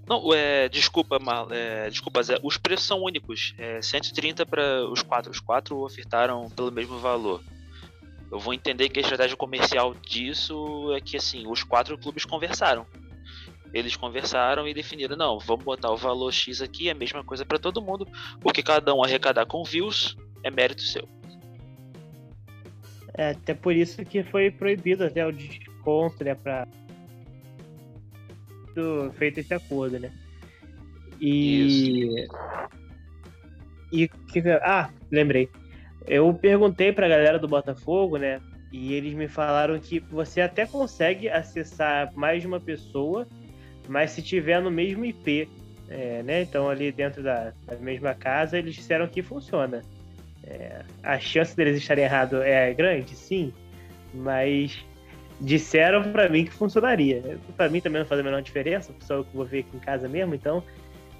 Não, 0.07 0.35
é, 0.35 0.69
desculpa, 0.69 1.19
Mar, 1.19 1.47
é, 1.51 1.89
desculpa, 1.89 2.23
Zé. 2.23 2.39
Os 2.43 2.59
preços 2.59 2.87
são 2.87 3.01
únicos. 3.03 3.55
É 3.57 3.81
130 3.81 4.45
para 4.45 4.87
os 4.91 5.01
quatro. 5.03 5.31
Os 5.31 5.41
quatro 5.41 5.79
ofertaram 5.79 6.51
pelo 6.51 6.71
mesmo 6.71 6.99
valor. 6.99 7.43
Eu 8.31 8.39
vou 8.39 8.53
entender 8.53 8.89
que 8.91 8.99
a 8.99 9.03
estratégia 9.03 9.37
comercial 9.37 9.95
disso 9.95 10.93
é 10.95 11.01
que 11.01 11.17
assim, 11.17 11.47
os 11.47 11.63
quatro 11.63 11.97
clubes 11.97 12.25
conversaram. 12.27 12.85
Eles 13.75 13.97
conversaram 13.97 14.67
e 14.69 14.73
definiram, 14.73 15.17
não, 15.17 15.39
vamos 15.41 15.65
botar 15.65 15.91
o 15.91 15.97
valor 15.97 16.33
X 16.33 16.63
aqui, 16.63 16.89
é 16.89 16.93
a 16.93 16.95
mesma 16.95 17.25
coisa 17.25 17.45
para 17.45 17.59
todo 17.59 17.83
mundo. 17.83 18.07
O 18.43 18.51
que 18.53 18.63
cada 18.63 18.95
um 18.95 19.03
arrecadar 19.03 19.45
com 19.47 19.65
views 19.65 20.17
é 20.45 20.51
mérito 20.51 20.83
seu. 20.83 21.09
É, 23.17 23.31
até 23.31 23.53
por 23.53 23.75
isso 23.75 24.05
que 24.05 24.23
foi 24.23 24.51
proibido 24.51 25.05
até 25.05 25.27
o 25.27 25.33
desconto, 25.33 26.23
né? 26.25 26.35
Pra... 26.37 26.67
do- 28.75 29.13
Feito 29.15 29.41
esse 29.41 29.53
acordo, 29.55 29.99
né? 29.99 30.13
E. 31.21 32.27
E 33.93 34.09
que 34.09 34.43
que- 34.43 34.51
Ah, 34.63 34.91
lembrei. 35.11 35.49
Eu 36.07 36.33
perguntei 36.35 36.93
pra 36.93 37.09
galera 37.09 37.39
do 37.39 37.49
Botafogo, 37.49 38.17
né? 38.19 38.41
E 38.73 38.93
eles 38.93 39.15
me 39.15 39.29
falaram 39.29 39.79
que 39.79 40.01
você 40.01 40.41
até 40.41 40.67
consegue 40.67 41.29
acessar 41.29 42.13
mais 42.15 42.41
de 42.43 42.47
uma 42.49 42.59
pessoa, 42.61 43.27
mas 43.89 44.11
se 44.13 44.23
tiver 44.23 44.61
no 44.61 44.71
mesmo 44.71 45.05
IP, 45.05 45.49
é, 45.89 46.23
né? 46.23 46.43
Então 46.43 46.69
ali 46.69 46.91
dentro 46.91 47.23
da, 47.23 47.53
da 47.67 47.77
mesma 47.77 48.15
casa, 48.15 48.59
eles 48.59 48.75
disseram 48.75 49.07
que 49.07 49.23
funciona. 49.23 49.83
É, 50.47 50.83
a 51.03 51.19
chance 51.19 51.57
deles 51.57 51.79
estarem 51.79 52.05
errados 52.05 52.41
é 52.43 52.73
grande, 52.75 53.15
sim, 53.15 53.53
mas 54.13 54.85
disseram 55.41 56.03
pra 56.13 56.29
mim 56.29 56.45
que 56.45 56.53
funcionaria. 56.53 57.39
Pra 57.57 57.69
mim 57.69 57.81
também 57.81 58.01
não 58.01 58.07
faz 58.07 58.21
a 58.21 58.25
menor 58.25 58.43
diferença, 58.43 58.93
só 59.01 59.15
eu 59.17 59.27
vou 59.33 59.45
ver 59.45 59.61
aqui 59.61 59.77
em 59.77 59.81
casa 59.81 60.09
mesmo, 60.09 60.35
então. 60.35 60.63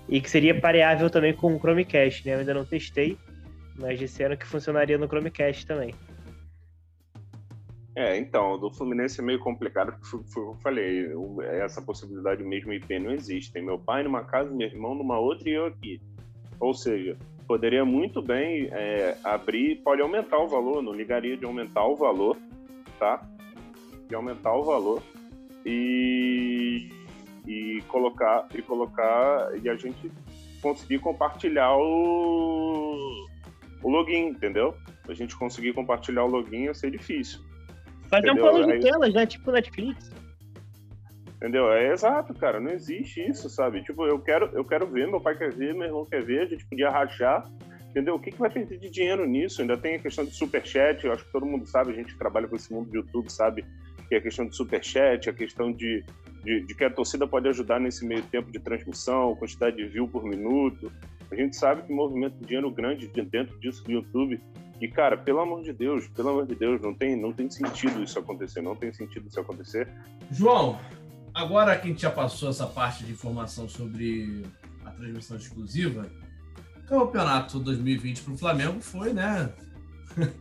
E 0.09 0.21
que 0.21 0.29
seria 0.29 0.59
pareável 0.61 1.09
também 1.09 1.33
com 1.33 1.55
o 1.55 1.59
Chromecast, 1.59 2.27
né? 2.27 2.35
Eu 2.35 2.41
ainda 2.41 2.53
não 2.53 2.65
testei, 2.65 3.17
mas 3.77 3.99
disseram 3.99 4.37
que 4.37 4.47
funcionaria 4.47 4.99
no 4.99 5.07
Chromecast 5.07 5.67
também. 5.67 5.95
É, 7.97 8.17
então, 8.19 8.59
do 8.59 8.71
Fluminense 8.73 9.21
é 9.21 9.23
meio 9.23 9.39
complicado, 9.39 9.93
porque 9.93 10.27
foi, 10.29 10.43
eu 10.43 10.57
falei, 10.63 11.15
o- 11.15 11.41
essa 11.43 11.81
possibilidade 11.81 12.43
mesmo 12.43 12.73
IP 12.73 12.99
não 12.99 13.13
existe. 13.13 13.53
Tem 13.53 13.63
meu 13.63 13.79
pai 13.79 14.03
numa 14.03 14.25
casa, 14.25 14.51
meu 14.51 14.67
irmão 14.67 14.95
numa 14.95 15.19
outra 15.19 15.49
e 15.49 15.53
eu 15.53 15.67
aqui. 15.67 16.01
Ou 16.59 16.75
seja, 16.75 17.17
poderia 17.47 17.85
muito 17.85 18.21
bem 18.21 18.69
é, 18.73 19.17
abrir, 19.23 19.77
pode 19.77 20.03
aumentar 20.03 20.39
o 20.39 20.49
valor, 20.49 20.83
não 20.83 20.93
ligaria 20.93 21.37
de 21.37 21.45
aumentar 21.45 21.87
o 21.87 21.95
valor, 21.95 22.37
tá? 22.99 23.25
De 24.09 24.15
aumentar 24.15 24.55
o 24.57 24.65
valor 24.65 25.01
e, 25.65 26.89
e 27.47 27.81
colocar 27.89 28.49
e 28.55 28.63
colocar 28.63 29.51
e 29.63 29.69
a 29.69 29.77
gente 29.77 30.11
conseguir 30.61 30.99
compartilhar 30.99 31.77
o, 31.77 33.27
o 33.83 33.89
login, 33.91 34.29
entendeu? 34.29 34.75
A 35.09 35.13
gente 35.13 35.37
conseguir 35.37 35.75
compartilhar 35.75 36.25
o 36.25 36.29
login 36.29 36.65
ia 36.65 36.75
ser 36.75 36.91
difícil. 36.91 37.41
Fazer 38.15 38.31
um 38.31 38.33
Entendeu? 38.35 38.51
plano 38.53 38.67
de 38.67 38.73
Aí- 38.73 38.81
telas, 38.81 39.15
né? 39.15 39.27
Tipo 39.27 39.51
Netflix. 39.51 40.11
Entendeu? 41.37 41.71
É 41.73 41.93
exato, 41.93 42.33
cara. 42.35 42.61
Não 42.61 42.71
existe 42.71 43.21
isso, 43.21 43.51
sabe? 43.51 43.83
Tipo, 43.83 44.07
eu 44.07 44.19
quero, 44.19 44.47
eu 44.55 44.65
quero 44.65 44.87
ver, 44.87 45.07
meu 45.07 45.21
pai 45.21 45.37
quer 45.37 45.53
ver, 45.53 45.75
meu 45.75 45.85
irmão 45.87 46.07
quer 46.07 46.23
ver, 46.23 46.41
a 46.43 46.47
gente 46.47 46.65
podia 46.67 46.91
rachar. 46.91 47.51
Entendeu? 47.91 48.15
O 48.15 48.19
que, 48.19 48.31
que 48.31 48.39
vai 48.39 48.51
perder 48.51 48.79
de 48.79 48.91
dinheiro 48.91 49.25
nisso? 49.27 49.61
Ainda 49.61 49.77
tem 49.77 49.97
a 49.97 49.99
questão 49.99 50.25
de 50.25 50.35
superchat, 50.35 51.05
eu 51.05 51.13
acho 51.13 51.25
que 51.25 51.31
todo 51.33 51.47
mundo 51.47 51.65
sabe, 51.67 51.93
a 51.93 51.95
gente 51.95 52.13
que 52.13 52.19
trabalha 52.19 52.49
com 52.49 52.57
esse 52.57 52.73
mundo 52.73 52.91
do 52.91 52.97
YouTube 52.97 53.31
sabe 53.31 53.65
que 54.09 54.15
é 54.15 54.19
a 54.19 54.21
questão 54.21 54.47
de 54.47 54.57
superchat, 54.57 55.31
a 55.31 55.33
questão 55.33 55.73
de, 55.73 56.05
de, 56.43 56.61
de 56.67 56.75
que 56.75 56.85
a 56.85 56.91
torcida 56.91 57.27
pode 57.27 57.49
ajudar 57.49 57.79
nesse 57.79 58.05
meio 58.05 58.23
tempo 58.23 58.51
de 58.51 58.59
transmissão, 58.59 59.37
quantidade 59.37 59.77
de 59.77 59.87
view 59.87 60.09
por 60.09 60.25
minuto. 60.25 60.91
A 61.35 61.37
gente 61.37 61.57
sabe 61.57 61.83
que 61.83 61.93
movimento 61.93 62.35
de 62.39 62.47
dinheiro 62.47 62.71
grande 62.71 63.09
de- 63.09 63.23
dentro 63.23 63.59
disso 63.59 63.83
do 63.85 63.93
YouTube. 63.93 64.41
E, 64.81 64.89
cara, 64.89 65.17
pelo 65.17 65.41
amor 65.41 65.63
de 65.63 65.73
Deus, 65.73 66.09
pelo 66.09 66.31
amor 66.31 66.47
de 66.47 66.55
Deus, 66.55 66.81
não 66.81 66.95
tem, 66.95 67.17
não 67.17 67.33
tem 67.33 67.51
sentido 67.51 68.03
isso 68.03 68.19
acontecer, 68.19 68.61
não 68.61 68.75
tem 68.75 68.93
sentido 68.93 69.29
isso 69.29 69.39
acontecer. 69.41 69.89
João, 70.31 70.79
agora 71.33 71.77
que 71.77 71.87
a 71.87 71.91
gente 71.91 72.03
já 72.03 72.11
passou 72.11 72.51
essa 72.51 72.67
parte 72.67 73.05
de 73.05 73.13
informação 73.13 73.69
sobre 73.69 74.45
a 74.85 74.91
transmissão 74.91 75.37
exclusiva, 75.37 76.07
o 76.77 76.87
campeonato 76.87 77.59
2020 77.59 78.23
para 78.23 78.35
o 78.35 78.39
Flamengo 78.39 78.81
foi, 78.81 79.13
né? 79.13 79.51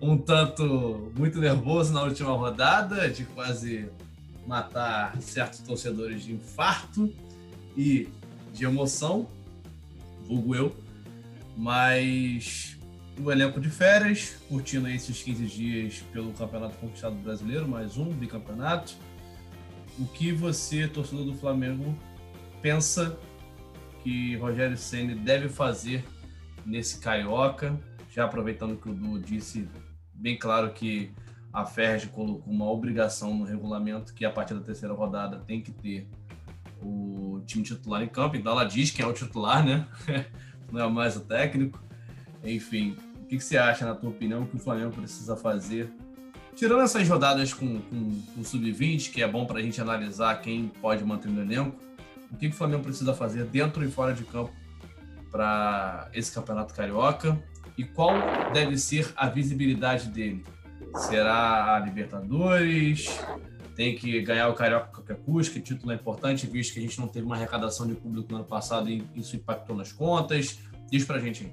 um 0.00 0.16
tanto 0.16 1.12
muito 1.16 1.38
nervoso 1.38 1.92
na 1.92 2.02
última 2.02 2.32
rodada, 2.32 3.08
de 3.08 3.24
quase 3.24 3.88
matar 4.46 5.20
certos 5.20 5.60
torcedores 5.60 6.24
de 6.24 6.32
infarto 6.32 7.12
e 7.76 8.08
de 8.52 8.64
emoção, 8.64 9.28
vulgo 10.30 10.54
eu, 10.54 10.76
mas 11.56 12.78
o 13.18 13.32
elenco 13.32 13.60
de 13.60 13.68
férias, 13.68 14.36
curtindo 14.48 14.88
esses 14.88 15.20
15 15.24 15.46
dias 15.46 16.04
pelo 16.12 16.32
Campeonato 16.32 16.76
Conquistado 16.76 17.16
Brasileiro, 17.16 17.66
mais 17.66 17.98
um 17.98 18.04
bicampeonato. 18.12 18.94
O 19.98 20.06
que 20.06 20.30
você, 20.30 20.86
torcedor 20.86 21.24
do 21.24 21.34
Flamengo, 21.34 21.98
pensa 22.62 23.18
que 24.04 24.36
Rogério 24.36 24.76
Ceni 24.76 25.16
deve 25.16 25.48
fazer 25.48 26.04
nesse 26.64 27.00
carioca? 27.00 27.76
Já 28.08 28.24
aproveitando 28.24 28.80
que 28.80 28.88
o 28.88 28.94
Du 28.94 29.18
disse 29.18 29.68
bem 30.14 30.38
claro 30.38 30.72
que 30.72 31.10
a 31.52 31.64
Ferg 31.66 32.06
colocou 32.06 32.52
uma 32.52 32.70
obrigação 32.70 33.34
no 33.34 33.44
regulamento 33.44 34.14
que 34.14 34.24
a 34.24 34.30
partir 34.30 34.54
da 34.54 34.60
terceira 34.60 34.94
rodada 34.94 35.40
tem 35.40 35.60
que 35.60 35.72
ter 35.72 36.08
o 36.82 37.42
time 37.46 37.62
titular 37.62 38.02
em 38.02 38.08
campo, 38.08 38.36
então 38.36 38.52
ela 38.52 38.64
diz 38.64 38.90
quem 38.90 39.04
é 39.04 39.08
o 39.08 39.12
titular, 39.12 39.64
né? 39.64 39.86
Não 40.70 40.80
é 40.80 40.88
mais 40.88 41.16
o 41.16 41.20
técnico. 41.20 41.82
Enfim, 42.44 42.96
o 43.22 43.26
que, 43.26 43.36
que 43.36 43.44
você 43.44 43.56
acha, 43.56 43.84
na 43.84 43.94
tua 43.94 44.10
opinião, 44.10 44.46
que 44.46 44.56
o 44.56 44.58
Flamengo 44.58 44.92
precisa 44.92 45.36
fazer? 45.36 45.92
Tirando 46.54 46.82
essas 46.82 47.08
rodadas 47.08 47.52
com, 47.52 47.80
com, 47.80 48.22
com 48.34 48.44
sub-20, 48.44 49.10
que 49.10 49.22
é 49.22 49.28
bom 49.28 49.46
para 49.46 49.58
a 49.58 49.62
gente 49.62 49.80
analisar 49.80 50.40
quem 50.40 50.68
pode 50.68 51.04
manter 51.04 51.28
no 51.28 51.40
elenco, 51.40 51.76
o 52.30 52.36
que, 52.36 52.48
que 52.48 52.54
o 52.54 52.58
Flamengo 52.58 52.82
precisa 52.82 53.12
fazer 53.12 53.44
dentro 53.44 53.84
e 53.84 53.90
fora 53.90 54.12
de 54.12 54.24
campo 54.24 54.52
para 55.30 56.08
esse 56.12 56.32
campeonato 56.32 56.74
carioca? 56.74 57.42
E 57.76 57.84
qual 57.84 58.12
deve 58.52 58.76
ser 58.76 59.12
a 59.16 59.28
visibilidade 59.28 60.08
dele? 60.08 60.44
Será 60.94 61.76
a 61.76 61.78
Libertadores? 61.80 63.18
Tem 63.76 63.96
que 63.96 64.20
ganhar 64.20 64.48
o 64.48 64.54
Carioca 64.54 64.86
a 64.86 64.88
qualquer 64.88 65.16
custo, 65.16 65.60
título 65.60 65.92
é 65.92 65.94
importante, 65.94 66.46
visto 66.46 66.74
que 66.74 66.80
a 66.80 66.82
gente 66.82 66.98
não 66.98 67.08
teve 67.08 67.24
uma 67.24 67.36
arrecadação 67.36 67.86
de 67.86 67.94
público 67.94 68.30
no 68.30 68.38
ano 68.38 68.44
passado 68.44 68.90
e 68.90 69.04
isso 69.14 69.36
impactou 69.36 69.76
nas 69.76 69.92
contas. 69.92 70.58
Diz 70.90 71.04
pra 71.04 71.18
gente 71.18 71.44
aí. 71.44 71.52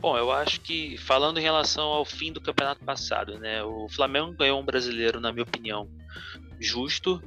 Bom, 0.00 0.16
eu 0.16 0.32
acho 0.32 0.62
que 0.62 0.96
falando 0.96 1.38
em 1.38 1.42
relação 1.42 1.84
ao 1.84 2.06
fim 2.06 2.32
do 2.32 2.40
campeonato 2.40 2.82
passado, 2.82 3.38
né, 3.38 3.62
o 3.62 3.86
Flamengo 3.90 4.32
ganhou 4.32 4.58
um 4.58 4.64
brasileiro, 4.64 5.20
na 5.20 5.30
minha 5.30 5.42
opinião, 5.42 5.88
justo. 6.58 7.22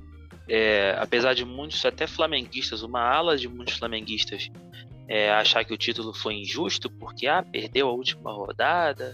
É, 0.49 0.97
apesar 0.99 1.33
de 1.33 1.45
muitos, 1.45 1.85
até 1.85 2.07
flamenguistas, 2.07 2.81
uma 2.81 2.99
ala 2.99 3.37
de 3.37 3.47
muitos 3.47 3.77
flamenguistas 3.77 4.49
é, 5.07 5.31
achar 5.31 5.63
que 5.63 5.73
o 5.73 5.77
título 5.77 6.13
foi 6.13 6.35
injusto 6.35 6.89
porque 6.89 7.27
ah, 7.27 7.43
perdeu 7.43 7.87
a 7.87 7.91
última 7.91 8.31
rodada. 8.31 9.13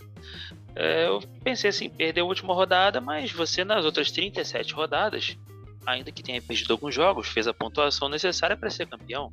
É, 0.76 1.08
eu 1.08 1.22
pensei 1.44 1.70
assim, 1.70 1.90
perdeu 1.90 2.26
a 2.26 2.28
última 2.28 2.54
rodada, 2.54 3.02
mas 3.02 3.32
você 3.32 3.64
nas 3.64 3.86
outras 3.86 4.12
37 4.12 4.74
rodadas, 4.74 5.38
ainda 5.86 6.12
que 6.12 6.24
tenha 6.24 6.42
perdido 6.42 6.72
alguns 6.72 6.94
jogos, 6.94 7.28
fez 7.28 7.48
a 7.48 7.54
pontuação 7.54 8.08
necessária 8.08 8.56
para 8.56 8.70
ser 8.70 8.88
campeão. 8.88 9.32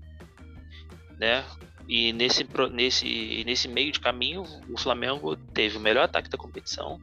Né? 1.19 1.45
E 1.89 2.13
nesse, 2.13 2.47
nesse, 2.73 3.45
nesse 3.45 3.69
meio 3.69 3.93
de 3.93 4.01
caminho, 4.01 4.43
o 4.69 4.79
Flamengo 4.79 5.37
teve 5.37 5.77
o 5.77 5.81
melhor 5.81 6.05
ataque 6.05 6.29
da 6.29 6.37
competição, 6.37 7.01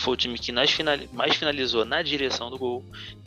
foi 0.00 0.14
o 0.14 0.16
time 0.16 0.38
que 0.38 0.52
mais 0.52 1.36
finalizou 1.36 1.84
na 1.84 2.00
direção 2.02 2.50
do 2.50 2.58
gol 2.58 2.84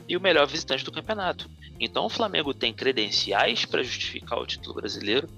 e 0.07 0.17
o 0.17 0.21
melhor 0.21 0.47
visitante 0.47 0.83
do 0.83 0.91
campeonato. 0.91 1.49
Então 1.79 2.05
o 2.05 2.09
Flamengo 2.09 2.53
tem 2.53 2.73
credenciais 2.73 3.65
para 3.65 3.83
justificar 3.83 4.39
o 4.39 4.47
título 4.47 4.75
brasileiro, 4.75 5.29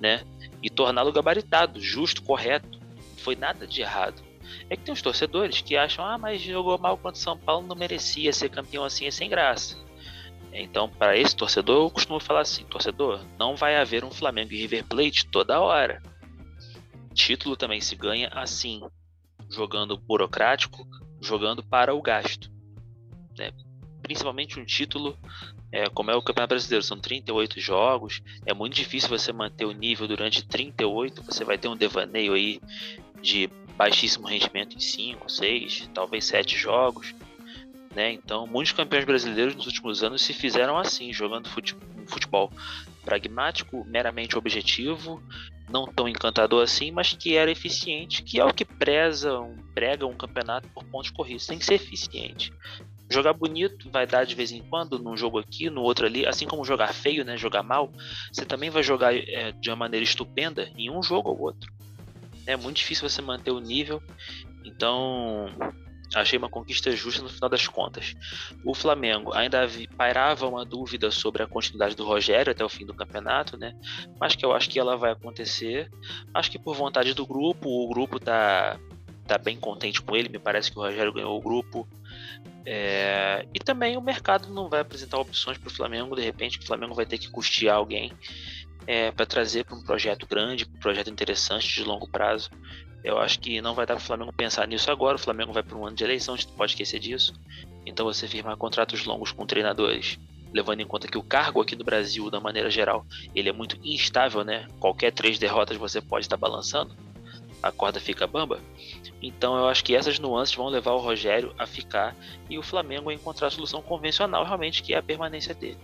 né? 0.00 0.24
E 0.62 0.68
torná-lo 0.68 1.12
gabaritado, 1.12 1.80
justo, 1.80 2.22
correto. 2.22 2.78
Não 2.78 3.16
foi 3.18 3.36
nada 3.36 3.66
de 3.66 3.80
errado. 3.80 4.22
É 4.68 4.76
que 4.76 4.82
tem 4.82 4.92
uns 4.92 5.02
torcedores 5.02 5.60
que 5.60 5.76
acham, 5.76 6.04
ah, 6.04 6.18
mas 6.18 6.40
jogou 6.40 6.78
mal 6.78 6.96
contra 6.96 7.18
o 7.18 7.22
São 7.22 7.38
Paulo, 7.38 7.66
não 7.66 7.76
merecia 7.76 8.32
ser 8.32 8.48
campeão 8.48 8.84
assim, 8.84 9.06
é 9.06 9.10
sem 9.10 9.28
graça. 9.28 9.76
Então, 10.52 10.88
para 10.88 11.16
esse 11.16 11.34
torcedor, 11.34 11.84
eu 11.84 11.90
costumo 11.90 12.20
falar 12.20 12.42
assim: 12.42 12.64
torcedor, 12.64 13.20
não 13.38 13.56
vai 13.56 13.76
haver 13.76 14.04
um 14.04 14.10
Flamengo 14.10 14.52
e 14.52 14.58
River 14.58 14.84
Plate 14.84 15.26
toda 15.26 15.60
hora. 15.60 16.00
Título 17.12 17.56
também 17.56 17.80
se 17.80 17.96
ganha 17.96 18.28
assim, 18.28 18.82
jogando 19.50 19.96
burocrático, 19.96 20.86
jogando 21.20 21.62
para 21.62 21.94
o 21.94 22.00
gasto. 22.00 22.50
Né? 23.36 23.52
Principalmente 24.02 24.60
um 24.60 24.64
título 24.64 25.18
é, 25.74 25.88
como 25.88 26.08
é 26.08 26.14
o 26.14 26.22
Campeonato 26.22 26.50
Brasileiro, 26.50 26.84
são 26.84 27.00
38 27.00 27.58
jogos, 27.58 28.22
é 28.46 28.54
muito 28.54 28.74
difícil 28.74 29.08
você 29.08 29.32
manter 29.32 29.64
o 29.64 29.72
nível 29.72 30.06
durante 30.06 30.46
38, 30.46 31.20
você 31.20 31.44
vai 31.44 31.58
ter 31.58 31.66
um 31.66 31.76
devaneio 31.76 32.34
aí 32.34 32.60
de 33.20 33.50
baixíssimo 33.76 34.26
rendimento 34.26 34.76
em 34.76 34.80
5, 34.80 35.30
6, 35.30 35.90
talvez 35.92 36.24
7 36.24 36.56
jogos. 36.56 37.14
Né? 37.94 38.12
Então, 38.12 38.46
muitos 38.46 38.72
campeões 38.72 39.04
brasileiros 39.04 39.54
nos 39.54 39.66
últimos 39.66 40.02
anos 40.02 40.22
se 40.22 40.32
fizeram 40.32 40.76
assim, 40.76 41.12
jogando 41.12 41.48
futebol 41.48 42.50
pragmático, 43.04 43.84
meramente 43.86 44.36
objetivo, 44.36 45.22
não 45.68 45.86
tão 45.86 46.08
encantador 46.08 46.62
assim, 46.62 46.90
mas 46.90 47.12
que 47.12 47.36
era 47.36 47.50
eficiente, 47.50 48.22
que 48.22 48.40
é 48.40 48.44
o 48.44 48.52
que 48.52 48.64
preza, 48.64 49.38
um, 49.38 49.56
prega 49.74 50.06
um 50.06 50.14
campeonato 50.14 50.68
por 50.68 50.84
pontos 50.84 51.10
corridos. 51.10 51.46
Tem 51.46 51.58
que 51.58 51.64
ser 51.64 51.74
eficiente. 51.74 52.52
Jogar 53.08 53.32
bonito 53.34 53.90
vai 53.90 54.06
dar 54.06 54.24
de 54.24 54.34
vez 54.34 54.50
em 54.50 54.62
quando, 54.62 54.98
num 54.98 55.16
jogo 55.16 55.38
aqui, 55.38 55.70
no 55.70 55.82
outro 55.82 56.06
ali, 56.06 56.26
assim 56.26 56.46
como 56.46 56.64
jogar 56.64 56.92
feio, 56.92 57.24
né, 57.24 57.36
jogar 57.36 57.62
mal, 57.62 57.92
você 58.32 58.44
também 58.44 58.70
vai 58.70 58.82
jogar 58.82 59.14
é, 59.14 59.52
de 59.52 59.70
uma 59.70 59.76
maneira 59.76 60.02
estupenda 60.02 60.70
em 60.76 60.90
um 60.90 61.02
jogo 61.02 61.30
ou 61.30 61.40
outro. 61.42 61.72
É 62.46 62.56
muito 62.56 62.76
difícil 62.76 63.08
você 63.08 63.22
manter 63.22 63.50
o 63.50 63.60
nível, 63.60 64.02
então 64.64 65.46
achei 66.14 66.38
uma 66.38 66.48
conquista 66.48 66.90
justa 66.92 67.22
no 67.22 67.28
final 67.28 67.48
das 67.48 67.66
contas. 67.66 68.14
O 68.64 68.74
Flamengo 68.74 69.32
ainda 69.34 69.68
pairava 69.96 70.46
uma 70.46 70.64
dúvida 70.64 71.10
sobre 71.10 71.42
a 71.42 71.46
continuidade 71.46 71.96
do 71.96 72.04
Rogério 72.04 72.52
até 72.52 72.64
o 72.64 72.68
fim 72.68 72.84
do 72.84 72.94
campeonato, 72.94 73.56
né? 73.56 73.74
Mas 74.20 74.34
que 74.34 74.44
eu 74.44 74.52
acho 74.52 74.68
que 74.68 74.78
ela 74.78 74.96
vai 74.96 75.12
acontecer. 75.12 75.90
Acho 76.32 76.50
que 76.50 76.58
por 76.58 76.76
vontade 76.76 77.14
do 77.14 77.26
grupo, 77.26 77.68
o 77.68 77.88
grupo 77.88 78.20
tá, 78.20 78.78
tá 79.26 79.38
bem 79.38 79.56
contente 79.56 80.00
com 80.02 80.14
ele. 80.14 80.28
Me 80.28 80.38
parece 80.38 80.70
que 80.70 80.78
o 80.78 80.82
Rogério 80.82 81.12
ganhou 81.12 81.36
o 81.36 81.42
grupo. 81.42 81.88
É, 82.66 83.46
e 83.52 83.58
também 83.58 83.96
o 83.96 84.00
mercado 84.00 84.48
não 84.48 84.68
vai 84.68 84.80
apresentar 84.80 85.18
opções 85.18 85.58
para 85.58 85.68
o 85.68 85.74
Flamengo. 85.74 86.16
De 86.16 86.22
repente, 86.22 86.58
o 86.58 86.66
Flamengo 86.66 86.94
vai 86.94 87.06
ter 87.06 87.18
que 87.18 87.30
custear 87.30 87.76
alguém 87.76 88.12
é, 88.86 89.10
para 89.10 89.26
trazer 89.26 89.64
para 89.64 89.76
um 89.76 89.82
projeto 89.82 90.26
grande, 90.26 90.64
um 90.64 90.78
projeto 90.78 91.10
interessante 91.10 91.72
de 91.72 91.84
longo 91.84 92.08
prazo. 92.08 92.50
Eu 93.02 93.18
acho 93.18 93.38
que 93.38 93.60
não 93.60 93.74
vai 93.74 93.84
dar 93.84 93.94
para 93.94 94.02
o 94.02 94.06
Flamengo 94.06 94.32
pensar 94.32 94.66
nisso 94.66 94.90
agora. 94.90 95.16
O 95.16 95.20
Flamengo 95.20 95.52
vai 95.52 95.62
para 95.62 95.76
um 95.76 95.86
ano 95.86 95.96
de 95.96 96.04
eleição, 96.04 96.34
a 96.34 96.36
gente 96.36 96.52
pode 96.52 96.72
esquecer 96.72 96.98
disso. 96.98 97.34
Então, 97.84 98.06
você 98.06 98.26
firmar 98.26 98.56
contratos 98.56 99.04
longos 99.04 99.30
com 99.30 99.44
treinadores, 99.44 100.18
levando 100.54 100.80
em 100.80 100.86
conta 100.86 101.06
que 101.06 101.18
o 101.18 101.22
cargo 101.22 101.60
aqui 101.60 101.76
no 101.76 101.84
Brasil, 101.84 102.30
da 102.30 102.40
maneira 102.40 102.70
geral, 102.70 103.06
ele 103.34 103.50
é 103.50 103.52
muito 103.52 103.78
instável, 103.84 104.42
né? 104.42 104.66
Qualquer 104.80 105.12
três 105.12 105.38
derrotas 105.38 105.76
você 105.76 106.00
pode 106.00 106.24
estar 106.24 106.38
balançando 106.38 106.96
a 107.64 107.72
corda 107.72 107.98
fica 107.98 108.26
bamba. 108.26 108.60
Então 109.22 109.56
eu 109.56 109.66
acho 109.66 109.82
que 109.82 109.96
essas 109.96 110.18
nuances 110.18 110.54
vão 110.54 110.68
levar 110.68 110.92
o 110.92 110.98
Rogério 110.98 111.54
a 111.58 111.66
ficar 111.66 112.14
e 112.50 112.58
o 112.58 112.62
Flamengo 112.62 113.08
a 113.08 113.14
encontrar 113.14 113.46
a 113.46 113.50
solução 113.50 113.80
convencional 113.80 114.44
realmente 114.44 114.82
que 114.82 114.92
é 114.92 114.98
a 114.98 115.02
permanência 115.02 115.54
dele. 115.54 115.78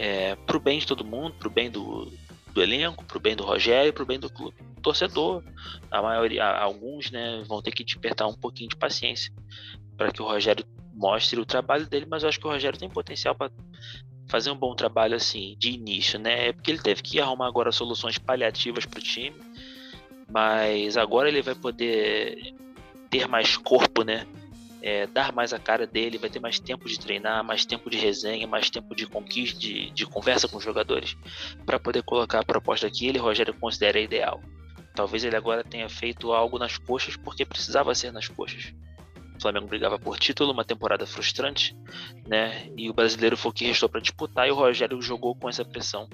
É, 0.00 0.36
pro 0.46 0.60
bem 0.60 0.78
de 0.78 0.86
todo 0.86 1.04
mundo, 1.04 1.34
pro 1.38 1.50
bem 1.50 1.70
do, 1.70 2.10
do 2.52 2.62
elenco, 2.62 3.04
pro 3.04 3.18
bem 3.18 3.34
do 3.34 3.44
Rogério, 3.44 3.92
pro 3.92 4.06
bem 4.06 4.18
do 4.18 4.30
clube. 4.30 4.56
Torcedor, 4.82 5.42
a 5.90 6.00
maioria, 6.00 6.44
alguns, 6.44 7.10
né, 7.10 7.42
vão 7.46 7.60
ter 7.60 7.72
que 7.72 7.82
despertar 7.82 8.28
um 8.28 8.34
pouquinho 8.34 8.68
de 8.68 8.76
paciência 8.76 9.32
para 9.96 10.12
que 10.12 10.22
o 10.22 10.24
Rogério 10.24 10.64
mostre 10.94 11.40
o 11.40 11.44
trabalho 11.44 11.86
dele, 11.86 12.06
mas 12.08 12.22
eu 12.22 12.28
acho 12.28 12.38
que 12.38 12.46
o 12.46 12.50
Rogério 12.50 12.78
tem 12.78 12.88
potencial 12.88 13.34
para 13.34 13.50
fazer 14.28 14.50
um 14.50 14.56
bom 14.56 14.74
trabalho 14.74 15.16
assim 15.16 15.56
de 15.58 15.70
início, 15.70 16.18
né? 16.18 16.52
Porque 16.52 16.70
ele 16.70 16.80
teve 16.80 17.02
que 17.02 17.20
arrumar 17.20 17.48
agora 17.48 17.72
soluções 17.72 18.18
paliativas 18.18 18.86
para 18.86 19.00
o 19.00 19.02
time 19.02 19.34
mas 20.28 20.96
agora 20.96 21.28
ele 21.28 21.40
vai 21.40 21.54
poder 21.54 22.54
ter 23.08 23.26
mais 23.26 23.56
corpo, 23.56 24.02
né? 24.02 24.26
É, 24.80 25.06
dar 25.06 25.32
mais 25.32 25.52
a 25.52 25.58
cara 25.58 25.86
dele, 25.86 26.18
vai 26.18 26.30
ter 26.30 26.40
mais 26.40 26.60
tempo 26.60 26.88
de 26.88 26.98
treinar, 26.98 27.42
mais 27.42 27.64
tempo 27.64 27.90
de 27.90 27.96
resenha, 27.96 28.46
mais 28.46 28.70
tempo 28.70 28.94
de 28.94 29.06
conquista, 29.06 29.58
de, 29.58 29.90
de 29.90 30.06
conversa 30.06 30.46
com 30.46 30.56
os 30.56 30.64
jogadores, 30.64 31.16
para 31.66 31.80
poder 31.80 32.02
colocar 32.02 32.40
a 32.40 32.44
proposta 32.44 32.88
que 32.90 33.06
ele, 33.06 33.18
Rogério, 33.18 33.54
considera 33.54 33.98
ideal. 33.98 34.40
Talvez 34.94 35.24
ele 35.24 35.36
agora 35.36 35.62
tenha 35.62 35.88
feito 35.88 36.32
algo 36.32 36.58
nas 36.58 36.76
coxas 36.76 37.16
porque 37.16 37.44
precisava 37.44 37.94
ser 37.94 38.12
nas 38.12 38.28
coxas. 38.28 38.72
O 39.36 39.40
Flamengo 39.40 39.68
brigava 39.68 39.96
por 39.96 40.18
título, 40.18 40.52
uma 40.52 40.64
temporada 40.64 41.06
frustrante, 41.06 41.76
né? 42.26 42.68
E 42.76 42.90
o 42.90 42.92
brasileiro 42.92 43.36
foi 43.36 43.50
o 43.50 43.54
que 43.54 43.64
restou 43.64 43.88
para 43.88 44.00
disputar 44.00 44.48
e 44.48 44.50
o 44.50 44.56
Rogério 44.56 45.00
jogou 45.00 45.36
com 45.36 45.48
essa 45.48 45.64
pressão, 45.64 46.08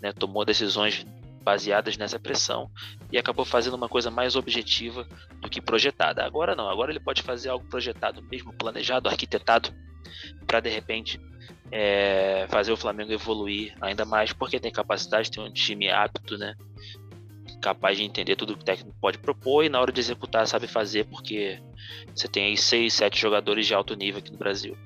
né? 0.00 0.12
Tomou 0.12 0.44
decisões 0.44 1.06
baseadas 1.44 1.96
nessa 1.96 2.18
pressão 2.18 2.70
e 3.12 3.18
acabou 3.18 3.44
fazendo 3.44 3.74
uma 3.74 3.88
coisa 3.88 4.10
mais 4.10 4.34
objetiva 4.34 5.06
do 5.40 5.48
que 5.48 5.60
projetada. 5.60 6.24
Agora 6.24 6.56
não, 6.56 6.68
agora 6.68 6.90
ele 6.90 7.00
pode 7.00 7.22
fazer 7.22 7.50
algo 7.50 7.66
projetado, 7.66 8.22
mesmo 8.22 8.52
planejado, 8.54 9.08
arquitetado, 9.08 9.70
para 10.46 10.60
de 10.60 10.70
repente 10.70 11.20
é, 11.70 12.46
fazer 12.48 12.72
o 12.72 12.76
Flamengo 12.76 13.12
evoluir 13.12 13.74
ainda 13.80 14.04
mais, 14.04 14.32
porque 14.32 14.58
tem 14.58 14.72
capacidade, 14.72 15.30
tem 15.30 15.44
um 15.44 15.52
time 15.52 15.90
apto, 15.90 16.38
né? 16.38 16.54
Capaz 17.60 17.96
de 17.96 18.04
entender 18.04 18.36
tudo 18.36 18.56
que 18.56 18.62
o 18.62 18.64
técnico 18.64 18.96
pode 19.00 19.18
propor 19.18 19.64
e 19.64 19.68
na 19.68 19.80
hora 19.80 19.92
de 19.92 20.00
executar 20.00 20.46
sabe 20.46 20.66
fazer, 20.66 21.04
porque 21.04 21.60
você 22.14 22.26
tem 22.26 22.46
aí 22.46 22.56
seis, 22.56 22.94
sete 22.94 23.20
jogadores 23.20 23.66
de 23.66 23.74
alto 23.74 23.94
nível 23.94 24.18
aqui 24.18 24.32
no 24.32 24.38
Brasil. 24.38 24.76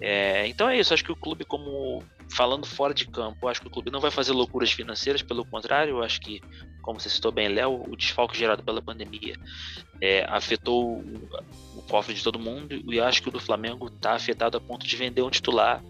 É, 0.00 0.46
então 0.46 0.68
é 0.68 0.78
isso, 0.78 0.92
acho 0.92 1.04
que 1.04 1.12
o 1.12 1.16
clube, 1.16 1.44
como 1.44 2.02
falando 2.34 2.66
fora 2.66 2.92
de 2.92 3.06
campo, 3.06 3.46
acho 3.46 3.60
que 3.60 3.68
o 3.68 3.70
clube 3.70 3.92
não 3.92 4.00
vai 4.00 4.10
fazer 4.10 4.32
loucuras 4.32 4.72
financeiras, 4.72 5.22
pelo 5.22 5.44
contrário, 5.44 6.02
acho 6.02 6.20
que, 6.20 6.42
como 6.82 6.98
você 6.98 7.08
citou 7.08 7.30
bem, 7.30 7.48
Léo, 7.48 7.84
o 7.88 7.96
desfalque 7.96 8.36
gerado 8.36 8.60
pela 8.60 8.82
pandemia 8.82 9.36
é, 10.00 10.26
afetou 10.28 10.98
o, 10.98 11.28
o, 11.76 11.82
cofre 11.82 12.12
de 12.12 12.24
todo 12.24 12.36
mundo 12.36 12.74
e 12.92 13.00
acho 13.00 13.22
que 13.22 13.28
o 13.28 13.32
do 13.32 13.38
Flamengo 13.38 13.86
está 13.86 14.14
afetado 14.14 14.56
a 14.56 14.60
ponto 14.60 14.84
de 14.84 14.96
vender 14.96 15.22
um 15.22 15.30
titular. 15.30 15.80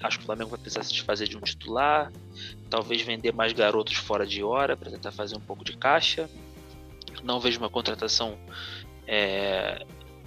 Acho 0.00 0.18
que 0.18 0.24
o 0.24 0.26
Flamengo 0.26 0.48
vai 0.48 0.58
precisar 0.58 0.82
se 0.84 0.92
desfazer 0.92 1.28
de 1.28 1.36
um 1.36 1.40
titular, 1.40 2.10
talvez 2.70 3.02
vender 3.02 3.32
mais 3.32 3.52
garotos 3.52 3.94
fora 3.94 4.26
de 4.26 4.42
hora 4.42 4.74
para 4.74 4.90
tentar 4.90 5.12
fazer 5.12 5.36
um 5.36 5.40
pouco 5.40 5.62
de 5.62 5.76
caixa. 5.76 6.30
Não 7.22 7.38
vejo 7.38 7.58
uma 7.58 7.68
contratação 7.68 8.38
é, 9.06 9.84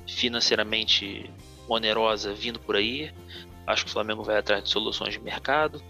financeiramente 0.08 1.30
onerosa 1.68 2.32
vindo 2.32 2.60
por 2.60 2.76
aí. 2.76 3.12
Acho 3.68 3.86
que 3.86 3.90
o 3.90 3.94
Flamengo 3.94 4.24
vai 4.24 4.38
atrás 4.38 4.64
de 4.64 4.70
soluções 4.70 5.14
de 5.14 5.20
mercado 5.20 5.82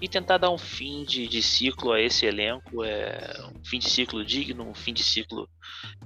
e 0.00 0.08
tentar 0.08 0.38
dar 0.38 0.50
um 0.50 0.58
fim 0.58 1.04
de, 1.04 1.26
de 1.26 1.42
ciclo 1.42 1.92
a 1.92 2.00
esse 2.00 2.26
elenco, 2.26 2.84
é, 2.84 3.32
um 3.54 3.64
fim 3.64 3.78
de 3.78 3.88
ciclo 3.88 4.24
digno, 4.24 4.68
um 4.68 4.74
fim 4.74 4.92
de 4.92 5.02
ciclo 5.02 5.48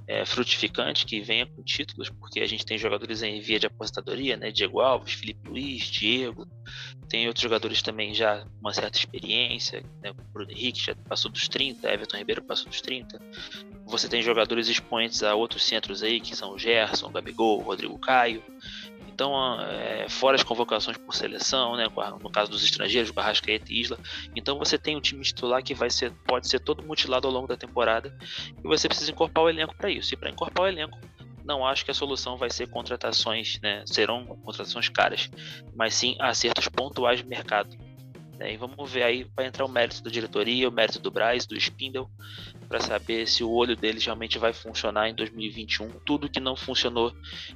é, 0.07 0.25
frutificante 0.25 1.05
que 1.05 1.19
venha 1.19 1.45
com 1.45 1.61
títulos, 1.61 2.09
porque 2.09 2.39
a 2.39 2.47
gente 2.47 2.65
tem 2.65 2.77
jogadores 2.77 3.21
em 3.21 3.41
via 3.41 3.59
de 3.59 3.67
aposentadoria, 3.67 4.37
né? 4.37 4.51
Diego 4.51 4.79
Alves, 4.79 5.13
Felipe 5.13 5.49
Luiz, 5.49 5.83
Diego, 5.83 6.47
tem 7.09 7.27
outros 7.27 7.43
jogadores 7.43 7.81
também 7.81 8.13
já 8.13 8.41
com 8.41 8.59
uma 8.59 8.73
certa 8.73 8.97
experiência, 8.97 9.83
né? 10.01 10.13
Bruno 10.31 10.51
Henrique 10.51 10.79
já 10.79 10.95
passou 10.95 11.29
dos 11.29 11.47
30, 11.47 11.91
Everton 11.91 12.17
Ribeiro 12.17 12.41
passou 12.41 12.67
dos 12.67 12.81
30. 12.81 13.19
Você 13.85 14.07
tem 14.07 14.21
jogadores 14.21 14.67
expoentes 14.67 15.23
a 15.23 15.35
outros 15.35 15.63
centros 15.63 16.03
aí, 16.03 16.19
que 16.19 16.35
são 16.35 16.53
o 16.53 16.59
Gerson, 16.59 17.07
o 17.07 17.11
Gabigol, 17.11 17.59
o 17.59 17.63
Rodrigo 17.63 17.97
Caio. 17.99 18.43
Então, 19.19 19.59
é, 19.59 20.07
fora 20.07 20.37
as 20.37 20.43
convocações 20.43 20.95
por 20.95 21.13
seleção, 21.13 21.75
né, 21.75 21.87
no 22.21 22.29
caso 22.29 22.49
dos 22.49 22.63
estrangeiros, 22.63 23.11
Barrascaeta 23.11 23.65
e 23.69 23.81
Isla. 23.81 23.99
Então, 24.33 24.57
você 24.57 24.77
tem 24.77 24.95
um 24.95 25.01
time 25.01 25.21
titular 25.21 25.61
que 25.61 25.73
vai 25.73 25.89
ser, 25.89 26.13
pode 26.25 26.47
ser 26.47 26.61
todo 26.61 26.81
mutilado 26.83 27.27
ao 27.27 27.33
longo 27.33 27.45
da 27.45 27.57
temporada 27.57 28.17
e 28.63 28.65
você 28.65 28.87
precisa 28.87 29.11
incorporar 29.11 29.47
o 29.47 29.49
elenco 29.49 29.75
para 29.75 29.91
isso. 29.91 30.13
E 30.13 30.17
para 30.17 30.29
incorporar 30.29 30.71
o 30.71 30.73
elenco, 30.73 30.97
não 31.43 31.67
acho 31.67 31.83
que 31.83 31.91
a 31.91 31.93
solução 31.93 32.37
vai 32.37 32.49
ser 32.49 32.69
contratações, 32.69 33.59
né, 33.61 33.83
serão 33.85 34.25
contratações 34.25 34.87
caras, 34.87 35.29
mas 35.75 35.95
sim 35.95 36.15
acertos 36.21 36.69
pontuais 36.69 37.19
de 37.19 37.27
mercado. 37.27 37.75
Né? 38.39 38.53
E 38.53 38.57
vamos 38.57 38.89
ver 38.89 39.03
aí, 39.03 39.27
vai 39.35 39.45
entrar 39.45 39.65
o 39.65 39.69
mérito 39.69 40.01
da 40.01 40.09
diretoria, 40.09 40.69
o 40.69 40.71
mérito 40.71 40.99
do 40.99 41.11
Braz, 41.11 41.45
do 41.45 41.57
Spindle, 41.57 42.07
para 42.69 42.79
saber 42.79 43.27
se 43.27 43.43
o 43.43 43.51
olho 43.51 43.75
deles 43.75 44.05
realmente 44.05 44.39
vai 44.39 44.53
funcionar 44.53 45.09
em 45.09 45.13
2021, 45.13 45.89
tudo 46.05 46.29
que 46.29 46.39
não 46.39 46.55
funcionou 46.55 47.13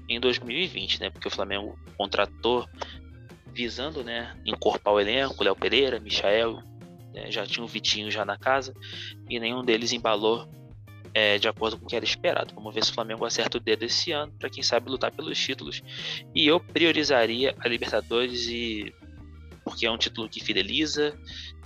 em 0.09 0.19
2020, 0.19 0.99
né? 0.99 1.09
Porque 1.09 1.29
o 1.29 1.31
Flamengo 1.31 1.79
contratou 1.97 2.67
visando, 3.53 4.03
né, 4.03 4.35
encorpar 4.45 4.93
o 4.93 4.99
elenco, 4.99 5.43
Léo 5.43 5.55
Pereira, 5.55 5.99
Michael, 5.99 6.61
né, 7.13 7.31
já 7.31 7.45
tinha 7.45 7.63
o 7.63 7.67
Vitinho 7.67 8.09
já 8.09 8.25
na 8.25 8.35
casa 8.35 8.73
e 9.29 9.39
nenhum 9.39 9.63
deles 9.63 9.93
embalou 9.93 10.49
é, 11.13 11.37
de 11.37 11.47
acordo 11.47 11.77
com 11.77 11.85
o 11.85 11.87
que 11.87 11.95
era 11.95 12.03
esperado. 12.03 12.55
Vamos 12.55 12.73
ver 12.73 12.83
se 12.83 12.89
o 12.89 12.95
Flamengo 12.95 13.23
acerta 13.23 13.57
o 13.57 13.61
dedo 13.61 13.83
esse 13.83 14.11
ano 14.11 14.33
para 14.39 14.49
quem 14.49 14.63
sabe 14.63 14.89
lutar 14.89 15.11
pelos 15.11 15.37
títulos. 15.37 15.83
E 16.33 16.47
eu 16.47 16.59
priorizaria 16.59 17.55
a 17.59 17.67
Libertadores 17.67 18.47
e 18.47 18.91
porque 19.73 19.87
é 19.87 19.91
um 19.91 19.97
título 19.97 20.29
que 20.29 20.39
fideliza. 20.39 21.17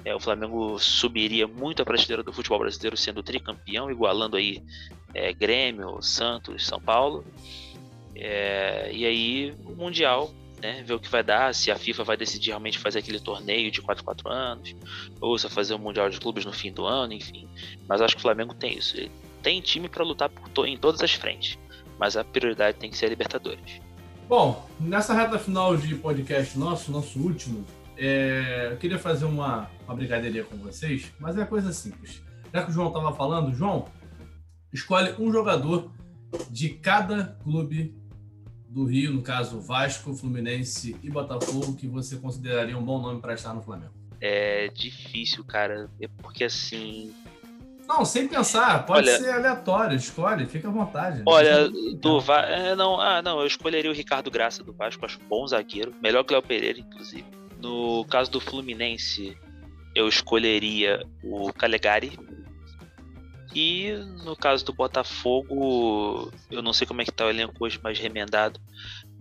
É, 0.05 0.15
o 0.15 0.19
Flamengo 0.19 0.79
subiria 0.79 1.45
muito 1.45 1.81
a 1.81 1.85
prateleira 1.85 2.23
do 2.23 2.31
futebol 2.31 2.59
brasileiro 2.59 2.95
sendo 2.95 3.21
tricampeão, 3.21 3.91
igualando 3.91 4.37
aí 4.37 4.63
é, 5.13 5.33
Grêmio, 5.33 6.01
Santos, 6.01 6.65
São 6.65 6.79
Paulo. 6.79 7.25
É, 8.15 8.89
e 8.93 9.05
aí 9.05 9.53
o 9.65 9.75
Mundial, 9.75 10.33
né, 10.61 10.83
ver 10.83 10.93
o 10.93 10.99
que 10.99 11.09
vai 11.09 11.21
dar, 11.21 11.53
se 11.53 11.69
a 11.69 11.75
FIFA 11.75 12.05
vai 12.05 12.17
decidir 12.17 12.51
realmente 12.51 12.79
fazer 12.79 12.99
aquele 12.99 13.19
torneio 13.19 13.69
de 13.69 13.81
4 13.81 14.03
4 14.03 14.29
anos, 14.29 14.75
ou 15.19 15.37
se 15.37 15.45
vai 15.45 15.53
fazer 15.53 15.73
o 15.73 15.79
Mundial 15.79 16.09
de 16.09 16.17
Clubes 16.17 16.45
no 16.45 16.53
fim 16.53 16.71
do 16.71 16.85
ano, 16.85 17.11
enfim. 17.11 17.45
Mas 17.89 18.01
acho 18.01 18.15
que 18.15 18.19
o 18.19 18.23
Flamengo 18.23 18.53
tem 18.53 18.77
isso. 18.77 18.95
Ele 18.95 19.11
tem 19.43 19.59
time 19.59 19.89
para 19.89 20.03
lutar 20.03 20.29
to 20.53 20.65
em 20.65 20.77
todas 20.77 21.01
as 21.01 21.11
frentes, 21.11 21.59
mas 21.99 22.15
a 22.15 22.23
prioridade 22.23 22.77
tem 22.77 22.89
que 22.89 22.97
ser 22.97 23.07
a 23.07 23.09
Libertadores. 23.09 23.81
Bom, 24.29 24.65
nessa 24.79 25.13
reta 25.13 25.37
final 25.39 25.75
de 25.75 25.95
podcast 25.95 26.57
nosso, 26.57 26.91
nosso 26.91 27.17
último, 27.19 27.65
é, 27.97 28.69
eu 28.71 28.77
queria 28.77 28.99
fazer 28.99 29.25
uma, 29.25 29.69
uma 29.85 29.95
brincadeirinha 29.95 30.43
com 30.43 30.55
vocês, 30.57 31.11
mas 31.19 31.37
é 31.37 31.45
coisa 31.45 31.73
simples. 31.73 32.21
Já 32.53 32.63
que 32.63 32.69
o 32.69 32.73
João 32.73 32.87
estava 32.87 33.13
falando, 33.13 33.53
João, 33.53 33.85
escolhe 34.71 35.15
um 35.19 35.31
jogador 35.31 35.91
de 36.49 36.69
cada 36.69 37.37
clube 37.43 37.95
do 38.69 38.85
Rio, 38.85 39.13
no 39.13 39.21
caso 39.21 39.59
Vasco, 39.59 40.13
Fluminense 40.13 40.95
e 41.01 41.09
Botafogo, 41.09 41.75
que 41.75 41.87
você 41.87 42.17
consideraria 42.17 42.77
um 42.77 42.83
bom 42.83 43.01
nome 43.01 43.19
para 43.19 43.33
estar 43.33 43.53
no 43.53 43.61
Flamengo. 43.61 43.93
É 44.19 44.67
difícil, 44.69 45.43
cara, 45.43 45.89
é 45.99 46.07
porque 46.07 46.43
assim. 46.43 47.13
Não, 47.87 48.03
sem 48.03 48.27
pensar, 48.27 48.85
pode 48.85 49.07
olha, 49.07 49.17
ser 49.17 49.31
aleatório, 49.31 49.95
escolhe, 49.95 50.45
fica 50.45 50.67
à 50.67 50.71
vontade. 50.71 51.23
Olha, 51.25 51.69
do 51.69 52.19
Va 52.19 52.41
é, 52.41 52.75
não, 52.75 52.99
ah, 52.99 53.21
não, 53.21 53.39
eu 53.39 53.47
escolheria 53.47 53.89
o 53.89 53.93
Ricardo 53.93 54.29
Graça 54.29 54.61
do 54.63 54.73
Vasco, 54.73 55.05
acho 55.05 55.19
bom 55.29 55.47
zagueiro, 55.47 55.95
melhor 56.01 56.23
que 56.23 56.33
o 56.33 56.35
Léo 56.35 56.45
Pereira, 56.45 56.79
inclusive. 56.79 57.36
No 57.59 58.05
caso 58.05 58.29
do 58.31 58.39
Fluminense, 58.39 59.37
eu 59.95 60.07
escolheria 60.07 61.03
o 61.23 61.51
Calegari. 61.51 62.17
E 63.55 63.93
no 64.23 64.35
caso 64.35 64.63
do 64.63 64.73
Botafogo, 64.73 66.31
eu 66.51 66.61
não 66.61 66.73
sei 66.73 66.85
como 66.85 67.01
é 67.01 67.05
que 67.05 67.11
tá 67.11 67.25
o 67.25 67.29
elenco 67.29 67.55
hoje 67.59 67.79
mais 67.81 67.97
remendado, 67.97 68.59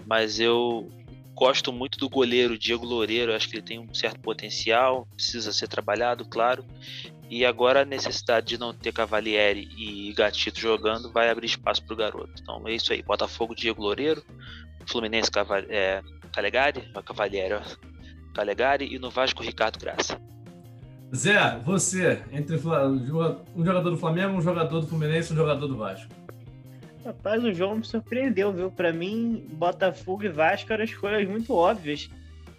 mas 0.07 0.39
eu 0.39 0.91
gosto 1.35 1.73
muito 1.73 1.99
do 1.99 2.09
goleiro 2.09 2.59
Diego 2.59 2.85
Loureiro, 2.85 3.35
acho 3.35 3.49
que 3.49 3.57
ele 3.57 3.63
tem 3.63 3.79
um 3.79 3.95
certo 3.95 4.21
potencial, 4.21 5.07
precisa 5.15 5.53
ser 5.53 5.69
trabalhado, 5.69 6.25
claro. 6.25 6.65
E 7.29 7.45
agora 7.45 7.83
a 7.83 7.85
necessidade 7.85 8.47
de 8.47 8.59
não 8.59 8.73
ter 8.73 8.93
Cavalieri 8.93 9.69
e 9.77 10.13
Gatito 10.13 10.61
jogando 10.61 11.13
vai 11.13 11.29
abrir 11.29 11.47
espaço 11.47 11.83
para 11.85 11.95
o 11.95 11.97
garoto. 11.97 12.33
Então 12.41 12.67
é 12.67 12.75
isso 12.75 12.93
aí, 12.93 13.03
Botafogo 13.03 13.55
Diego 13.55 13.83
Loureiro, 13.83 14.23
Fluminense 14.87 15.31
Caval 15.31 15.61
é, 15.69 16.03
Calegari, 16.33 16.83
Cavalieri, 17.05 17.55
ó. 17.55 17.96
Calegari 18.37 18.95
e 18.95 18.99
no 18.99 19.11
Vasco 19.11 19.43
Ricardo 19.43 19.79
Graça. 19.79 20.21
Zé, 21.15 21.59
você, 21.65 22.23
entre 22.31 22.57
um 22.57 23.65
jogador 23.65 23.89
do 23.89 23.97
Flamengo, 23.97 24.37
um 24.37 24.43
jogador 24.43 24.81
do 24.81 24.87
Fluminense 24.87 25.31
e 25.31 25.33
um 25.33 25.37
jogador 25.37 25.67
do 25.67 25.77
Vasco. 25.79 26.13
Rapaz, 27.03 27.43
o 27.43 27.55
João 27.55 27.77
me 27.77 27.85
surpreendeu, 27.85 28.53
viu? 28.53 28.71
Para 28.71 28.93
mim, 28.93 29.47
Botafogo 29.53 30.25
e 30.25 30.29
Vasco 30.29 30.71
eram 30.71 30.85
escolhas 30.85 31.27
muito 31.27 31.55
óbvias. 31.55 32.11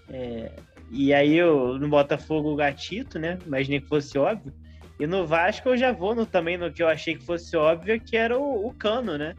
É... 0.10 0.52
E 0.90 1.14
aí 1.14 1.36
eu, 1.36 1.78
no 1.78 1.90
Botafogo, 1.90 2.54
o 2.54 2.56
Gatito, 2.56 3.20
né? 3.20 3.38
Imaginei 3.46 3.80
que 3.80 3.88
fosse 3.88 4.18
óbvio. 4.18 4.52
E 5.00 5.06
no 5.06 5.28
Vasco 5.28 5.70
eu 5.70 5.78
já 5.78 5.92
vou 5.92 6.16
no, 6.16 6.26
também 6.26 6.58
no 6.58 6.72
que 6.72 6.82
eu 6.82 6.88
achei 6.88 7.16
que 7.16 7.24
fosse 7.24 7.56
óbvio, 7.56 8.02
que 8.02 8.18
era 8.18 8.36
o, 8.36 8.66
o 8.66 8.74
Cano, 8.74 9.16
né? 9.16 9.36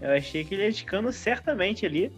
Eu 0.00 0.10
achei 0.10 0.42
que 0.42 0.54
ele 0.54 0.64
ia 0.64 0.72
de 0.72 0.84
Cano 0.84 1.12
certamente 1.12 1.86
ali. 1.86 2.10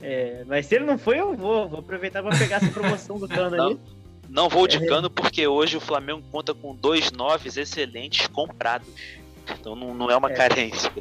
É, 0.00 0.44
mas 0.46 0.66
se 0.66 0.76
ele 0.76 0.84
não 0.84 0.98
foi, 0.98 1.18
eu 1.20 1.34
vou. 1.36 1.68
Vou 1.68 1.80
aproveitar 1.80 2.22
para 2.22 2.36
pegar 2.36 2.56
essa 2.56 2.70
promoção 2.70 3.18
do 3.18 3.28
cano 3.28 3.56
não, 3.56 3.66
ali. 3.66 3.80
Não 4.28 4.48
vou 4.48 4.68
de 4.68 4.76
é. 4.76 4.86
cano 4.86 5.10
porque 5.10 5.46
hoje 5.46 5.76
o 5.76 5.80
Flamengo 5.80 6.22
conta 6.30 6.54
com 6.54 6.74
dois 6.74 7.10
noves 7.10 7.56
excelentes 7.56 8.26
comprados. 8.28 8.88
Então 9.58 9.74
não, 9.74 9.94
não 9.94 10.10
é 10.10 10.16
uma 10.16 10.30
é. 10.30 10.34
carência. 10.34 10.92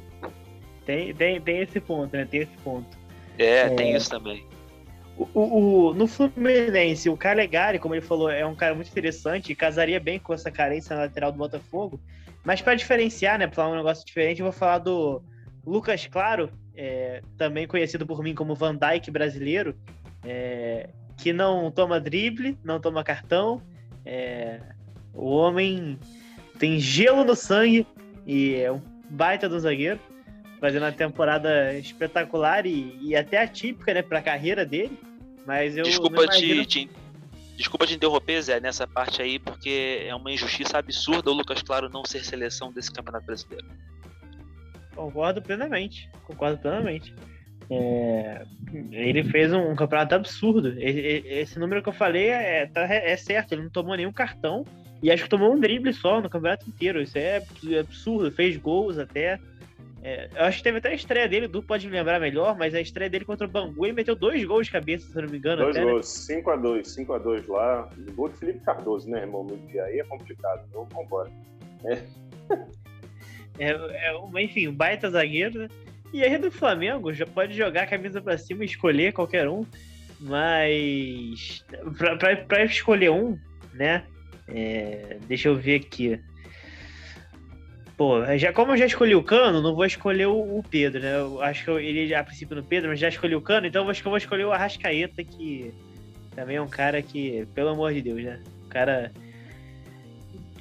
Tem, 0.86 1.14
tem, 1.14 1.40
tem 1.42 1.60
esse 1.60 1.80
ponto, 1.80 2.16
né? 2.16 2.26
Tem 2.26 2.42
esse 2.42 2.58
ponto. 2.64 2.88
É, 3.38 3.60
é. 3.60 3.70
tem 3.70 3.96
isso 3.96 4.10
também. 4.10 4.46
O, 5.18 5.28
o, 5.90 5.94
no 5.94 6.08
Fluminense, 6.08 7.10
o 7.10 7.18
Calegari, 7.18 7.80
como 7.80 7.96
ele 7.96 8.02
falou, 8.02 8.30
é 8.30 8.46
um 8.46 8.56
cara 8.56 8.76
muito 8.76 8.90
interessante 8.90 9.52
e 9.52 9.56
casaria 9.56 10.00
bem 10.00 10.20
com 10.20 10.34
essa 10.34 10.52
carência 10.52 10.96
na 10.96 11.04
lateral 11.04 11.32
do 11.32 11.38
Botafogo. 11.38 12.00
Mas 12.44 12.62
para 12.62 12.76
diferenciar, 12.76 13.38
né, 13.38 13.48
para 13.48 13.56
falar 13.56 13.74
um 13.74 13.78
negócio 13.78 14.06
diferente, 14.06 14.40
eu 14.40 14.46
vou 14.46 14.54
falar 14.54 14.78
do 14.78 15.22
Lucas 15.66 16.06
Claro, 16.08 16.50
é, 16.78 17.22
também 17.36 17.66
conhecido 17.66 18.06
por 18.06 18.22
mim 18.22 18.36
como 18.36 18.54
Van 18.54 18.76
Dyke 18.76 19.10
brasileiro, 19.10 19.76
é, 20.24 20.90
que 21.18 21.34
não 21.34 21.72
toma 21.72 22.00
drible, 22.00 22.56
não 22.64 22.80
toma 22.80 23.04
cartão. 23.04 23.62
É, 24.06 24.62
o 25.12 25.32
homem 25.32 25.98
tem 26.60 26.80
gelo 26.80 27.24
no 27.24 27.36
sangue 27.36 27.88
e 28.26 28.56
é 28.56 28.72
um 28.72 28.80
baita 29.10 29.50
do 29.50 29.60
zagueiro, 29.60 30.00
fazendo 30.60 30.84
uma 30.84 30.92
temporada 30.92 31.74
espetacular 31.74 32.68
e, 32.68 32.96
e 33.02 33.16
até 33.16 33.42
atípica 33.42 33.94
né, 33.96 34.04
para 34.04 34.20
a 34.20 34.22
carreira 34.22 34.64
dele. 34.64 35.00
Mas 35.48 35.76
eu 35.76 35.84
desculpa 35.84 36.26
imagino... 36.26 36.66
te, 36.66 36.86
te, 36.86 36.90
desculpa 37.56 37.88
te 37.88 37.96
interromper, 37.96 38.42
Zé, 38.42 38.60
nessa 38.60 38.86
parte 38.86 39.22
aí, 39.22 39.40
porque 39.40 40.04
é 40.06 40.14
uma 40.14 40.32
injustiça 40.32 40.78
absurda 40.78 41.32
o 41.32 41.34
Lucas 41.34 41.64
Claro 41.64 41.90
não 41.90 42.06
ser 42.06 42.24
seleção 42.24 42.72
desse 42.72 42.92
Campeonato 42.92 43.26
Brasileiro. 43.26 43.66
Concordo 44.98 45.42
plenamente. 45.42 46.10
Concordo 46.26 46.58
plenamente. 46.58 47.14
É, 47.70 48.44
ele 48.92 49.24
fez 49.26 49.54
um, 49.54 49.72
um, 49.72 49.76
campeonato 49.76 50.16
absurdo. 50.16 50.74
Esse 50.80 51.60
número 51.60 51.84
que 51.84 51.90
eu 51.90 51.94
falei 51.94 52.30
é, 52.30 52.66
tá, 52.66 52.82
é, 52.82 53.16
certo, 53.16 53.54
ele 53.54 53.64
não 53.64 53.70
tomou 53.70 53.96
nenhum 53.96 54.12
cartão 54.12 54.66
e 55.02 55.12
acho 55.12 55.24
que 55.24 55.30
tomou 55.30 55.54
um 55.54 55.60
drible 55.60 55.94
só 55.94 56.20
no 56.20 56.30
campeonato 56.30 56.68
inteiro. 56.68 57.02
Isso 57.02 57.18
é 57.18 57.44
absurdo, 57.80 58.32
fez 58.32 58.58
gols 58.58 58.98
até. 58.98 59.40
É, 60.02 60.30
eu 60.36 60.44
acho 60.46 60.60
que 60.60 60.64
teve 60.64 60.78
até 60.78 60.90
a 60.90 60.94
estreia 60.94 61.28
dele, 61.28 61.48
o 61.48 61.50
Du 61.50 61.62
pode 61.62 61.86
me 61.86 61.94
lembrar 61.94 62.20
melhor, 62.20 62.58
mas 62.58 62.74
a 62.74 62.80
estreia 62.80 63.10
dele 63.10 63.26
contra 63.26 63.46
o 63.46 63.50
Bangu 63.50 63.86
ele 63.86 63.94
meteu 63.94 64.16
dois 64.16 64.44
gols 64.46 64.68
de 64.68 64.72
cabeça, 64.72 65.08
se 65.12 65.22
não 65.22 65.28
me 65.28 65.38
engano. 65.38 65.64
Dois 65.64 65.76
até, 65.76 65.86
gols, 65.86 66.06
5x2, 66.06 66.76
né? 66.76 67.06
5x2 67.06 67.48
lá. 67.50 67.90
Gol 68.16 68.30
de 68.30 68.38
Felipe 68.38 68.60
Cardoso, 68.60 69.10
né, 69.10 69.22
irmão? 69.22 69.46
E 69.74 69.80
aí 69.80 70.00
é 70.00 70.04
complicado, 70.06 70.66
então 70.70 70.88
vambora. 70.94 71.30
É. 71.84 72.04
É, 73.60 73.70
é, 73.70 74.44
enfim, 74.44 74.68
um 74.68 74.74
baita 74.74 75.10
zagueiro, 75.10 75.60
né? 75.60 75.70
E 76.14 76.24
aí 76.24 76.38
do 76.38 76.50
Flamengo 76.50 77.14
já 77.14 77.26
pode 77.26 77.54
jogar 77.56 77.84
a 77.84 77.88
camisa 77.88 78.22
para 78.22 78.38
cima 78.38 78.64
e 78.64 78.68
escolher 78.68 79.12
qualquer 79.12 79.50
um, 79.50 79.66
mas 80.20 81.66
para 82.48 82.64
escolher 82.64 83.12
um, 83.12 83.38
né? 83.74 84.04
É, 84.48 85.18
deixa 85.28 85.50
eu 85.50 85.56
ver 85.56 85.82
aqui. 85.82 86.20
Pô, 87.98 88.24
já, 88.38 88.54
como 88.54 88.74
eu 88.74 88.78
já 88.78 88.86
escolhi 88.86 89.16
o 89.16 89.24
Cano, 89.24 89.62
não 89.62 89.76
vou 89.76 89.86
escolher 89.86 90.28
o, 90.28 90.60
o 90.60 90.64
Pedro, 90.64 91.02
né? 91.02 91.18
Eu 91.18 91.42
acho 91.42 91.64
que 91.64 91.70
eu 91.70 91.80
iria 91.80 92.20
a 92.20 92.24
princípio 92.24 92.56
no 92.56 92.64
Pedro, 92.64 92.90
mas 92.90 93.00
já 93.00 93.10
escolhi 93.10 93.36
o 93.36 93.42
Cano, 93.42 93.68
então 93.68 93.90
acho 93.90 94.02
que 94.02 94.08
eu 94.08 94.12
vou 94.12 94.18
escolher 94.18 94.46
o 94.46 94.52
Arrascaeta, 94.52 95.24
que 95.24 95.74
também 96.36 96.58
é 96.58 96.62
um 96.62 96.68
cara 96.68 97.02
que, 97.02 97.48
pelo 97.56 97.70
amor 97.70 97.94
de 97.94 98.02
Deus, 98.02 98.24
né? 98.24 98.42
O 98.66 98.70
cara 98.70 99.12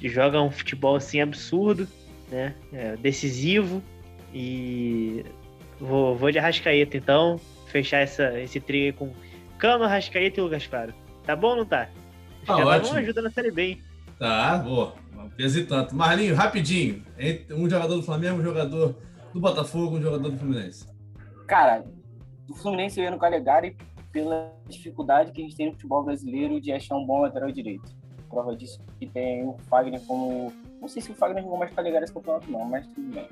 joga 0.01 0.41
um 0.41 0.51
futebol 0.51 0.95
assim 0.95 1.21
absurdo 1.21 1.87
né? 2.29 2.55
É, 2.71 2.95
decisivo. 2.97 3.81
E 4.33 5.25
vou, 5.79 6.15
vou 6.15 6.31
de 6.31 6.39
Arrascaeta, 6.39 6.97
então. 6.97 7.39
Fechar 7.67 7.99
essa, 7.99 8.39
esse 8.39 8.59
trio 8.59 8.93
com 8.93 9.11
Cano, 9.57 9.83
Arrascaeta 9.83 10.39
e 10.39 10.43
Lucas 10.43 10.65
Claro. 10.67 10.93
Tá 11.25 11.35
bom 11.35 11.49
ou 11.49 11.55
não 11.57 11.65
tá? 11.65 11.89
Tá 12.45 12.57
ótimo. 12.57 12.97
ajuda 12.97 13.21
na 13.21 13.29
Série 13.29 13.51
B, 13.51 13.63
hein? 13.63 13.83
Tá, 14.17 14.57
boa. 14.57 14.95
Peso 15.35 15.59
e 15.59 15.65
tanto. 15.65 15.95
Marlinho, 15.95 16.33
rapidinho. 16.33 17.03
Um 17.51 17.69
jogador 17.69 17.95
do 17.95 18.03
Flamengo, 18.03 18.39
um 18.39 18.43
jogador 18.43 18.95
do 19.33 19.39
Botafogo, 19.39 19.97
um 19.97 20.01
jogador 20.01 20.29
do 20.29 20.37
Fluminense. 20.37 20.87
Cara, 21.45 21.85
do 22.47 22.55
Fluminense 22.55 22.99
eu 22.99 23.03
ia 23.03 23.11
no 23.11 23.19
Calegari 23.19 23.75
pela 24.11 24.53
dificuldade 24.67 25.31
que 25.31 25.41
a 25.41 25.43
gente 25.43 25.55
tem 25.55 25.67
no 25.67 25.73
futebol 25.73 26.03
brasileiro 26.03 26.61
de 26.61 26.71
achar 26.71 26.95
um 26.95 27.05
bom 27.05 27.21
lateral 27.21 27.51
direito. 27.51 27.95
Prova 28.29 28.55
disso 28.55 28.79
que 28.99 29.05
tem 29.05 29.45
o 29.45 29.57
Fagner 29.69 30.01
como 30.07 30.51
não 30.79 30.87
sei 30.87 31.01
se 31.01 31.11
o 31.11 31.15
Fagner 31.15 31.43
jogou 31.43 31.57
mais 31.57 31.71
pra 31.71 31.83
ligar 31.83 32.03
esse 32.03 32.13
campeonato, 32.13 32.49
não, 32.51 32.65
mas 32.65 32.87
tudo 32.87 33.13
bem. 33.13 33.27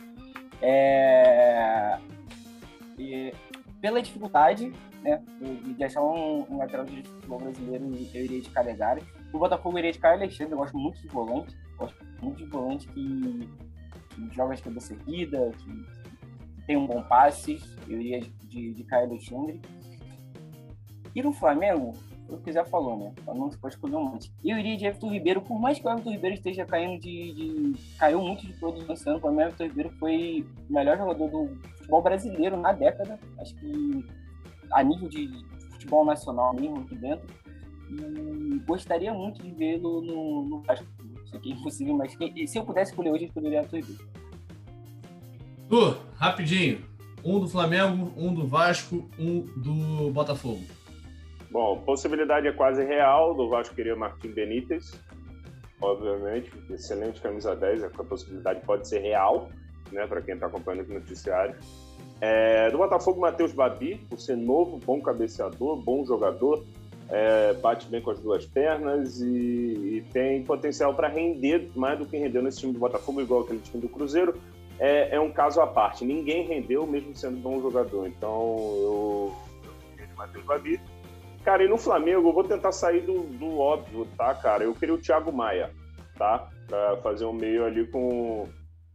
É... 0.62 2.00
E, 2.98 3.34
pela 3.82 4.02
dificuldade 4.02 4.72
né, 5.04 5.22
de 5.76 5.84
achar 5.84 6.02
um, 6.02 6.46
um 6.50 6.58
lateral 6.58 6.86
de 6.86 7.04
futebol 7.04 7.40
brasileiro, 7.40 7.86
eu 8.14 8.26
iria 8.26 8.42
de 8.42 8.50
Calegari. 8.50 9.04
O 9.32 9.38
Botafogo 9.38 9.78
iria 9.78 9.92
de 9.92 10.00
Caio 10.00 10.16
Alexandre, 10.16 10.54
eu 10.54 10.58
gosto 10.58 10.78
muito 10.78 11.00
de 11.00 11.08
volante. 11.08 11.56
Gosto 11.78 12.06
muito 12.22 12.38
de 12.38 12.46
volante 12.46 12.88
que, 12.88 13.50
que 14.10 14.34
joga 14.34 14.56
de 14.56 14.64
cabeça 14.64 14.94
erguida, 14.94 15.52
que, 15.60 15.72
que 16.56 16.66
tem 16.66 16.78
um 16.78 16.88
bom 16.88 17.04
passe. 17.04 17.62
Eu 17.88 18.02
iria 18.02 18.22
de, 18.22 18.74
de 18.74 18.84
Caio 18.86 19.08
Alexandre. 19.08 19.62
E 21.14 21.22
no 21.22 21.32
Flamengo, 21.32 21.94
o 22.28 22.38
que 22.38 22.52
já 22.52 22.66
falou, 22.66 22.98
né? 22.98 23.14
O 23.20 23.22
Flamengo 23.24 23.58
pode 23.58 23.76
escolher 23.76 23.96
um 23.96 24.04
monte. 24.04 24.32
Eu 24.44 24.58
iria 24.58 24.78
de 24.78 24.86
Everton 24.86 25.12
Ribeiro, 25.12 25.42
por 25.42 25.60
mais 25.60 25.80
que 25.80 25.88
o 25.88 25.90
Everton 25.90 26.12
Ribeiro 26.12 26.36
esteja 26.36 26.66
caindo 26.66 27.00
de. 27.00 27.34
de 27.34 27.74
caiu 27.98 28.22
muito 28.22 28.46
de 28.46 28.54
produção 28.54 28.94
esse 28.94 29.10
ano, 29.10 29.20
mim, 29.20 29.38
o 29.38 29.42
Everton 29.42 29.64
Ribeiro 29.64 29.90
foi 30.00 30.46
o 30.70 30.74
melhor 30.74 30.98
jogador 30.98 31.30
do 31.30 31.56
futebol 31.78 32.02
brasileiro 32.02 32.58
na 32.58 32.72
década. 32.72 33.20
Acho 33.40 33.56
que 33.56 34.06
a 34.72 34.84
nível 34.84 35.08
de 35.08 35.30
futebol 35.72 36.06
nacional 36.06 36.54
mesmo 36.54 36.80
aqui 36.80 36.96
dentro. 36.96 37.28
E 37.90 38.60
gostaria 38.66 39.14
muito 39.14 39.44
de 39.44 39.52
vê-lo 39.52 40.02
no, 40.02 40.44
no 40.46 40.62
Vasco. 40.62 40.86
Isso 41.24 41.36
aqui 41.36 41.52
é 41.52 41.56
impossível, 41.56 41.96
mas 41.96 42.16
que, 42.16 42.48
se 42.48 42.58
eu 42.58 42.66
pudesse 42.66 42.92
escolher 42.92 43.12
hoje, 43.12 43.26
eu 43.26 43.28
escolheria 43.28 43.60
Everton 43.60 43.78
Ribeiro. 43.78 44.10
Tu, 45.70 45.98
rapidinho. 46.16 46.96
Um 47.24 47.40
do 47.40 47.48
Flamengo, 47.48 48.12
um 48.16 48.34
do 48.34 48.48
Vasco, 48.48 49.10
um 49.18 49.42
do 49.58 50.12
Botafogo. 50.12 50.64
Bom, 51.56 51.80
possibilidade 51.86 52.50
é 52.50 52.52
quase 52.52 52.84
real 52.84 53.34
do 53.34 53.48
Vasco 53.48 53.74
querer 53.74 53.96
Martim 53.96 54.28
Benítez, 54.28 54.92
obviamente, 55.80 56.52
excelente 56.70 57.22
camisa 57.22 57.56
10, 57.56 57.86
a 57.86 57.90
possibilidade 57.92 58.60
pode 58.66 58.86
ser 58.90 59.00
real, 59.00 59.48
né, 59.90 60.06
para 60.06 60.22
quem 60.22 60.34
está 60.34 60.48
acompanhando 60.48 60.82
aqui 60.82 60.92
no 60.92 61.00
noticiário. 61.00 61.56
É, 62.20 62.70
do 62.72 62.78
Botafogo, 62.78 63.22
Matheus 63.22 63.54
Babi, 63.54 64.06
por 64.10 64.20
ser 64.20 64.36
novo, 64.36 64.82
bom 64.86 65.02
cabeceador, 65.02 65.82
bom 65.82 66.06
jogador, 66.06 66.66
é, 67.08 67.54
bate 67.54 67.88
bem 67.88 68.02
com 68.02 68.12
as 68.12 68.20
duas 68.20 68.46
pernas 68.46 69.22
e, 69.22 69.26
e 69.26 70.06
tem 70.12 70.44
potencial 70.44 70.94
para 70.94 71.08
render 71.08 71.72
mais 71.74 71.98
do 71.98 72.06
que 72.06 72.18
rendeu 72.18 72.44
nesse 72.44 72.60
time 72.60 72.74
do 72.74 72.80
Botafogo, 72.80 73.22
igual 73.22 73.44
aquele 73.44 73.60
time 73.60 73.82
do 73.82 73.88
Cruzeiro. 73.88 74.36
É, 74.78 75.16
é 75.16 75.22
um 75.22 75.32
caso 75.32 75.62
à 75.62 75.68
parte, 75.68 76.04
ninguém 76.04 76.46
rendeu 76.46 76.86
mesmo 76.86 77.16
sendo 77.16 77.38
bom 77.38 77.62
jogador, 77.62 78.08
então 78.08 78.58
eu, 78.60 79.34
eu 79.98 80.08
Matheus 80.18 80.44
Babi. 80.44 80.82
Cara, 81.46 81.64
e 81.64 81.68
no 81.68 81.78
Flamengo, 81.78 82.30
eu 82.30 82.34
vou 82.34 82.44
tentar 82.44 82.72
sair 82.72 83.02
do, 83.02 83.20
do 83.20 83.60
óbvio, 83.60 84.08
tá, 84.18 84.34
cara? 84.34 84.64
Eu 84.64 84.74
queria 84.74 84.96
o 84.96 84.98
Thiago 84.98 85.32
Maia, 85.32 85.70
tá? 86.18 86.50
Para 86.68 86.98
fazer 86.98 87.26
um 87.26 87.34
meio 87.34 87.64
ali 87.64 87.86
com. 87.86 88.50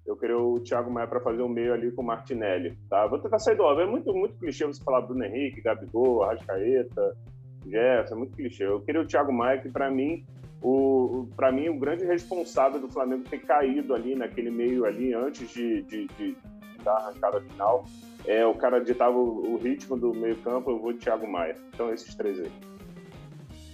Eu 0.05 0.17
queria 0.17 0.37
o 0.37 0.59
Thiago 0.59 0.91
Maia 0.91 1.07
para 1.07 1.21
fazer 1.21 1.43
um 1.43 1.49
meio 1.49 1.73
ali 1.73 1.93
com 1.93 2.03
o 2.03 2.05
Martinelli, 2.05 2.77
tá? 2.89 3.07
Vou 3.07 3.21
tentar 3.21 3.39
sair 3.39 3.57
do 3.57 3.63
óbvio. 3.63 3.85
É 3.85 3.87
muito, 3.87 4.13
muito 4.13 4.37
clichê 4.37 4.67
você 4.67 4.83
falar 4.83 5.03
Bruno 5.03 5.25
Henrique, 5.25 5.61
Gabigol, 5.61 6.25
Arrascaeta, 6.25 7.17
Jefferson, 7.65 8.15
é 8.15 8.19
muito 8.19 8.35
clichê. 8.35 8.67
Eu 8.67 8.81
queria 8.81 9.01
o 9.01 9.07
Thiago 9.07 9.33
Maia, 9.33 9.61
que 9.61 9.69
para 9.69 9.89
mim, 9.89 10.27
o, 10.61 11.29
para 11.37 11.53
mim, 11.53 11.69
o 11.69 11.79
grande 11.79 12.05
responsável 12.05 12.81
do 12.81 12.89
Flamengo 12.89 13.23
ter 13.31 13.39
caído 13.39 13.95
ali 13.95 14.17
naquele 14.17 14.51
meio 14.51 14.85
ali 14.87 15.15
antes 15.15 15.49
de, 15.51 15.83
de, 15.83 16.09
de 16.09 16.37
da 16.81 16.93
arrancada 16.93 17.41
final 17.41 17.85
é, 18.27 18.45
o 18.45 18.55
cara 18.55 18.83
ditava 18.83 19.17
o, 19.17 19.55
o 19.55 19.59
ritmo 19.59 19.97
do 19.97 20.13
meio-campo, 20.15 20.71
eu 20.71 20.79
vou 20.79 20.93
de 20.93 20.99
Thiago 20.99 21.31
Maia. 21.31 21.57
Então, 21.73 21.93
esses 21.93 22.15
três 22.15 22.39
aí. 22.39 22.51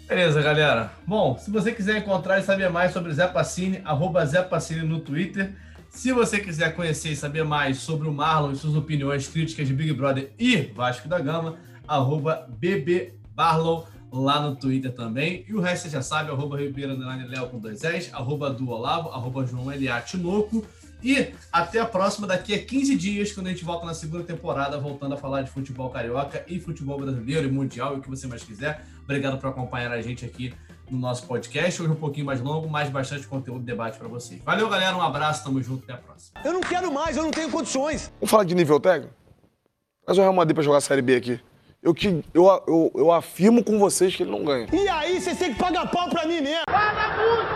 Beleza, 0.07 0.40
galera. 0.40 0.92
Bom, 1.07 1.36
se 1.36 1.50
você 1.50 1.72
quiser 1.72 1.98
encontrar 1.98 2.38
e 2.38 2.42
saber 2.42 2.70
mais 2.70 2.92
sobre 2.92 3.12
Zé 3.12 3.26
Passini, 3.26 3.80
arroba 3.84 4.24
Zé 4.24 4.42
Passini 4.42 4.82
no 4.82 5.00
Twitter. 5.00 5.52
Se 5.90 6.12
você 6.12 6.38
quiser 6.38 6.74
conhecer 6.76 7.11
e 7.11 7.16
saber 7.16 7.44
mais 7.44 7.78
sobre 7.78 8.07
o 8.07 8.12
Marlon 8.12 8.52
e 8.52 8.57
suas 8.57 8.76
opiniões 8.76 9.26
críticas 9.26 9.66
de 9.66 9.74
Big 9.74 9.92
Brother 9.92 10.32
e 10.38 10.57
Vasco 10.57 11.09
da 11.09 11.18
Gama, 11.18 11.57
arroba 11.88 12.46
BBBarlon 12.48 13.84
lá 14.12 14.40
no 14.40 14.54
Twitter 14.54 14.92
também. 14.92 15.44
E 15.48 15.54
o 15.54 15.61
resto 15.61 15.84
você 15.84 15.90
já 15.90 16.02
sabe, 16.02 16.30
arroba 16.30 16.59
Ribeiro 16.59 16.96
Léo 16.96 17.48
com 17.48 17.59
dois 17.59 17.82
S, 17.82 18.11
arroba 18.12 18.50
do 18.50 18.72
arroba 18.74 19.44
João 19.46 19.72
Eliate 19.72 20.16
Louco. 20.16 20.64
E 21.07 21.32
até 21.52 21.78
a 21.78 21.86
próxima, 21.86 22.26
daqui 22.26 22.52
a 22.52 22.59
15 22.59 22.96
dias, 22.96 23.30
quando 23.30 23.46
a 23.46 23.50
gente 23.50 23.64
volta 23.64 23.86
na 23.86 23.94
segunda 23.94 24.24
temporada, 24.24 24.76
voltando 24.76 25.14
a 25.14 25.16
falar 25.16 25.42
de 25.42 25.50
futebol 25.52 25.88
carioca 25.88 26.44
e 26.48 26.59
futebol 26.59 26.98
brasileiro 26.98 27.46
e 27.46 27.50
mundial 27.50 27.94
e 27.94 27.98
o 27.98 28.02
que 28.02 28.11
você 28.11 28.26
mais 28.26 28.42
quiser. 28.42 28.84
Obrigado 29.04 29.38
por 29.38 29.46
acompanhar 29.48 29.92
a 29.92 30.02
gente 30.02 30.24
aqui 30.24 30.52
no 30.90 30.98
nosso 30.98 31.24
podcast. 31.28 31.80
Hoje 31.80 31.92
um 31.92 31.94
pouquinho 31.94 32.26
mais 32.26 32.40
longo, 32.40 32.68
mas 32.68 32.88
bastante 32.88 33.24
conteúdo 33.24 33.62
e 33.62 33.66
debate 33.66 33.96
para 33.96 34.09
vocês. 34.09 34.42
Valeu, 34.42 34.68
galera. 34.68 34.96
Um 34.96 35.00
abraço, 35.00 35.44
tamo 35.44 35.62
junto, 35.62 35.84
até 35.84 35.92
a 35.92 35.96
próxima. 35.96 36.40
Eu 36.44 36.52
não 36.52 36.61
quero 36.61 36.92
mais, 36.92 37.16
eu 37.16 37.22
não 37.22 37.30
tenho 37.30 37.52
condições. 37.52 38.11
Vamos 38.18 38.28
falar 38.28 38.42
de 38.42 38.57
nível 38.57 38.80
técnico? 38.80 39.14
Traz 40.04 40.18
o 40.18 40.22
Real 40.22 40.32
Madrid 40.32 40.57
pra 40.57 40.64
jogar 40.64 40.78
a 40.78 40.80
Série 40.80 41.02
B 41.02 41.14
aqui. 41.14 41.40
Eu, 41.80 41.94
te, 41.94 42.24
eu, 42.34 42.46
eu, 42.66 42.90
eu 42.96 43.12
afirmo 43.12 43.62
com 43.62 43.78
vocês 43.78 44.16
que 44.16 44.24
ele 44.24 44.32
não 44.32 44.44
ganha. 44.44 44.66
E 44.72 44.88
aí, 44.88 45.20
vocês 45.20 45.38
têm 45.38 45.54
que 45.54 45.61
pagar 45.61 45.88
pau 45.88 46.09
pra 46.11 46.26
mim 46.26 46.40
mesmo. 46.40 46.64
Vagabundo! 46.68 47.55